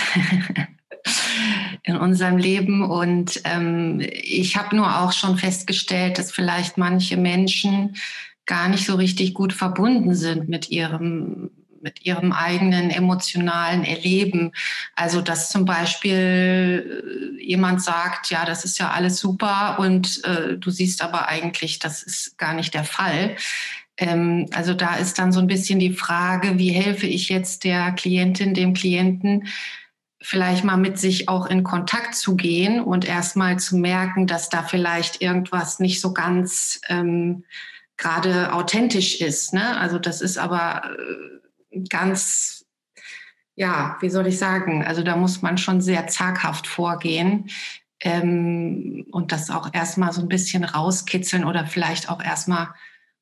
in 1.85 1.97
unserem 1.97 2.37
Leben. 2.37 2.83
Und 2.83 3.41
ähm, 3.45 4.01
ich 4.01 4.57
habe 4.57 4.75
nur 4.75 5.01
auch 5.01 5.13
schon 5.13 5.39
festgestellt, 5.39 6.19
dass 6.19 6.33
vielleicht 6.33 6.79
manche 6.79 7.17
Menschen 7.17 7.97
gar 8.47 8.69
nicht 8.69 8.87
so 8.87 8.97
richtig 8.97 9.35
gut 9.35 9.53
verbunden 9.53 10.15
sind 10.15 10.49
mit 10.49 10.71
ihrem 10.71 11.51
mit 11.85 12.07
ihrem 12.07 12.33
eigenen 12.33 12.89
emotionalen 12.89 13.85
Erleben. 13.85 14.53
Also 14.97 15.21
dass 15.21 15.51
zum 15.51 15.67
Beispiel 15.67 17.37
äh, 17.39 17.45
jemand 17.45 17.83
sagt, 17.83 18.31
ja, 18.31 18.47
das 18.47 18.65
ist 18.65 18.79
ja 18.79 18.91
alles 18.91 19.19
super 19.19 19.77
und 19.79 20.25
äh, 20.25 20.57
du 20.57 20.71
siehst 20.71 21.03
aber 21.03 21.29
eigentlich, 21.29 21.79
das 21.79 22.03
ist 22.03 22.39
gar 22.39 22.55
nicht 22.55 22.73
der 22.73 22.85
Fall. 22.85 23.37
Ähm, 23.97 24.47
also 24.53 24.75
da 24.75 24.97
ist 24.97 25.19
dann 25.19 25.33
so 25.33 25.41
ein 25.41 25.47
bisschen 25.47 25.79
die 25.79 25.93
Frage, 25.93 26.59
wie 26.59 26.71
helfe 26.71 27.07
ich 27.07 27.29
jetzt 27.29 27.65
der 27.65 27.93
Klientin, 27.93 28.55
dem 28.55 28.75
Klienten, 28.75 29.49
vielleicht 30.21 30.65
mal 30.65 30.79
mit 30.79 30.99
sich 30.99 31.29
auch 31.29 31.47
in 31.47 31.65
Kontakt 31.65 32.15
zu 32.15 32.35
gehen 32.35 32.81
und 32.81 33.05
erstmal 33.05 33.59
zu 33.59 33.77
merken, 33.77 34.27
dass 34.27 34.49
da 34.49 34.63
vielleicht 34.63 35.21
irgendwas 35.21 35.81
nicht 35.81 36.01
so 36.01 36.15
ganz 36.15 36.81
ähm, 36.89 37.45
gerade 37.99 38.53
authentisch 38.55 39.21
ist. 39.21 39.53
Ne? 39.53 39.79
Also 39.79 39.99
das 39.99 40.23
ist 40.23 40.39
aber 40.39 40.97
äh, 41.71 41.81
ganz, 41.91 42.65
ja, 43.55 43.99
wie 44.01 44.09
soll 44.09 44.27
ich 44.27 44.39
sagen, 44.39 44.83
also 44.83 45.03
da 45.03 45.15
muss 45.15 45.43
man 45.43 45.59
schon 45.59 45.83
sehr 45.83 46.07
zaghaft 46.07 46.67
vorgehen 46.67 47.51
ähm, 48.01 49.05
und 49.11 49.31
das 49.31 49.51
auch 49.51 49.75
erstmal 49.75 50.13
so 50.13 50.23
ein 50.23 50.29
bisschen 50.29 50.65
rauskitzeln 50.65 51.45
oder 51.45 51.67
vielleicht 51.67 52.09
auch 52.09 52.23
erstmal 52.23 52.69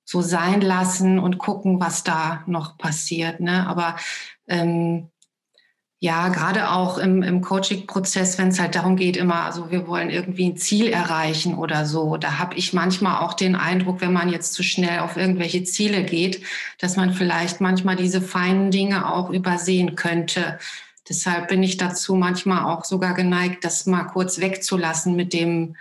so 0.05 0.21
sein 0.21 0.61
lassen 0.61 1.19
und 1.19 1.39
gucken, 1.39 1.81
was 1.81 2.05
da 2.05 2.43
noch 2.47 2.79
passiert. 2.79 3.41
Ne? 3.41 3.67
Aber 3.67 3.97
ähm, 4.49 5.09
ja, 6.05 6.31
gerade 6.31 6.73
auch 6.73 6.99
im, 6.99 7.23
im 7.23 7.43
Coaching-Prozess, 7.43 8.37
wenn 8.37 8.49
es 8.49 8.59
halt 8.59 8.75
darum 8.75 8.97
geht, 8.97 9.17
immer, 9.17 9.45
also 9.45 9.71
wir 9.71 9.87
wollen 9.87 10.11
irgendwie 10.11 10.47
ein 10.47 10.57
Ziel 10.57 10.89
erreichen 10.89 11.57
oder 11.57 11.87
so, 11.87 12.17
da 12.17 12.41
habe 12.41 12.57
ich 12.57 12.73
manchmal 12.73 13.23
auch 13.23 13.35
den 13.35 13.55
Eindruck, 13.55 14.01
wenn 14.01 14.13
man 14.13 14.29
jetzt 14.29 14.53
zu 14.55 14.65
schnell 14.65 14.99
auf 14.99 15.17
irgendwelche 15.17 15.63
Ziele 15.63 16.03
geht, 16.03 16.43
dass 16.81 16.97
man 16.97 17.15
vielleicht 17.15 17.61
manchmal 17.61 17.95
diese 17.95 18.21
feinen 18.21 18.73
Dinge 18.73 19.15
auch 19.15 19.31
übersehen 19.31 19.95
könnte. 19.95 20.59
Deshalb 21.09 21.47
bin 21.47 21.63
ich 21.63 21.77
dazu 21.77 22.17
manchmal 22.17 22.65
auch 22.65 22.85
sogar 22.85 23.15
geneigt, 23.15 23.65
das 23.65 23.87
mal 23.87 24.03
kurz 24.03 24.41
wegzulassen 24.41 25.15
mit 25.15 25.33
dem 25.33 25.77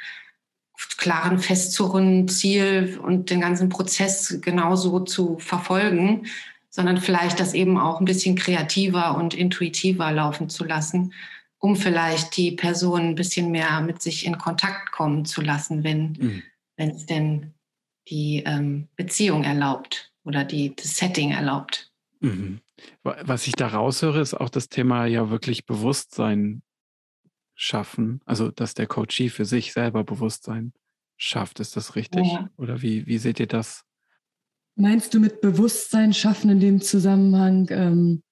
klaren, 0.97 1.39
festzurren 1.39 2.27
Ziel 2.27 2.99
und 3.01 3.29
den 3.29 3.41
ganzen 3.41 3.69
Prozess 3.69 4.39
genauso 4.41 4.99
zu 5.01 5.37
verfolgen 5.39 6.27
sondern 6.71 6.97
vielleicht 6.97 7.39
das 7.39 7.53
eben 7.53 7.77
auch 7.77 7.99
ein 7.99 8.05
bisschen 8.05 8.35
kreativer 8.35 9.17
und 9.17 9.33
intuitiver 9.33 10.11
laufen 10.11 10.49
zu 10.49 10.63
lassen, 10.63 11.13
um 11.59 11.75
vielleicht 11.75 12.35
die 12.37 12.53
Person 12.53 13.01
ein 13.01 13.15
bisschen 13.15 13.51
mehr 13.51 13.81
mit 13.81 14.01
sich 14.01 14.25
in 14.25 14.37
Kontakt 14.37 14.91
kommen 14.91 15.25
zu 15.25 15.41
lassen, 15.41 15.83
wenn 15.83 16.13
mhm. 16.13 16.43
es 16.77 17.05
denn 17.05 17.53
die 18.07 18.41
ähm, 18.45 18.87
Beziehung 18.95 19.43
erlaubt 19.43 20.11
oder 20.23 20.43
die, 20.45 20.73
das 20.75 20.95
Setting 20.95 21.31
erlaubt. 21.31 21.91
Mhm. 22.21 22.61
Was 23.03 23.45
ich 23.45 23.53
da 23.53 23.67
raushöre, 23.67 24.21
ist 24.21 24.33
auch 24.33 24.49
das 24.49 24.69
Thema 24.69 25.05
ja 25.05 25.29
wirklich 25.29 25.65
Bewusstsein 25.65 26.63
schaffen. 27.61 28.21
Also, 28.25 28.49
dass 28.49 28.73
der 28.73 28.87
Coachie 28.87 29.29
für 29.29 29.45
sich 29.45 29.71
selber 29.71 30.03
Bewusstsein 30.03 30.73
schafft. 31.15 31.59
Ist 31.59 31.77
das 31.77 31.95
richtig? 31.95 32.25
Ja. 32.25 32.49
Oder 32.57 32.81
wie, 32.81 33.05
wie 33.05 33.19
seht 33.19 33.39
ihr 33.39 33.45
das? 33.45 33.83
Meinst 34.75 35.13
du 35.13 35.19
mit 35.19 35.41
Bewusstsein 35.41 36.11
schaffen 36.11 36.49
in 36.49 36.59
dem 36.59 36.81
Zusammenhang, 36.81 37.67
ähm, 37.69 38.23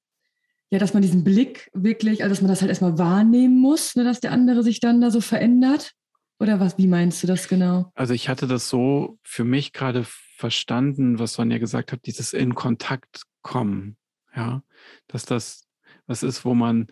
ja, 0.71 0.79
dass 0.79 0.93
man 0.93 1.03
diesen 1.03 1.23
Blick 1.23 1.69
wirklich, 1.73 2.23
also 2.23 2.33
dass 2.33 2.41
man 2.41 2.49
das 2.49 2.61
halt 2.61 2.69
erstmal 2.69 2.97
wahrnehmen 2.97 3.59
muss, 3.59 3.95
ne, 3.95 4.03
dass 4.03 4.19
der 4.19 4.31
andere 4.31 4.63
sich 4.63 4.79
dann 4.79 4.99
da 4.99 5.11
so 5.11 5.21
verändert? 5.21 5.91
Oder 6.39 6.59
was, 6.59 6.79
wie 6.79 6.87
meinst 6.87 7.21
du 7.21 7.27
das 7.27 7.47
genau? 7.47 7.91
Also 7.93 8.15
ich 8.15 8.29
hatte 8.29 8.47
das 8.47 8.67
so 8.67 9.19
für 9.21 9.43
mich 9.43 9.73
gerade 9.73 10.05
verstanden, 10.37 11.19
was 11.19 11.33
Sonja 11.33 11.59
gesagt 11.59 11.91
hat, 11.91 12.05
dieses 12.07 12.33
in 12.33 12.55
Kontakt 12.55 13.23
kommen, 13.43 13.95
ja, 14.35 14.63
dass 15.07 15.25
das 15.25 15.67
was 16.07 16.23
ist, 16.23 16.45
wo 16.45 16.55
man 16.55 16.87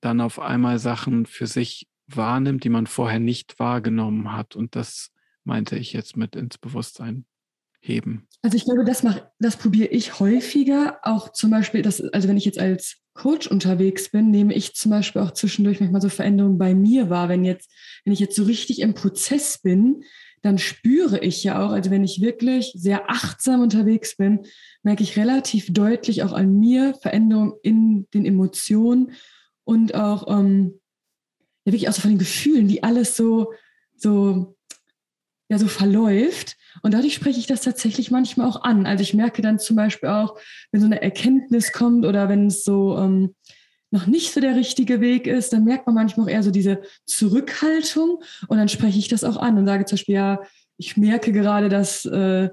dann 0.00 0.20
auf 0.20 0.38
einmal 0.38 0.78
Sachen 0.78 1.26
für 1.26 1.46
sich 1.46 1.88
wahrnimmt, 2.06 2.64
die 2.64 2.68
man 2.68 2.86
vorher 2.86 3.20
nicht 3.20 3.58
wahrgenommen 3.58 4.32
hat. 4.32 4.56
Und 4.56 4.76
das 4.76 5.10
meinte 5.44 5.76
ich 5.76 5.92
jetzt 5.92 6.16
mit 6.16 6.36
ins 6.36 6.58
Bewusstsein 6.58 7.24
heben? 7.80 8.26
Also 8.42 8.56
ich 8.56 8.64
glaube, 8.64 8.84
das 8.84 9.02
mache, 9.02 9.30
das 9.38 9.56
probiere 9.56 9.88
ich 9.88 10.20
häufiger. 10.20 10.98
Auch 11.02 11.32
zum 11.32 11.50
Beispiel, 11.50 11.82
das, 11.82 12.00
also 12.00 12.28
wenn 12.28 12.36
ich 12.36 12.44
jetzt 12.44 12.58
als 12.58 12.96
Coach 13.14 13.46
unterwegs 13.46 14.10
bin, 14.10 14.30
nehme 14.30 14.54
ich 14.54 14.74
zum 14.74 14.90
Beispiel 14.90 15.22
auch 15.22 15.32
zwischendurch 15.32 15.80
manchmal 15.80 16.02
so 16.02 16.08
Veränderungen 16.08 16.58
bei 16.58 16.74
mir 16.74 17.10
wahr. 17.10 17.28
Wenn 17.28 17.44
jetzt, 17.44 17.72
wenn 18.04 18.12
ich 18.12 18.20
jetzt 18.20 18.36
so 18.36 18.44
richtig 18.44 18.80
im 18.80 18.94
Prozess 18.94 19.58
bin, 19.62 20.02
dann 20.42 20.58
spüre 20.58 21.18
ich 21.20 21.42
ja 21.42 21.64
auch, 21.64 21.72
also 21.72 21.90
wenn 21.90 22.04
ich 22.04 22.20
wirklich 22.20 22.72
sehr 22.76 23.10
achtsam 23.10 23.62
unterwegs 23.62 24.16
bin, 24.16 24.40
merke 24.82 25.02
ich 25.02 25.16
relativ 25.16 25.72
deutlich 25.72 26.22
auch 26.22 26.32
an 26.32 26.58
mir 26.58 26.94
Veränderungen 27.00 27.54
in 27.62 28.06
den 28.12 28.26
Emotionen 28.26 29.12
und 29.66 29.94
auch 29.94 30.28
ähm, 30.28 30.80
ja, 31.64 31.72
wirklich 31.72 31.88
auch 31.88 31.92
so 31.92 32.00
von 32.00 32.12
den 32.12 32.18
Gefühlen, 32.18 32.68
wie 32.68 32.82
alles 32.82 33.16
so, 33.16 33.52
so, 33.96 34.56
ja, 35.48 35.58
so 35.58 35.66
verläuft. 35.66 36.56
Und 36.82 36.94
dadurch 36.94 37.14
spreche 37.14 37.40
ich 37.40 37.46
das 37.46 37.62
tatsächlich 37.62 38.10
manchmal 38.10 38.48
auch 38.48 38.62
an. 38.62 38.86
Also 38.86 39.02
ich 39.02 39.12
merke 39.12 39.42
dann 39.42 39.58
zum 39.58 39.76
Beispiel 39.76 40.08
auch, 40.08 40.38
wenn 40.70 40.80
so 40.80 40.86
eine 40.86 41.02
Erkenntnis 41.02 41.72
kommt 41.72 42.06
oder 42.06 42.28
wenn 42.28 42.46
es 42.46 42.64
so 42.64 42.96
ähm, 42.96 43.34
noch 43.90 44.06
nicht 44.06 44.32
so 44.32 44.40
der 44.40 44.54
richtige 44.54 45.00
Weg 45.00 45.26
ist, 45.26 45.52
dann 45.52 45.64
merkt 45.64 45.86
man 45.86 45.94
manchmal 45.96 46.26
auch 46.26 46.30
eher 46.30 46.42
so 46.42 46.50
diese 46.50 46.82
Zurückhaltung 47.04 48.22
und 48.48 48.58
dann 48.58 48.68
spreche 48.68 48.98
ich 48.98 49.08
das 49.08 49.24
auch 49.24 49.36
an 49.36 49.58
und 49.58 49.66
sage 49.66 49.84
zum 49.84 49.96
Beispiel, 49.96 50.14
ja, 50.14 50.42
ich 50.76 50.96
merke 50.96 51.32
gerade, 51.32 51.68
dass 51.68 52.04
äh, 52.04 52.50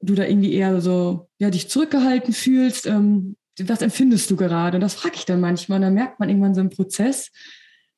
du 0.00 0.14
da 0.14 0.24
irgendwie 0.24 0.54
eher 0.54 0.80
so, 0.80 1.28
ja, 1.38 1.50
dich 1.50 1.68
zurückgehalten 1.68 2.32
fühlst. 2.32 2.86
Ähm, 2.86 3.36
was 3.64 3.82
empfindest 3.82 4.30
du 4.30 4.36
gerade? 4.36 4.76
Und 4.76 4.80
das 4.80 4.94
frage 4.94 5.16
ich 5.16 5.24
dann 5.24 5.40
manchmal. 5.40 5.76
Und 5.76 5.82
dann 5.82 5.94
merkt 5.94 6.20
man 6.20 6.28
irgendwann 6.28 6.54
so 6.54 6.60
im 6.60 6.70
Prozess, 6.70 7.30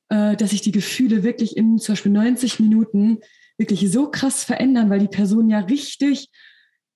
äh, 0.08 0.36
dass 0.36 0.50
sich 0.50 0.62
die 0.62 0.72
Gefühle 0.72 1.22
wirklich 1.22 1.56
in 1.56 1.78
zum 1.78 1.94
Beispiel 1.94 2.12
90 2.12 2.60
Minuten 2.60 3.18
wirklich 3.56 3.90
so 3.90 4.10
krass 4.10 4.44
verändern, 4.44 4.88
weil 4.88 5.00
die 5.00 5.08
Personen 5.08 5.50
ja 5.50 5.60
richtig 5.60 6.30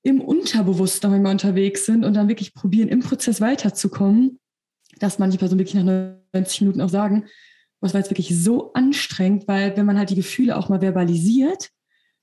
im 0.02 0.20
Unterbewusstsein 0.20 1.10
manchmal 1.10 1.32
unterwegs 1.32 1.86
sind 1.86 2.04
und 2.04 2.14
dann 2.14 2.28
wirklich 2.28 2.54
probieren, 2.54 2.88
im 2.88 3.00
Prozess 3.00 3.40
weiterzukommen, 3.40 4.38
dass 4.98 5.18
manche 5.18 5.38
Personen 5.38 5.60
wirklich 5.60 5.82
nach 5.82 6.16
90 6.32 6.62
Minuten 6.62 6.80
auch 6.80 6.88
sagen, 6.88 7.26
was 7.80 7.94
war 7.94 8.00
jetzt 8.00 8.10
wirklich 8.10 8.36
so 8.36 8.72
anstrengend, 8.74 9.48
weil 9.48 9.76
wenn 9.76 9.86
man 9.86 9.98
halt 9.98 10.10
die 10.10 10.16
Gefühle 10.16 10.56
auch 10.56 10.68
mal 10.68 10.80
verbalisiert, 10.80 11.70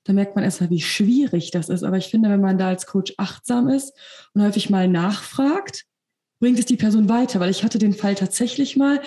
dann 0.04 0.16
merkt 0.16 0.34
man 0.34 0.44
erstmal, 0.44 0.70
wie 0.70 0.80
schwierig 0.80 1.50
das 1.50 1.68
ist. 1.68 1.82
Aber 1.82 1.98
ich 1.98 2.06
finde, 2.06 2.30
wenn 2.30 2.40
man 2.40 2.56
da 2.56 2.68
als 2.68 2.86
Coach 2.86 3.14
achtsam 3.18 3.68
ist 3.68 3.92
und 4.32 4.42
häufig 4.42 4.70
mal 4.70 4.88
nachfragt, 4.88 5.84
bringt 6.40 6.58
es 6.58 6.66
die 6.66 6.76
Person 6.76 7.08
weiter, 7.08 7.38
weil 7.38 7.50
ich 7.50 7.62
hatte 7.62 7.78
den 7.78 7.92
Fall 7.92 8.14
tatsächlich 8.14 8.76
mal, 8.76 9.00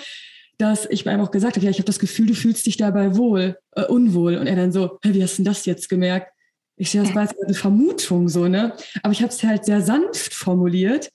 dass 0.56 0.86
ich 0.86 1.04
mir 1.04 1.10
einfach 1.10 1.32
gesagt 1.32 1.56
habe, 1.56 1.64
ja, 1.64 1.70
ich 1.70 1.78
habe 1.78 1.86
das 1.86 1.98
Gefühl, 1.98 2.26
du 2.26 2.34
fühlst 2.34 2.64
dich 2.64 2.76
dabei 2.76 3.16
wohl, 3.16 3.58
äh, 3.72 3.84
unwohl. 3.84 4.36
Und 4.36 4.46
er 4.46 4.56
dann 4.56 4.72
so, 4.72 4.98
hey, 5.02 5.12
wie 5.12 5.22
hast 5.22 5.34
du 5.34 5.42
denn 5.42 5.52
das 5.52 5.66
jetzt 5.66 5.88
gemerkt? 5.88 6.32
Ich 6.76 6.90
sehe, 6.90 7.02
das 7.02 7.14
war 7.14 7.22
jetzt 7.22 7.36
eine 7.42 7.54
Vermutung 7.54 8.28
so, 8.28 8.48
ne? 8.48 8.74
Aber 9.02 9.12
ich 9.12 9.20
habe 9.20 9.32
es 9.32 9.42
halt 9.42 9.64
sehr 9.64 9.80
sanft 9.80 10.32
formuliert, 10.34 11.10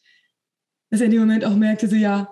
dass 0.89 1.01
er 1.01 1.05
in 1.05 1.11
dem 1.11 1.22
Moment 1.22 1.45
auch 1.45 1.55
merkte, 1.55 1.88
so, 1.88 1.95
ja, 1.95 2.30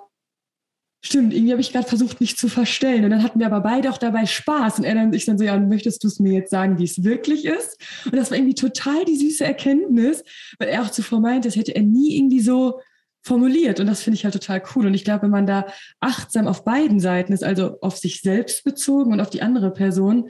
stimmt, 1.01 1.33
irgendwie 1.33 1.51
habe 1.51 1.61
ich 1.61 1.71
gerade 1.71 1.87
versucht, 1.87 2.19
mich 2.19 2.37
zu 2.37 2.49
verstellen. 2.49 3.05
Und 3.05 3.11
dann 3.11 3.23
hatten 3.23 3.39
wir 3.39 3.45
aber 3.45 3.61
beide 3.61 3.89
auch 3.91 3.97
dabei 3.97 4.25
Spaß. 4.25 4.79
Und 4.79 4.85
er 4.85 4.95
dann, 4.95 5.13
ich 5.13 5.25
dann 5.25 5.37
so, 5.37 5.43
ja, 5.43 5.57
möchtest 5.57 6.03
du 6.03 6.07
es 6.07 6.19
mir 6.19 6.33
jetzt 6.33 6.51
sagen, 6.51 6.77
wie 6.77 6.83
es 6.83 7.03
wirklich 7.03 7.45
ist? 7.45 7.79
Und 8.05 8.15
das 8.15 8.31
war 8.31 8.37
irgendwie 8.37 8.55
total 8.55 9.05
die 9.05 9.15
süße 9.15 9.45
Erkenntnis, 9.45 10.23
weil 10.59 10.69
er 10.69 10.83
auch 10.83 10.89
zuvor 10.89 11.19
meinte, 11.21 11.47
das 11.47 11.55
hätte 11.55 11.75
er 11.75 11.83
nie 11.83 12.17
irgendwie 12.17 12.41
so 12.41 12.81
formuliert. 13.27 13.79
Und 13.79 13.87
das 13.87 14.01
finde 14.01 14.15
ich 14.15 14.23
halt 14.23 14.33
total 14.33 14.63
cool. 14.75 14.87
Und 14.87 14.93
ich 14.93 15.03
glaube, 15.03 15.23
wenn 15.23 15.31
man 15.31 15.45
da 15.45 15.67
achtsam 15.99 16.47
auf 16.47 16.63
beiden 16.63 16.99
Seiten 16.99 17.33
ist, 17.33 17.43
also 17.43 17.79
auf 17.81 17.97
sich 17.97 18.21
selbst 18.21 18.63
bezogen 18.63 19.13
und 19.13 19.21
auf 19.21 19.29
die 19.29 19.41
andere 19.41 19.71
Person, 19.71 20.29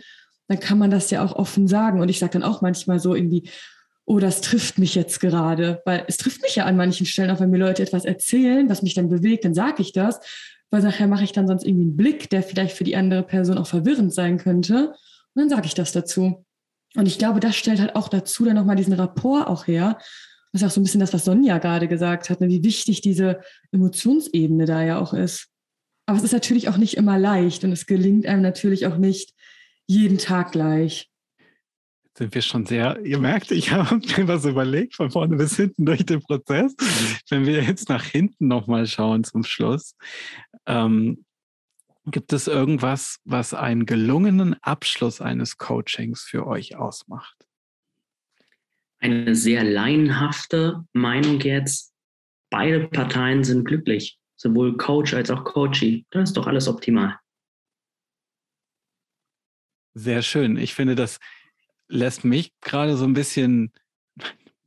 dann 0.50 0.60
kann 0.60 0.78
man 0.78 0.92
das 0.92 1.10
ja 1.12 1.24
auch 1.24 1.34
offen 1.36 1.68
sagen. 1.68 2.02
Und 2.02 2.10
ich 2.10 2.20
sage 2.20 2.34
dann 2.34 2.44
auch 2.44 2.62
manchmal 2.62 3.00
so 3.00 3.16
irgendwie, 3.16 3.50
oh, 4.06 4.20
das 4.20 4.42
trifft 4.42 4.80
mich 4.80 4.96
jetzt 4.96 5.20
gerade, 5.20 5.82
weil 5.86 6.06
es 6.08 6.18
trifft 6.18 6.42
mich 6.42 6.56
ja 6.56 6.66
an 6.66 6.78
manchen 6.78 7.06
Stellen, 7.06 7.30
auch 7.30 7.40
wenn 7.40 7.50
mir 7.50 7.58
Leute 7.58 7.84
etwas 7.84 8.06
erzählen, 8.06 8.70
was 8.70 8.82
mich 8.82 8.94
dann 8.94 9.10
bewegt, 9.10 9.46
dann 9.46 9.54
sage 9.54 9.82
ich 9.82 9.92
das. 9.92 10.20
weil 10.70 10.82
nachher 10.82 11.08
mache 11.08 11.24
ich 11.24 11.32
dann 11.32 11.48
sonst 11.48 11.66
irgendwie 11.66 11.86
einen 11.86 11.98
Blick, 11.98 12.30
der 12.30 12.44
vielleicht 12.44 12.76
für 12.76 12.84
die 12.84 12.96
andere 12.96 13.24
Person 13.24 13.58
auch 13.58 13.68
verwirrend 13.68 14.14
sein 14.14 14.38
könnte. 14.38 14.90
Und 15.34 15.42
dann 15.42 15.50
sage 15.50 15.68
ich 15.68 15.74
das 15.76 15.92
dazu. 15.92 16.46
Und 16.96 17.06
ich 17.06 17.18
glaube, 17.18 17.40
das 17.40 17.56
stellt 17.56 17.80
halt 17.80 17.96
auch 17.96 18.10
dazu 18.10 18.46
dann 18.46 18.56
nochmal 18.56 18.76
diesen 18.76 18.94
Rapport 18.94 19.48
auch 19.48 19.68
her. 19.68 19.98
Das 20.52 20.62
ist 20.62 20.68
auch 20.68 20.72
so 20.72 20.80
ein 20.80 20.84
bisschen 20.84 21.00
das, 21.00 21.14
was 21.14 21.26
Sonja 21.26 21.58
gerade 21.58 21.88
gesagt 21.88 22.30
hat, 22.30 22.42
ne? 22.42 22.48
wie 22.48 22.64
wichtig 22.64 23.02
diese 23.02 23.42
Emotionsebene 23.72 24.66
da 24.66 24.84
ja 24.84 25.00
auch 25.00 25.14
ist. 25.14 25.48
Aber 26.06 26.18
es 26.18 26.24
ist 26.24 26.32
natürlich 26.32 26.70
auch 26.70 26.78
nicht 26.78 26.96
immer 26.96 27.20
leicht 27.20 27.64
und 27.64 27.72
es 27.72 27.86
gelingt 27.86 28.26
einem 28.26 28.42
natürlich 28.42 28.88
auch 28.88 28.98
nicht 28.98 29.34
jeden 29.88 30.18
Tag 30.18 30.54
gleich 30.54 31.10
sind 32.18 32.34
wir 32.34 32.42
schon 32.42 32.66
sehr, 32.66 33.00
ihr 33.06 33.20
merkt, 33.20 33.52
ich 33.52 33.72
habe 33.72 33.96
mir 34.18 34.28
was 34.28 34.46
überlegt, 34.46 34.96
von 34.96 35.12
vorne 35.12 35.38
bis 35.38 35.56
hinten 35.56 35.86
durch 35.86 36.06
den 36.06 36.22
Prozess. 36.22 36.76
Wenn 37.30 37.46
wir 37.46 37.64
jetzt 37.64 37.90
nach 37.90 38.04
hinten 38.04 38.48
nochmal 38.48 38.88
schauen 38.88 39.24
zum 39.24 39.44
Schluss, 39.44 39.96
ähm, 40.66 41.24
gibt 42.08 42.34
es 42.34 42.48
irgendwas, 42.48 43.20
was 43.26 43.54
einen 43.54 43.86
gelungenen 43.86 44.56
Abschluss 44.62 45.22
eines 45.22 45.58
Coachings 45.58 46.22
für 46.22 46.48
euch 46.48 46.76
ausmacht? 46.76 47.37
Eine 49.00 49.36
sehr 49.36 49.64
laienhafte 49.64 50.86
Meinung 50.94 51.40
jetzt. 51.42 51.94
Beide 52.50 52.88
Parteien 52.88 53.44
sind 53.44 53.66
glücklich, 53.66 54.18
sowohl 54.36 54.78
Coach 54.78 55.14
als 55.14 55.30
auch 55.30 55.44
Coachee. 55.44 56.06
Dann 56.12 56.24
ist 56.24 56.36
doch 56.38 56.48
alles 56.48 56.68
optimal. 56.68 57.20
Sehr 59.94 60.22
schön. 60.22 60.58
Ich 60.58 60.74
finde, 60.74 60.96
das 60.96 61.20
lässt 61.88 62.24
mich 62.24 62.54
gerade 62.62 62.98
so 62.98 63.06
ein 63.06 63.14
bisschen 63.14 63.72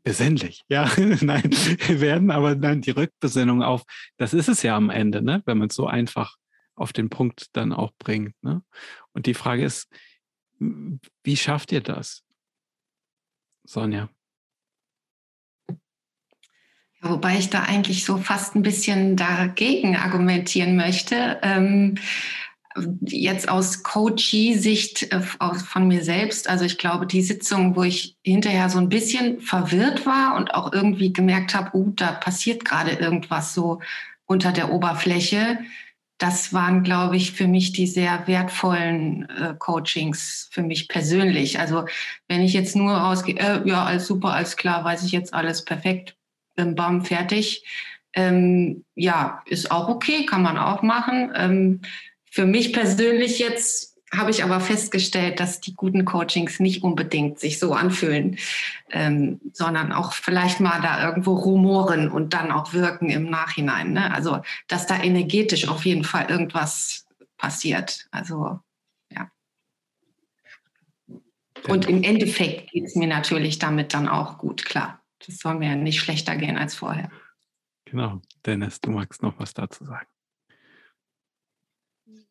besinnlich. 0.03 0.64
Ja, 0.68 0.91
nein, 1.20 1.51
werden 1.89 2.31
aber 2.31 2.57
dann 2.57 2.81
die 2.81 2.91
Rückbesinnung 2.91 3.62
auf, 3.62 3.85
das 4.16 4.35
ist 4.35 4.49
es 4.49 4.62
ja 4.62 4.76
am 4.76 4.91
Ende, 4.91 5.22
ne? 5.22 5.43
wenn 5.47 5.59
man 5.59 5.68
es 5.68 5.74
so 5.74 5.87
einfach 5.87 6.37
auf 6.74 6.93
den 6.93 7.11
Punkt 7.11 7.49
dann 7.53 7.72
auch 7.72 7.93
bringt. 7.99 8.35
Ne? 8.43 8.62
Und 9.12 9.26
die 9.26 9.35
Frage 9.35 9.64
ist, 9.64 9.89
wie 10.59 11.37
schafft 11.37 11.72
ihr 11.72 11.81
das, 11.81 12.24
Sonja? 13.64 14.11
Wobei 17.03 17.38
ich 17.38 17.48
da 17.51 17.62
eigentlich 17.62 18.05
so 18.05 18.18
fast 18.18 18.55
ein 18.55 18.62
bisschen 18.62 19.16
dagegen 19.16 19.96
argumentieren 19.96 20.76
möchte. 20.76 21.38
Ähm, 21.42 21.96
jetzt 23.01 23.48
aus 23.48 23.82
Coachee-Sicht 23.82 25.12
äh, 25.12 25.20
von 25.20 25.88
mir 25.88 26.05
selbst, 26.05 26.48
also 26.48 26.64
ich 26.64 26.78
glaube, 26.78 27.07
die 27.07 27.22
Sitzung, 27.22 27.74
wo 27.74 27.82
ich 27.82 28.16
hinterher 28.22 28.68
so 28.68 28.78
ein 28.78 28.88
bisschen 28.88 29.40
verwirrt 29.40 30.07
war 30.07 30.36
und 30.36 30.55
auch 30.55 30.72
irgendwie 30.72 31.12
gemerkt 31.12 31.55
habe, 31.55 31.76
uh, 31.76 31.92
da 31.96 32.12
passiert 32.12 32.64
gerade 32.64 32.92
irgendwas 32.92 33.55
so 33.55 33.80
unter 34.26 34.53
der 34.53 34.72
Oberfläche, 34.72 35.59
das 36.18 36.53
waren, 36.53 36.82
glaube 36.82 37.16
ich, 37.16 37.32
für 37.32 37.48
mich 37.48 37.72
die 37.72 37.86
sehr 37.86 38.26
wertvollen 38.26 39.28
äh, 39.30 39.55
Coachings 39.59 40.48
für 40.53 40.62
mich 40.62 40.86
persönlich. 40.86 41.59
Also 41.59 41.86
wenn 42.28 42.42
ich 42.42 42.53
jetzt 42.53 42.76
nur 42.76 42.92
rausgehe, 42.92 43.36
äh, 43.38 43.68
ja, 43.68 43.84
alles 43.84 44.07
super, 44.07 44.34
alles 44.34 44.57
klar, 44.57 44.84
weiß 44.84 45.03
ich 45.05 45.12
jetzt 45.12 45.32
alles 45.32 45.64
perfekt, 45.64 46.16
bim, 46.61 46.74
bam, 46.74 47.04
fertig. 47.04 47.64
Ähm, 48.12 48.84
ja, 48.94 49.42
ist 49.46 49.70
auch 49.70 49.88
okay, 49.88 50.26
kann 50.26 50.42
man 50.42 50.58
auch 50.58 50.82
machen. 50.82 51.32
Ähm, 51.34 51.80
für 52.30 52.46
mich 52.46 52.72
persönlich 52.72 53.38
jetzt 53.38 53.90
habe 54.12 54.30
ich 54.30 54.42
aber 54.42 54.58
festgestellt, 54.58 55.38
dass 55.38 55.61
die 55.61 55.74
guten 55.74 56.04
Coachings 56.04 56.58
nicht 56.58 56.82
unbedingt 56.82 57.38
sich 57.38 57.61
so 57.61 57.74
anfühlen, 57.74 58.38
ähm, 58.90 59.40
sondern 59.52 59.92
auch 59.92 60.12
vielleicht 60.12 60.58
mal 60.58 60.80
da 60.80 61.06
irgendwo 61.06 61.34
rumoren 61.34 62.11
und 62.11 62.34
dann 62.34 62.50
auch 62.50 62.72
wirken 62.72 63.08
im 63.08 63.30
Nachhinein. 63.30 63.92
Ne? 63.92 64.12
Also, 64.12 64.42
dass 64.66 64.86
da 64.86 65.00
energetisch 65.00 65.68
auf 65.68 65.84
jeden 65.86 66.02
Fall 66.02 66.28
irgendwas 66.28 67.06
passiert. 67.36 68.08
Also, 68.11 68.58
ja. 69.12 69.30
Und 71.68 71.88
im 71.88 72.02
Endeffekt 72.02 72.70
geht 72.72 72.86
es 72.86 72.96
mir 72.96 73.06
natürlich 73.06 73.61
damit 73.61 73.94
dann 73.94 74.08
auch 74.08 74.38
gut, 74.38 74.64
klar. 74.64 74.99
Das 75.26 75.38
soll 75.38 75.56
mir 75.56 75.76
nicht 75.76 76.00
schlechter 76.00 76.36
gehen 76.36 76.56
als 76.56 76.74
vorher. 76.74 77.10
Genau. 77.84 78.20
Dennis, 78.46 78.80
du 78.80 78.90
magst 78.90 79.22
noch 79.22 79.38
was 79.38 79.52
dazu 79.52 79.84
sagen. 79.84 80.06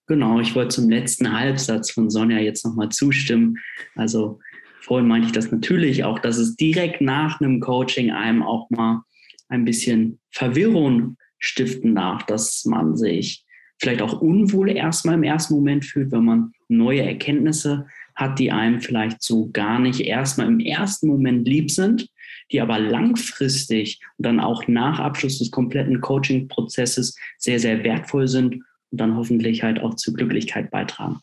Genau, 0.08 0.40
ich 0.40 0.56
wollte 0.56 0.76
zum 0.76 0.90
letzten 0.90 1.32
Halbsatz 1.32 1.92
von 1.92 2.10
Sonja 2.10 2.40
jetzt 2.40 2.66
nochmal 2.66 2.90
zustimmen. 2.90 3.60
Also 3.96 4.40
vorhin 4.82 5.08
meinte 5.08 5.28
ich 5.28 5.34
das 5.34 5.52
natürlich 5.52 6.04
auch, 6.04 6.18
dass 6.18 6.38
es 6.38 6.56
direkt 6.56 7.00
nach 7.00 7.40
einem 7.40 7.60
Coaching 7.60 8.10
einem 8.12 8.42
auch 8.42 8.70
mal 8.72 9.04
ein 9.50 9.66
bisschen 9.66 10.20
Verwirrung 10.32 11.18
stiften 11.38 11.94
darf, 11.94 12.26
dass 12.26 12.66
man 12.66 12.98
sich 12.98 13.46
vielleicht 13.80 14.02
auch 14.02 14.20
unwohl 14.20 14.72
erstmal 14.72 15.16
im 15.16 15.24
ersten 15.24 15.54
Moment 15.54 15.86
fühlt, 15.86 16.12
wenn 16.12 16.26
man 16.26 16.52
neue 16.68 17.04
Erkenntnisse 17.04 17.86
hat, 18.16 18.40
die 18.40 18.52
einem 18.52 18.82
vielleicht 18.82 19.22
so 19.22 19.50
gar 19.52 19.80
nicht 19.80 20.02
erstmal 20.02 20.48
im 20.48 20.60
ersten 20.60 21.08
Moment 21.08 21.48
lieb 21.48 21.72
sind, 21.72 22.10
die 22.52 22.62
aber 22.62 22.80
langfristig 22.80 24.00
und 24.18 24.26
dann 24.26 24.40
auch 24.40 24.68
nach 24.68 25.00
Abschluss 25.00 25.40
des 25.40 25.52
kompletten 25.52 26.02
Coaching-Prozesses 26.02 27.16
sehr, 27.38 27.60
sehr 27.60 27.84
wertvoll 27.84 28.28
sind 28.28 28.56
und 28.92 29.00
dann 29.00 29.16
hoffentlich 29.16 29.64
halt 29.64 29.80
auch 29.82 29.96
zur 29.96 30.14
Glücklichkeit 30.14 30.72
beitragen. 30.72 31.20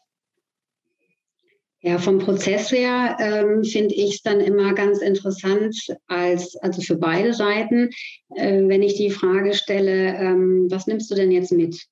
Ja, 1.82 1.98
vom 1.98 2.18
Prozess 2.18 2.72
her 2.72 3.16
ähm, 3.20 3.62
finde 3.62 3.94
ich 3.94 4.16
es 4.16 4.22
dann 4.22 4.40
immer 4.40 4.74
ganz 4.74 4.98
interessant, 4.98 5.76
als, 6.08 6.56
also 6.56 6.82
für 6.82 6.96
beide 6.96 7.32
Seiten, 7.32 7.90
äh, 8.34 8.62
wenn 8.66 8.82
ich 8.82 8.94
die 8.94 9.10
Frage 9.10 9.54
stelle, 9.54 10.16
ähm, 10.16 10.66
was 10.68 10.88
nimmst 10.88 11.10
du 11.10 11.14
denn 11.14 11.30
jetzt 11.30 11.52
mit? 11.52 11.86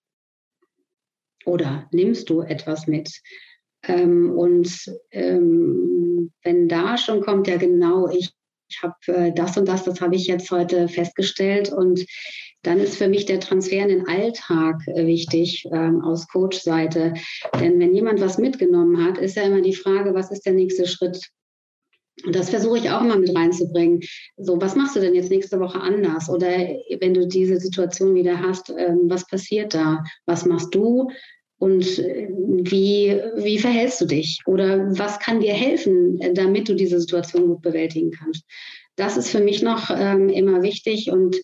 Oder 1.45 1.87
nimmst 1.93 2.29
du 2.29 2.41
etwas 2.41 2.87
mit? 2.87 3.11
Ähm, 3.87 4.33
und 4.33 4.91
ähm, 5.11 6.33
wenn 6.43 6.69
da 6.69 6.97
schon 6.97 7.21
kommt, 7.21 7.47
ja 7.47 7.57
genau, 7.57 8.09
ich, 8.09 8.33
ich 8.75 8.83
habe 8.83 8.95
äh, 9.07 9.33
das 9.33 9.57
und 9.57 9.69
das, 9.69 9.85
das 9.85 10.01
habe 10.01 10.17
ich 10.17 10.27
jetzt 10.27 10.51
heute 10.51 10.89
festgestellt 10.89 11.73
und 11.73 12.05
dann 12.63 12.81
ist 12.81 12.97
für 12.97 13.09
mich 13.09 13.27
der 13.27 13.41
Transfer 13.41 13.83
in 13.83 13.89
den 13.89 14.09
Alltag 14.09 14.81
äh, 14.87 15.07
wichtig 15.07 15.67
ähm, 15.71 16.03
aus 16.03 16.27
Coach-Seite. 16.29 17.15
Denn 17.61 17.79
wenn 17.79 17.95
jemand 17.95 18.21
was 18.21 18.39
mitgenommen 18.39 19.05
hat, 19.05 19.19
ist 19.19 19.37
ja 19.37 19.43
immer 19.43 19.61
die 19.61 19.75
Frage, 19.75 20.15
was 20.15 20.31
ist 20.31 20.47
der 20.47 20.55
nächste 20.55 20.87
Schritt? 20.87 21.21
Und 22.25 22.35
das 22.35 22.51
versuche 22.51 22.79
ich 22.79 22.91
auch 22.91 23.03
immer 23.03 23.19
mit 23.19 23.37
reinzubringen. 23.37 24.01
So, 24.37 24.61
was 24.61 24.77
machst 24.77 24.97
du 24.97 25.01
denn 25.01 25.15
jetzt 25.15 25.31
nächste 25.31 25.61
Woche 25.61 25.81
anders? 25.81 26.31
Oder 26.31 26.49
wenn 27.01 27.13
du 27.13 27.27
diese 27.27 27.59
Situation 27.59 28.15
wieder 28.15 28.41
hast, 28.41 28.71
ähm, 28.71 29.03
was 29.05 29.27
passiert 29.27 29.75
da? 29.75 30.03
Was 30.25 30.47
machst 30.47 30.75
du? 30.75 31.11
Und 31.59 31.99
äh, 31.99 32.29
wie, 32.31 33.21
wie 33.37 33.59
verhältst 33.59 34.01
du 34.01 34.07
dich? 34.07 34.41
Oder 34.47 34.99
was 34.99 35.19
kann 35.19 35.41
dir 35.41 35.55
helfen, 35.55 36.21
damit 36.35 36.69
du 36.69 36.75
diese 36.75 37.01
Situation 37.01 37.49
gut 37.49 37.63
bewältigen 37.63 38.11
kannst? 38.11 38.45
Das 38.97 39.17
ist 39.17 39.31
für 39.31 39.41
mich 39.41 39.63
noch 39.63 39.91
ähm, 39.91 40.29
immer 40.29 40.63
wichtig 40.63 41.11
und 41.11 41.37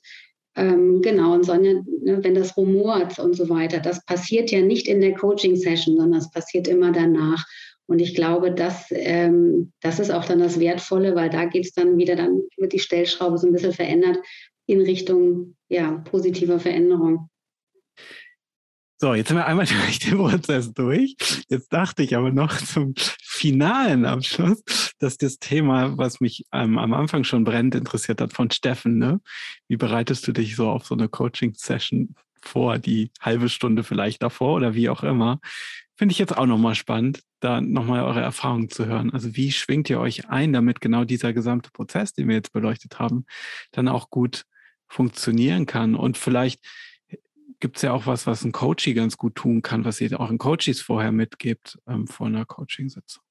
ähm, 0.57 1.01
genau, 1.01 1.35
und 1.35 1.45
Sonja, 1.45 1.75
ne, 2.03 2.23
wenn 2.23 2.35
das 2.35 2.57
rumort 2.57 3.19
und 3.19 3.35
so 3.35 3.49
weiter, 3.49 3.79
das 3.79 4.05
passiert 4.05 4.51
ja 4.51 4.61
nicht 4.61 4.89
in 4.89 5.01
der 5.01 5.15
Coaching-Session, 5.15 5.97
sondern 5.97 6.21
es 6.21 6.31
passiert 6.31 6.67
immer 6.67 6.91
danach. 6.91 7.45
Und 7.87 8.01
ich 8.01 8.15
glaube, 8.15 8.53
das, 8.53 8.87
ähm, 8.91 9.73
das 9.81 9.99
ist 9.99 10.11
auch 10.11 10.25
dann 10.25 10.39
das 10.39 10.61
Wertvolle, 10.61 11.15
weil 11.15 11.31
da 11.31 11.45
geht 11.45 11.65
es 11.65 11.73
dann 11.73 11.99
wieder, 11.99 12.15
dann 12.15 12.43
wird 12.57 12.73
die 12.73 12.79
Stellschraube 12.79 13.39
so 13.39 13.47
ein 13.47 13.53
bisschen 13.53 13.73
verändert 13.73 14.19
in 14.67 14.81
Richtung 14.81 15.57
ja, 15.69 15.93
positiver 16.11 16.61
Veränderung. 16.61 17.29
So, 19.03 19.15
jetzt 19.15 19.29
sind 19.29 19.39
wir 19.39 19.47
einmal 19.47 19.65
durch 19.87 19.99
den 19.99 20.19
Prozess 20.19 20.75
durch. 20.75 21.17
Jetzt 21.49 21.73
dachte 21.73 22.03
ich 22.03 22.17
aber 22.17 22.33
noch 22.33 22.55
zum 22.59 22.93
finalen 23.23 24.05
Abschluss, 24.05 24.63
dass 24.99 25.17
das 25.17 25.39
Thema, 25.39 25.97
was 25.97 26.21
mich 26.21 26.45
ähm, 26.53 26.77
am 26.77 26.93
Anfang 26.93 27.25
schon 27.25 27.45
brennend 27.45 27.75
interessiert 27.75 28.21
hat, 28.21 28.35
von 28.35 28.51
Steffen, 28.51 28.99
ne? 28.99 29.23
Wie 29.69 29.79
bereitest 29.79 30.29
du 30.29 30.33
dich 30.33 30.55
so 30.55 30.69
auf 30.69 30.85
so 30.85 30.95
eine 30.95 31.09
Coaching-Session 31.09 32.15
vor, 32.43 32.77
die 32.77 33.11
halbe 33.23 33.49
Stunde 33.49 33.85
vielleicht 33.85 34.23
davor 34.23 34.57
oder 34.57 34.75
wie 34.75 34.91
auch 34.91 35.03
immer? 35.03 35.41
Finde 35.97 36.13
ich 36.13 36.19
jetzt 36.19 36.37
auch 36.37 36.47
nochmal 36.47 36.75
spannend, 36.75 37.23
da 37.41 37.63
nochmal 37.63 38.05
eure 38.05 38.21
Erfahrungen 38.21 38.69
zu 38.69 38.85
hören. 38.85 39.15
Also 39.15 39.35
wie 39.35 39.51
schwingt 39.51 39.89
ihr 39.89 39.99
euch 39.99 40.29
ein, 40.29 40.53
damit 40.53 40.83
genau 40.83 41.05
dieser 41.05 41.33
gesamte 41.33 41.71
Prozess, 41.71 42.13
den 42.13 42.29
wir 42.29 42.35
jetzt 42.35 42.53
beleuchtet 42.53 42.99
haben, 42.99 43.25
dann 43.73 43.89
auch 43.89 44.11
gut 44.11 44.45
funktionieren 44.89 45.65
kann 45.65 45.95
und 45.95 46.19
vielleicht 46.19 46.61
gibt 47.61 47.77
es 47.77 47.83
ja 47.83 47.93
auch 47.93 48.07
was, 48.07 48.27
was 48.27 48.45
ein 48.45 48.53
Coachie 48.53 48.95
ganz 48.95 49.17
gut 49.17 49.35
tun 49.35 49.63
kann, 49.63 49.85
was 49.85 50.01
ihr 50.01 50.19
auch 50.19 50.31
in 50.31 50.39
Coaches 50.39 50.81
vorher 50.81 51.13
mitgibt 51.13 51.79
ähm, 51.87 52.07
vor 52.07 52.27
einer 52.27 52.45
Coaching-Sitzung. 52.45 53.23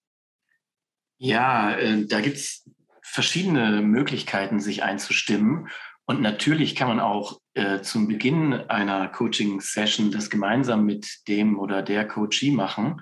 Ja, 1.17 1.75
äh, 1.75 2.05
da 2.05 2.21
gibt 2.21 2.38
es 2.38 2.69
verschiedene 3.01 3.82
Möglichkeiten, 3.82 4.59
sich 4.59 4.84
einzustimmen. 4.84 5.67
Und 6.05 6.21
natürlich 6.21 6.75
kann 6.75 6.88
man 6.88 6.99
auch 6.99 7.39
äh, 7.53 7.82
zum 7.82 8.07
Beginn 8.07 8.53
einer 8.53 9.07
Coaching-Session 9.09 10.11
das 10.11 10.30
gemeinsam 10.30 10.86
mit 10.86 11.27
dem 11.27 11.59
oder 11.59 11.82
der 11.82 12.07
Coachee 12.07 12.51
machen. 12.51 13.01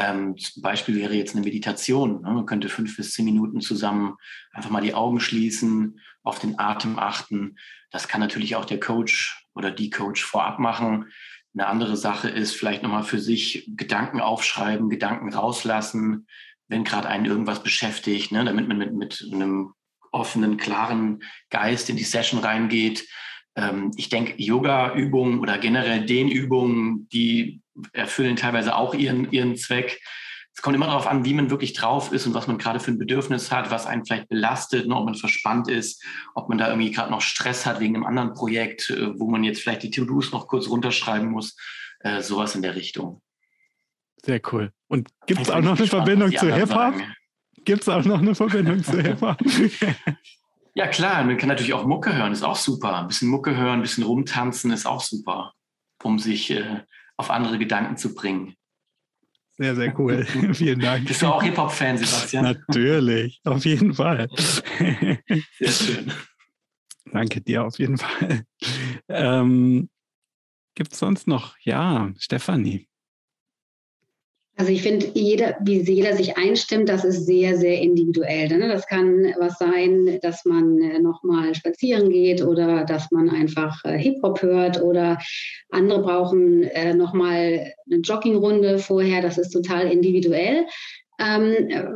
Ähm, 0.00 0.38
zum 0.38 0.62
Beispiel 0.62 0.96
wäre 0.96 1.14
jetzt 1.14 1.36
eine 1.36 1.44
Meditation. 1.44 2.22
Ne? 2.22 2.30
Man 2.32 2.46
könnte 2.46 2.70
fünf 2.70 2.96
bis 2.96 3.12
zehn 3.12 3.26
Minuten 3.26 3.60
zusammen 3.60 4.16
einfach 4.50 4.70
mal 4.70 4.80
die 4.80 4.94
Augen 4.94 5.20
schließen, 5.20 6.00
auf 6.22 6.38
den 6.38 6.58
Atem 6.58 6.98
achten. 6.98 7.56
Das 7.90 8.08
kann 8.08 8.20
natürlich 8.20 8.56
auch 8.56 8.64
der 8.64 8.80
Coach 8.80 9.46
oder 9.54 9.70
die 9.70 9.90
Coach 9.90 10.24
vorab 10.24 10.58
machen. 10.58 11.12
Eine 11.52 11.66
andere 11.66 11.98
Sache 11.98 12.30
ist 12.30 12.56
vielleicht 12.56 12.82
nochmal 12.82 13.02
für 13.02 13.18
sich 13.18 13.70
Gedanken 13.76 14.20
aufschreiben, 14.20 14.88
Gedanken 14.88 15.34
rauslassen, 15.34 16.26
wenn 16.68 16.84
gerade 16.84 17.08
einen 17.08 17.26
irgendwas 17.26 17.62
beschäftigt, 17.62 18.32
ne, 18.32 18.44
damit 18.44 18.68
man 18.68 18.78
mit, 18.78 18.94
mit 18.94 19.28
einem 19.30 19.74
offenen, 20.12 20.56
klaren 20.56 21.22
Geist 21.50 21.90
in 21.90 21.96
die 21.96 22.04
Session 22.04 22.40
reingeht. 22.40 23.06
Ähm, 23.56 23.92
ich 23.96 24.08
denke, 24.08 24.34
Yoga-Übungen 24.36 25.40
oder 25.40 25.58
generell 25.58 26.04
Dehnübungen, 26.06 27.08
die 27.12 27.60
erfüllen 27.92 28.36
teilweise 28.36 28.76
auch 28.76 28.94
ihren, 28.94 29.30
ihren 29.32 29.56
Zweck. 29.56 30.00
Es 30.54 30.62
kommt 30.62 30.76
immer 30.76 30.86
darauf 30.86 31.06
an, 31.06 31.24
wie 31.24 31.34
man 31.34 31.50
wirklich 31.50 31.72
drauf 31.72 32.12
ist 32.12 32.26
und 32.26 32.34
was 32.34 32.46
man 32.46 32.58
gerade 32.58 32.80
für 32.80 32.90
ein 32.90 32.98
Bedürfnis 32.98 33.50
hat, 33.50 33.70
was 33.70 33.86
einen 33.86 34.04
vielleicht 34.04 34.28
belastet, 34.28 34.86
ne, 34.86 34.96
ob 34.96 35.04
man 35.04 35.14
verspannt 35.14 35.68
ist, 35.68 36.04
ob 36.34 36.48
man 36.48 36.58
da 36.58 36.68
irgendwie 36.68 36.90
gerade 36.90 37.10
noch 37.10 37.22
Stress 37.22 37.64
hat 37.66 37.80
wegen 37.80 37.94
einem 37.94 38.04
anderen 38.04 38.34
Projekt, 38.34 38.90
äh, 38.90 39.18
wo 39.18 39.30
man 39.30 39.44
jetzt 39.44 39.62
vielleicht 39.62 39.84
die 39.84 39.90
To-Dos 39.90 40.32
noch 40.32 40.48
kurz 40.48 40.68
runterschreiben 40.68 41.30
muss. 41.30 41.56
Äh, 42.00 42.22
sowas 42.22 42.54
in 42.54 42.62
der 42.62 42.76
Richtung. 42.76 43.20
Sehr 44.24 44.40
cool. 44.52 44.72
Und 44.88 45.08
gibt 45.26 45.40
es 45.40 45.50
auch 45.50 45.60
noch 45.60 45.78
eine 45.78 45.86
Verbindung 45.86 46.34
zu 46.34 46.52
Hip-Hop? 46.54 46.94
Gibt 47.64 47.82
es 47.82 47.88
auch 47.88 48.04
noch 48.04 48.20
eine 48.20 48.34
Verbindung 48.34 48.82
zu 48.82 49.00
Hip-Hop? 49.00 49.38
Ja, 50.80 50.86
klar. 50.86 51.22
Man 51.24 51.36
kann 51.36 51.50
natürlich 51.50 51.74
auch 51.74 51.84
Mucke 51.84 52.16
hören, 52.16 52.32
ist 52.32 52.42
auch 52.42 52.56
super. 52.56 53.00
Ein 53.00 53.08
bisschen 53.08 53.28
Mucke 53.28 53.54
hören, 53.54 53.80
ein 53.80 53.82
bisschen 53.82 54.02
rumtanzen 54.02 54.70
ist 54.70 54.86
auch 54.86 55.02
super, 55.02 55.52
um 56.02 56.18
sich 56.18 56.50
äh, 56.50 56.80
auf 57.18 57.30
andere 57.30 57.58
Gedanken 57.58 57.98
zu 57.98 58.14
bringen. 58.14 58.54
Sehr, 59.58 59.76
sehr 59.76 60.00
cool. 60.00 60.24
Vielen 60.54 60.80
Dank. 60.80 61.06
Bist 61.06 61.20
du 61.20 61.26
auch 61.26 61.42
Hip-Hop-Fan, 61.42 61.98
Sebastian? 61.98 62.44
Natürlich, 62.44 63.42
auf 63.44 63.62
jeden 63.66 63.92
Fall. 63.92 64.26
Sehr 65.58 65.70
schön. 65.70 66.12
Danke 67.12 67.42
dir 67.42 67.64
auf 67.64 67.78
jeden 67.78 67.98
Fall. 67.98 68.44
Ähm, 69.08 69.90
Gibt 70.74 70.94
es 70.94 70.98
sonst 70.98 71.26
noch? 71.26 71.58
Ja, 71.60 72.10
Stefanie. 72.16 72.89
Also 74.60 74.72
ich 74.72 74.82
finde, 74.82 75.06
jeder, 75.14 75.56
wie 75.62 75.80
jeder 75.80 76.14
sich 76.14 76.36
einstimmt, 76.36 76.90
das 76.90 77.02
ist 77.02 77.24
sehr, 77.24 77.56
sehr 77.56 77.80
individuell. 77.80 78.46
Ne? 78.48 78.68
Das 78.68 78.86
kann 78.86 79.32
was 79.38 79.56
sein, 79.56 80.18
dass 80.20 80.44
man 80.44 80.78
äh, 80.82 80.98
nochmal 80.98 81.54
spazieren 81.54 82.10
geht 82.10 82.42
oder 82.42 82.84
dass 82.84 83.10
man 83.10 83.30
einfach 83.30 83.82
äh, 83.86 83.96
Hip-Hop 83.96 84.42
hört 84.42 84.82
oder 84.82 85.16
andere 85.70 86.02
brauchen 86.02 86.64
äh, 86.64 86.92
nochmal 86.92 87.72
eine 87.90 88.00
Joggingrunde 88.02 88.78
vorher. 88.78 89.22
Das 89.22 89.38
ist 89.38 89.52
total 89.52 89.90
individuell. 89.90 90.66
Ähm, 91.18 91.54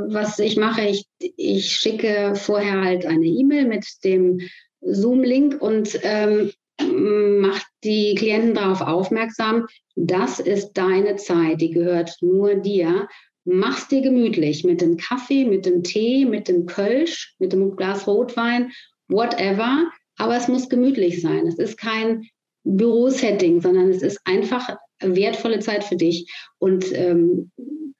was 0.08 0.38
ich 0.38 0.56
mache, 0.56 0.86
ich, 0.86 1.04
ich 1.18 1.70
schicke 1.70 2.32
vorher 2.34 2.80
halt 2.80 3.04
eine 3.04 3.26
E-Mail 3.26 3.66
mit 3.66 3.84
dem 4.04 4.40
Zoom-Link 4.80 5.60
und 5.60 6.00
ähm, 6.02 6.50
macht 6.80 7.66
die 7.84 8.14
Klienten 8.14 8.54
darauf 8.54 8.80
aufmerksam, 8.80 9.66
das 9.94 10.40
ist 10.40 10.72
deine 10.72 11.16
Zeit, 11.16 11.60
die 11.60 11.70
gehört 11.70 12.16
nur 12.20 12.54
dir. 12.56 13.08
Mach's 13.44 13.88
dir 13.88 14.00
gemütlich 14.00 14.64
mit 14.64 14.80
dem 14.80 14.96
Kaffee, 14.96 15.44
mit 15.44 15.66
dem 15.66 15.82
Tee, 15.82 16.24
mit 16.24 16.48
dem 16.48 16.66
Kölsch, 16.66 17.34
mit 17.38 17.52
dem 17.52 17.76
Glas 17.76 18.06
Rotwein, 18.06 18.72
whatever. 19.08 19.90
Aber 20.16 20.36
es 20.36 20.48
muss 20.48 20.68
gemütlich 20.68 21.20
sein. 21.20 21.46
Es 21.46 21.58
ist 21.58 21.76
kein 21.76 22.26
Bürosetting, 22.64 23.60
sondern 23.60 23.90
es 23.90 24.02
ist 24.02 24.20
einfach 24.24 24.76
wertvolle 25.00 25.58
Zeit 25.58 25.84
für 25.84 25.96
dich. 25.96 26.32
Und 26.58 26.90
ähm, 26.92 27.50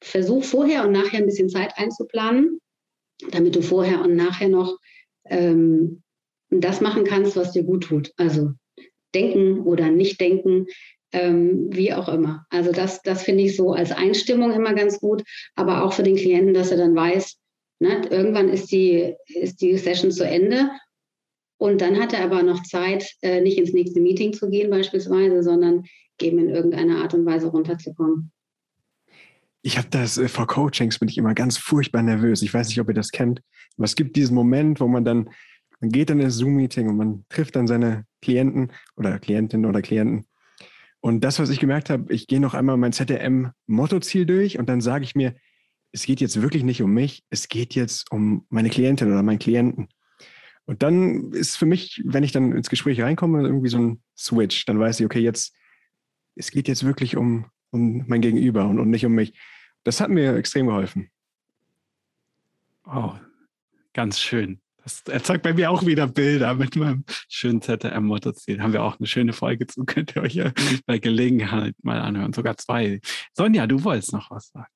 versuch 0.03 0.45
vorher 0.45 0.87
und 0.87 0.93
nachher 0.93 1.19
ein 1.19 1.27
bisschen 1.27 1.49
Zeit 1.49 1.73
einzuplanen, 1.77 2.59
damit 3.31 3.55
du 3.55 3.63
vorher 3.63 4.01
und 4.03 4.17
nachher 4.17 4.49
noch 4.49 4.79
ähm, 5.27 6.03
das 6.51 6.81
machen 6.81 7.05
kannst, 7.05 7.37
was 7.37 7.53
dir 7.53 7.65
gut 7.65 7.85
tut. 7.85 8.13
Also 8.17 8.53
denken 9.15 9.61
oder 9.61 9.91
nicht 9.91 10.21
denken, 10.21 10.67
ähm, 11.13 11.69
wie 11.71 11.93
auch 11.93 12.09
immer. 12.09 12.45
Also 12.51 12.73
das, 12.73 13.03
das 13.03 13.23
finde 13.23 13.45
ich 13.45 13.57
so 13.57 13.73
als 13.73 13.93
Einstimmung 13.93 14.53
immer 14.53 14.75
ganz 14.75 14.99
gut, 14.99 15.23
aber 15.55 15.85
auch 15.85 15.93
für 15.93 16.03
den 16.03 16.17
Klienten, 16.17 16.55
dass 16.55 16.71
er 16.71 16.77
dann 16.77 16.95
weiß, 16.95 17.37
ne, 17.81 18.03
irgendwann 18.11 18.49
ist 18.49 18.73
die, 18.73 19.15
ist 19.27 19.61
die 19.61 19.77
Session 19.79 20.11
zu 20.11 20.27
Ende 20.27 20.71
und 21.59 21.81
dann 21.81 22.01
hat 22.01 22.13
er 22.13 22.25
aber 22.25 22.43
noch 22.43 22.63
Zeit, 22.63 23.09
äh, 23.23 23.41
nicht 23.41 23.59
ins 23.59 23.73
nächste 23.73 24.01
Meeting 24.01 24.33
zu 24.33 24.51
gehen 24.51 24.71
beispielsweise, 24.71 25.43
sondern 25.43 25.85
eben 26.21 26.39
in 26.39 26.49
irgendeiner 26.49 27.03
Art 27.03 27.15
und 27.15 27.25
Weise 27.27 27.47
runterzukommen. 27.47 28.33
Ich 29.63 29.79
habe 29.79 29.89
das 29.91 30.19
äh, 30.19 30.29
vor 30.29 30.47
Coachings 30.47 30.99
bin 30.99 31.09
ich 31.09 31.17
immer 31.17 31.35
ganz 31.35 31.57
furchtbar 31.57 32.03
nervös. 32.03 32.43
Ich 32.43 32.53
weiß 32.53 32.69
nicht, 32.69 32.81
ob 32.81 32.89
ihr 32.89 32.95
das 32.95 33.11
kennt, 33.11 33.41
aber 33.77 33.85
es 33.85 33.95
gibt 33.95 34.17
diesen 34.17 34.35
Moment, 34.35 34.81
wo 34.81 34.89
man 34.89 35.05
dann 35.05 35.31
man 35.81 35.91
geht 35.91 36.11
in 36.11 36.19
das 36.19 36.37
Zoom-Meeting 36.37 36.89
und 36.89 36.97
man 36.97 37.25
trifft 37.29 37.57
dann 37.57 37.67
seine 37.67 38.05
Klienten 38.23 38.73
oder 38.97 39.19
Klientinnen 39.19 39.67
oder 39.67 39.83
Klienten. 39.83 40.27
Und 41.01 41.23
das, 41.23 41.39
was 41.39 41.51
ich 41.51 41.61
gemerkt 41.61 41.91
habe, 41.91 42.13
ich 42.13 42.27
gehe 42.27 42.41
noch 42.41 42.55
einmal 42.55 42.77
mein 42.77 42.93
ZDM-Mottoziel 42.93 44.25
durch 44.25 44.59
und 44.59 44.69
dann 44.69 44.81
sage 44.81 45.05
ich 45.05 45.15
mir, 45.15 45.35
es 45.93 46.07
geht 46.07 46.21
jetzt 46.21 46.41
wirklich 46.41 46.65
nicht 46.65 46.83
um 46.83 46.93
mich, 46.93 47.25
es 47.31 47.49
geht 47.49 47.75
jetzt 47.75 48.11
um 48.11 48.47
meine 48.49 48.71
Klientin 48.71 49.13
oder 49.13 49.23
meinen 49.23 49.39
Klienten. 49.39 49.89
Und 50.67 50.83
dann 50.83 51.33
ist 51.33 51.57
für 51.57 51.67
mich, 51.67 52.03
wenn 52.05 52.25
ich 52.25 52.33
dann 52.33 52.53
ins 52.53 52.71
Gespräch 52.71 53.01
reinkomme, 53.01 53.43
irgendwie 53.43 53.69
so 53.69 53.79
ein 53.79 54.03
Switch. 54.17 54.65
Dann 54.65 54.81
weiß 54.81 55.01
ich, 55.01 55.07
okay, 55.07 55.21
jetzt, 55.21 55.55
es 56.37 56.51
geht 56.51 56.69
jetzt 56.69 56.85
wirklich 56.85 57.17
um, 57.17 57.47
um 57.71 58.05
mein 58.09 58.23
Gegenüber 58.23 58.67
und, 58.67 58.79
und 58.79 58.91
nicht 58.91 59.05
um 59.05 59.13
mich. 59.13 59.39
Das 59.85 60.01
hat 60.01 60.09
mir 60.09 60.35
extrem 60.37 60.67
geholfen. 60.67 61.11
Oh, 62.87 63.13
ganz 63.93 64.19
schön. 64.19 64.61
Das 64.85 65.01
erzeugt 65.09 65.43
bei 65.43 65.55
mir 65.55 65.71
auch 65.71 65.87
wieder 65.87 66.07
Bilder 66.07 66.55
mit 66.55 66.77
meinem 66.77 67.05
schönen 67.31 67.63
ZDM-Mottoziel. 67.63 68.61
Haben 68.61 68.75
wir 68.75 68.83
auch 68.83 68.99
eine 68.99 69.07
schöne 69.07 69.33
Folge 69.33 69.67
zu, 69.67 69.85
könnt 69.87 70.15
ihr 70.15 70.23
euch 70.23 70.35
ja 70.35 70.53
bei 70.87 70.99
Gelegenheit 70.99 71.75
mal 71.83 72.01
anhören. 72.01 72.35
Sogar 72.35 72.59
zwei. 72.59 73.01
Sonja, 73.33 73.67
du 73.67 73.83
wolltest 73.83 74.13
noch 74.13 74.31
was 74.31 74.49
sagen. 74.49 74.69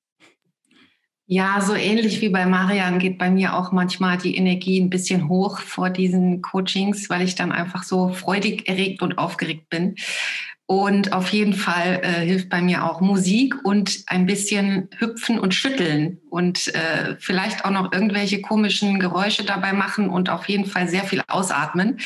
Ja, 1.30 1.60
so 1.60 1.74
ähnlich 1.74 2.22
wie 2.22 2.30
bei 2.30 2.46
Marian 2.46 2.98
geht 2.98 3.18
bei 3.18 3.30
mir 3.30 3.54
auch 3.54 3.70
manchmal 3.70 4.16
die 4.16 4.34
Energie 4.34 4.80
ein 4.80 4.88
bisschen 4.88 5.28
hoch 5.28 5.58
vor 5.58 5.90
diesen 5.90 6.40
Coachings, 6.40 7.10
weil 7.10 7.20
ich 7.20 7.34
dann 7.34 7.52
einfach 7.52 7.82
so 7.82 8.08
freudig 8.14 8.66
erregt 8.66 9.02
und 9.02 9.18
aufgeregt 9.18 9.68
bin. 9.68 9.96
Und 10.70 11.14
auf 11.14 11.30
jeden 11.30 11.54
Fall 11.54 12.00
äh, 12.02 12.26
hilft 12.26 12.50
bei 12.50 12.60
mir 12.60 12.84
auch 12.84 13.00
Musik 13.00 13.54
und 13.64 14.04
ein 14.06 14.26
bisschen 14.26 14.90
hüpfen 14.98 15.38
und 15.38 15.54
schütteln 15.54 16.20
und 16.28 16.74
äh, 16.74 17.16
vielleicht 17.18 17.64
auch 17.64 17.70
noch 17.70 17.90
irgendwelche 17.90 18.42
komischen 18.42 19.00
Geräusche 19.00 19.46
dabei 19.46 19.72
machen 19.72 20.10
und 20.10 20.28
auf 20.28 20.46
jeden 20.46 20.66
Fall 20.66 20.86
sehr 20.86 21.04
viel 21.04 21.22
ausatmen. 21.26 22.00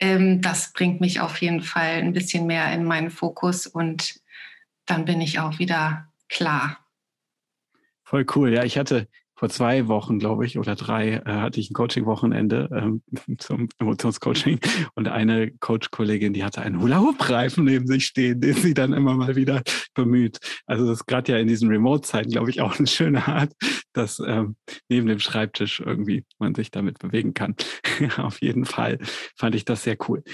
Ähm, 0.00 0.40
das 0.40 0.72
bringt 0.72 1.00
mich 1.00 1.20
auf 1.20 1.40
jeden 1.40 1.62
Fall 1.62 1.98
ein 1.98 2.12
bisschen 2.12 2.46
mehr 2.46 2.72
in 2.72 2.82
meinen 2.82 3.10
Fokus 3.10 3.68
und 3.68 4.20
dann 4.84 5.04
bin 5.04 5.20
ich 5.20 5.38
auch 5.38 5.60
wieder 5.60 6.08
klar. 6.28 6.76
Voll 8.02 8.26
cool. 8.34 8.52
Ja, 8.52 8.64
ich 8.64 8.78
hatte 8.78 9.06
vor 9.38 9.48
zwei 9.48 9.86
Wochen, 9.86 10.18
glaube 10.18 10.44
ich, 10.44 10.58
oder 10.58 10.74
drei, 10.74 11.22
äh, 11.24 11.24
hatte 11.24 11.60
ich 11.60 11.70
ein 11.70 11.74
Coaching-Wochenende 11.74 12.68
ähm, 12.72 13.02
zum 13.38 13.68
Emotionscoaching 13.78 14.58
und 14.96 15.06
eine 15.06 15.52
Coach-Kollegin, 15.52 16.32
die 16.32 16.42
hatte 16.42 16.60
einen 16.60 16.80
Hula-Hoop-Reifen 16.80 17.64
neben 17.64 17.86
sich 17.86 18.06
stehen, 18.06 18.40
den 18.40 18.54
sie 18.54 18.74
dann 18.74 18.92
immer 18.92 19.14
mal 19.14 19.36
wieder 19.36 19.62
bemüht. 19.94 20.38
Also 20.66 20.86
das 20.88 21.00
ist 21.00 21.06
gerade 21.06 21.32
ja 21.32 21.38
in 21.38 21.46
diesen 21.46 21.68
Remote-Zeiten, 21.68 22.30
glaube 22.30 22.50
ich, 22.50 22.60
auch 22.60 22.78
eine 22.78 22.88
schöne 22.88 23.28
Art, 23.28 23.52
dass 23.92 24.18
ähm, 24.18 24.56
neben 24.88 25.06
dem 25.06 25.20
Schreibtisch 25.20 25.78
irgendwie 25.78 26.24
man 26.40 26.56
sich 26.56 26.72
damit 26.72 26.98
bewegen 26.98 27.32
kann. 27.32 27.54
Auf 28.16 28.42
jeden 28.42 28.64
Fall 28.64 28.98
fand 29.36 29.54
ich 29.54 29.64
das 29.64 29.84
sehr 29.84 29.96
cool. 30.08 30.24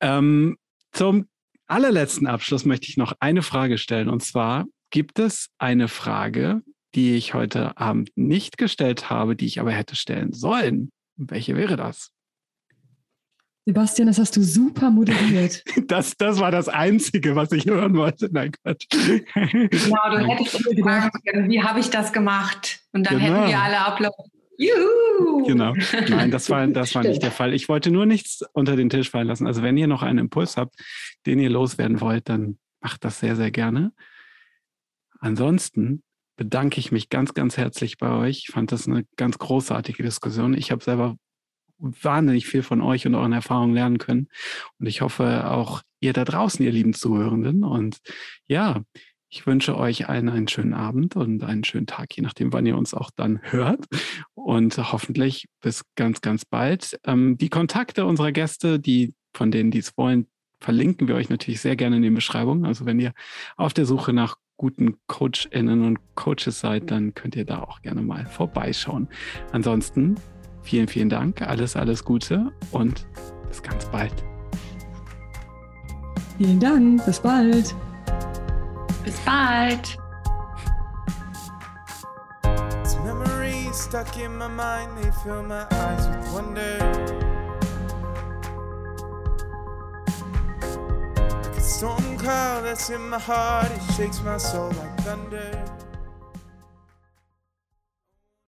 Ähm, 0.00 0.56
zum 0.92 1.26
allerletzten 1.66 2.26
Abschluss 2.26 2.64
möchte 2.64 2.88
ich 2.88 2.96
noch 2.96 3.12
eine 3.20 3.42
Frage 3.42 3.76
stellen 3.76 4.08
und 4.08 4.22
zwar, 4.22 4.64
gibt 4.90 5.18
es 5.18 5.50
eine 5.58 5.88
Frage, 5.88 6.62
die 6.96 7.14
ich 7.14 7.34
heute 7.34 7.76
Abend 7.76 8.10
nicht 8.16 8.56
gestellt 8.58 9.10
habe, 9.10 9.36
die 9.36 9.46
ich 9.46 9.60
aber 9.60 9.70
hätte 9.70 9.94
stellen 9.94 10.32
sollen. 10.32 10.90
Welche 11.16 11.54
wäre 11.54 11.76
das? 11.76 12.10
Sebastian, 13.66 14.06
das 14.06 14.18
hast 14.18 14.36
du 14.36 14.42
super 14.42 14.90
moderiert. 14.90 15.62
Das, 15.88 16.16
das 16.16 16.40
war 16.40 16.50
das 16.50 16.68
Einzige, 16.68 17.36
was 17.36 17.52
ich 17.52 17.66
hören 17.66 17.94
wollte. 17.94 18.28
Nein, 18.32 18.50
Quatsch. 18.50 18.86
Genau, 18.90 20.10
du 20.10 20.26
hättest 20.26 20.80
fragen 20.80 21.10
können, 21.24 21.50
wie 21.50 21.62
habe 21.62 21.78
ich 21.78 21.90
das 21.90 22.12
gemacht? 22.12 22.80
Und 22.92 23.06
dann 23.06 23.18
genau. 23.18 23.36
hätten 23.36 23.48
wir 23.48 23.58
alle 23.58 23.78
ablaufen. 23.78 24.30
Juhu! 24.58 25.44
Genau. 25.46 25.74
Nein, 26.08 26.30
das 26.30 26.48
war, 26.48 26.66
das 26.66 26.94
war 26.94 27.02
nicht 27.02 27.22
der 27.22 27.30
Fall. 27.30 27.54
Ich 27.54 27.68
wollte 27.68 27.90
nur 27.90 28.06
nichts 28.06 28.42
unter 28.52 28.74
den 28.74 28.88
Tisch 28.88 29.10
fallen 29.10 29.28
lassen. 29.28 29.46
Also 29.46 29.62
wenn 29.62 29.76
ihr 29.76 29.86
noch 29.86 30.02
einen 30.02 30.18
Impuls 30.18 30.56
habt, 30.56 30.74
den 31.26 31.38
ihr 31.38 31.50
loswerden 31.50 32.00
wollt, 32.00 32.28
dann 32.28 32.58
macht 32.80 33.04
das 33.04 33.20
sehr, 33.20 33.36
sehr 33.36 33.50
gerne. 33.50 33.92
Ansonsten 35.20 36.02
bedanke 36.36 36.78
ich 36.78 36.92
mich 36.92 37.08
ganz, 37.08 37.34
ganz 37.34 37.56
herzlich 37.56 37.98
bei 37.98 38.10
euch. 38.10 38.44
Ich 38.46 38.52
fand 38.52 38.72
das 38.72 38.86
eine 38.86 39.04
ganz 39.16 39.38
großartige 39.38 40.02
Diskussion. 40.02 40.54
Ich 40.54 40.70
habe 40.70 40.84
selber 40.84 41.16
wahnsinnig 41.78 42.46
viel 42.46 42.62
von 42.62 42.80
euch 42.80 43.06
und 43.06 43.14
euren 43.14 43.32
Erfahrungen 43.32 43.74
lernen 43.74 43.98
können. 43.98 44.28
Und 44.78 44.86
ich 44.86 45.00
hoffe 45.00 45.50
auch 45.50 45.82
ihr 46.00 46.12
da 46.12 46.24
draußen, 46.24 46.64
ihr 46.64 46.72
lieben 46.72 46.94
Zuhörenden. 46.94 47.64
Und 47.64 47.98
ja, 48.46 48.82
ich 49.28 49.46
wünsche 49.46 49.76
euch 49.76 50.08
allen 50.08 50.28
einen 50.28 50.48
schönen 50.48 50.74
Abend 50.74 51.16
und 51.16 51.42
einen 51.42 51.64
schönen 51.64 51.86
Tag, 51.86 52.16
je 52.16 52.22
nachdem, 52.22 52.52
wann 52.52 52.66
ihr 52.66 52.78
uns 52.78 52.94
auch 52.94 53.10
dann 53.14 53.40
hört. 53.42 53.84
Und 54.34 54.76
hoffentlich 54.78 55.46
bis 55.60 55.82
ganz, 55.96 56.20
ganz 56.20 56.44
bald. 56.44 56.98
Ähm, 57.04 57.36
die 57.36 57.50
Kontakte 57.50 58.06
unserer 58.06 58.32
Gäste, 58.32 58.78
die 58.78 59.14
von 59.34 59.50
denen, 59.50 59.70
die 59.70 59.78
es 59.78 59.96
wollen, 59.96 60.28
verlinken 60.60 61.08
wir 61.08 61.16
euch 61.16 61.28
natürlich 61.28 61.60
sehr 61.60 61.76
gerne 61.76 61.96
in 61.96 62.02
den 62.02 62.14
Beschreibungen. 62.14 62.64
Also 62.64 62.86
wenn 62.86 63.00
ihr 63.00 63.12
auf 63.56 63.74
der 63.74 63.84
Suche 63.84 64.12
nach 64.12 64.36
guten 64.56 64.96
CoachInnen 65.06 65.84
und 65.84 65.98
Coaches 66.14 66.60
seid, 66.60 66.90
dann 66.90 67.14
könnt 67.14 67.36
ihr 67.36 67.44
da 67.44 67.60
auch 67.60 67.82
gerne 67.82 68.02
mal 68.02 68.26
vorbeischauen. 68.26 69.08
Ansonsten 69.52 70.16
vielen, 70.62 70.88
vielen 70.88 71.08
Dank, 71.08 71.42
alles, 71.42 71.76
alles 71.76 72.04
Gute 72.04 72.52
und 72.72 73.06
bis 73.48 73.62
ganz 73.62 73.84
bald. 73.86 74.14
Vielen 76.38 76.60
Dank, 76.60 77.04
bis 77.04 77.20
bald. 77.20 77.74
Bis 79.04 79.18
bald. 79.24 79.98
stuck 83.76 84.16
in 84.18 84.36
my 84.36 84.48
mind, 84.48 84.90
they 85.02 85.10
fill 85.22 85.42
my 85.42 85.66
eyes 85.70 86.08
with 86.08 86.32
wonder. 86.32 87.25
Storm 91.66 92.16
cloud 92.16 92.64
that's 92.64 92.90
in 92.90 93.08
my 93.08 93.18
heart, 93.18 93.70
it 93.70 93.94
shakes 93.94 94.22
my 94.22 94.36
soul 94.38 94.70
like 94.70 94.96
thunder. 94.98 95.75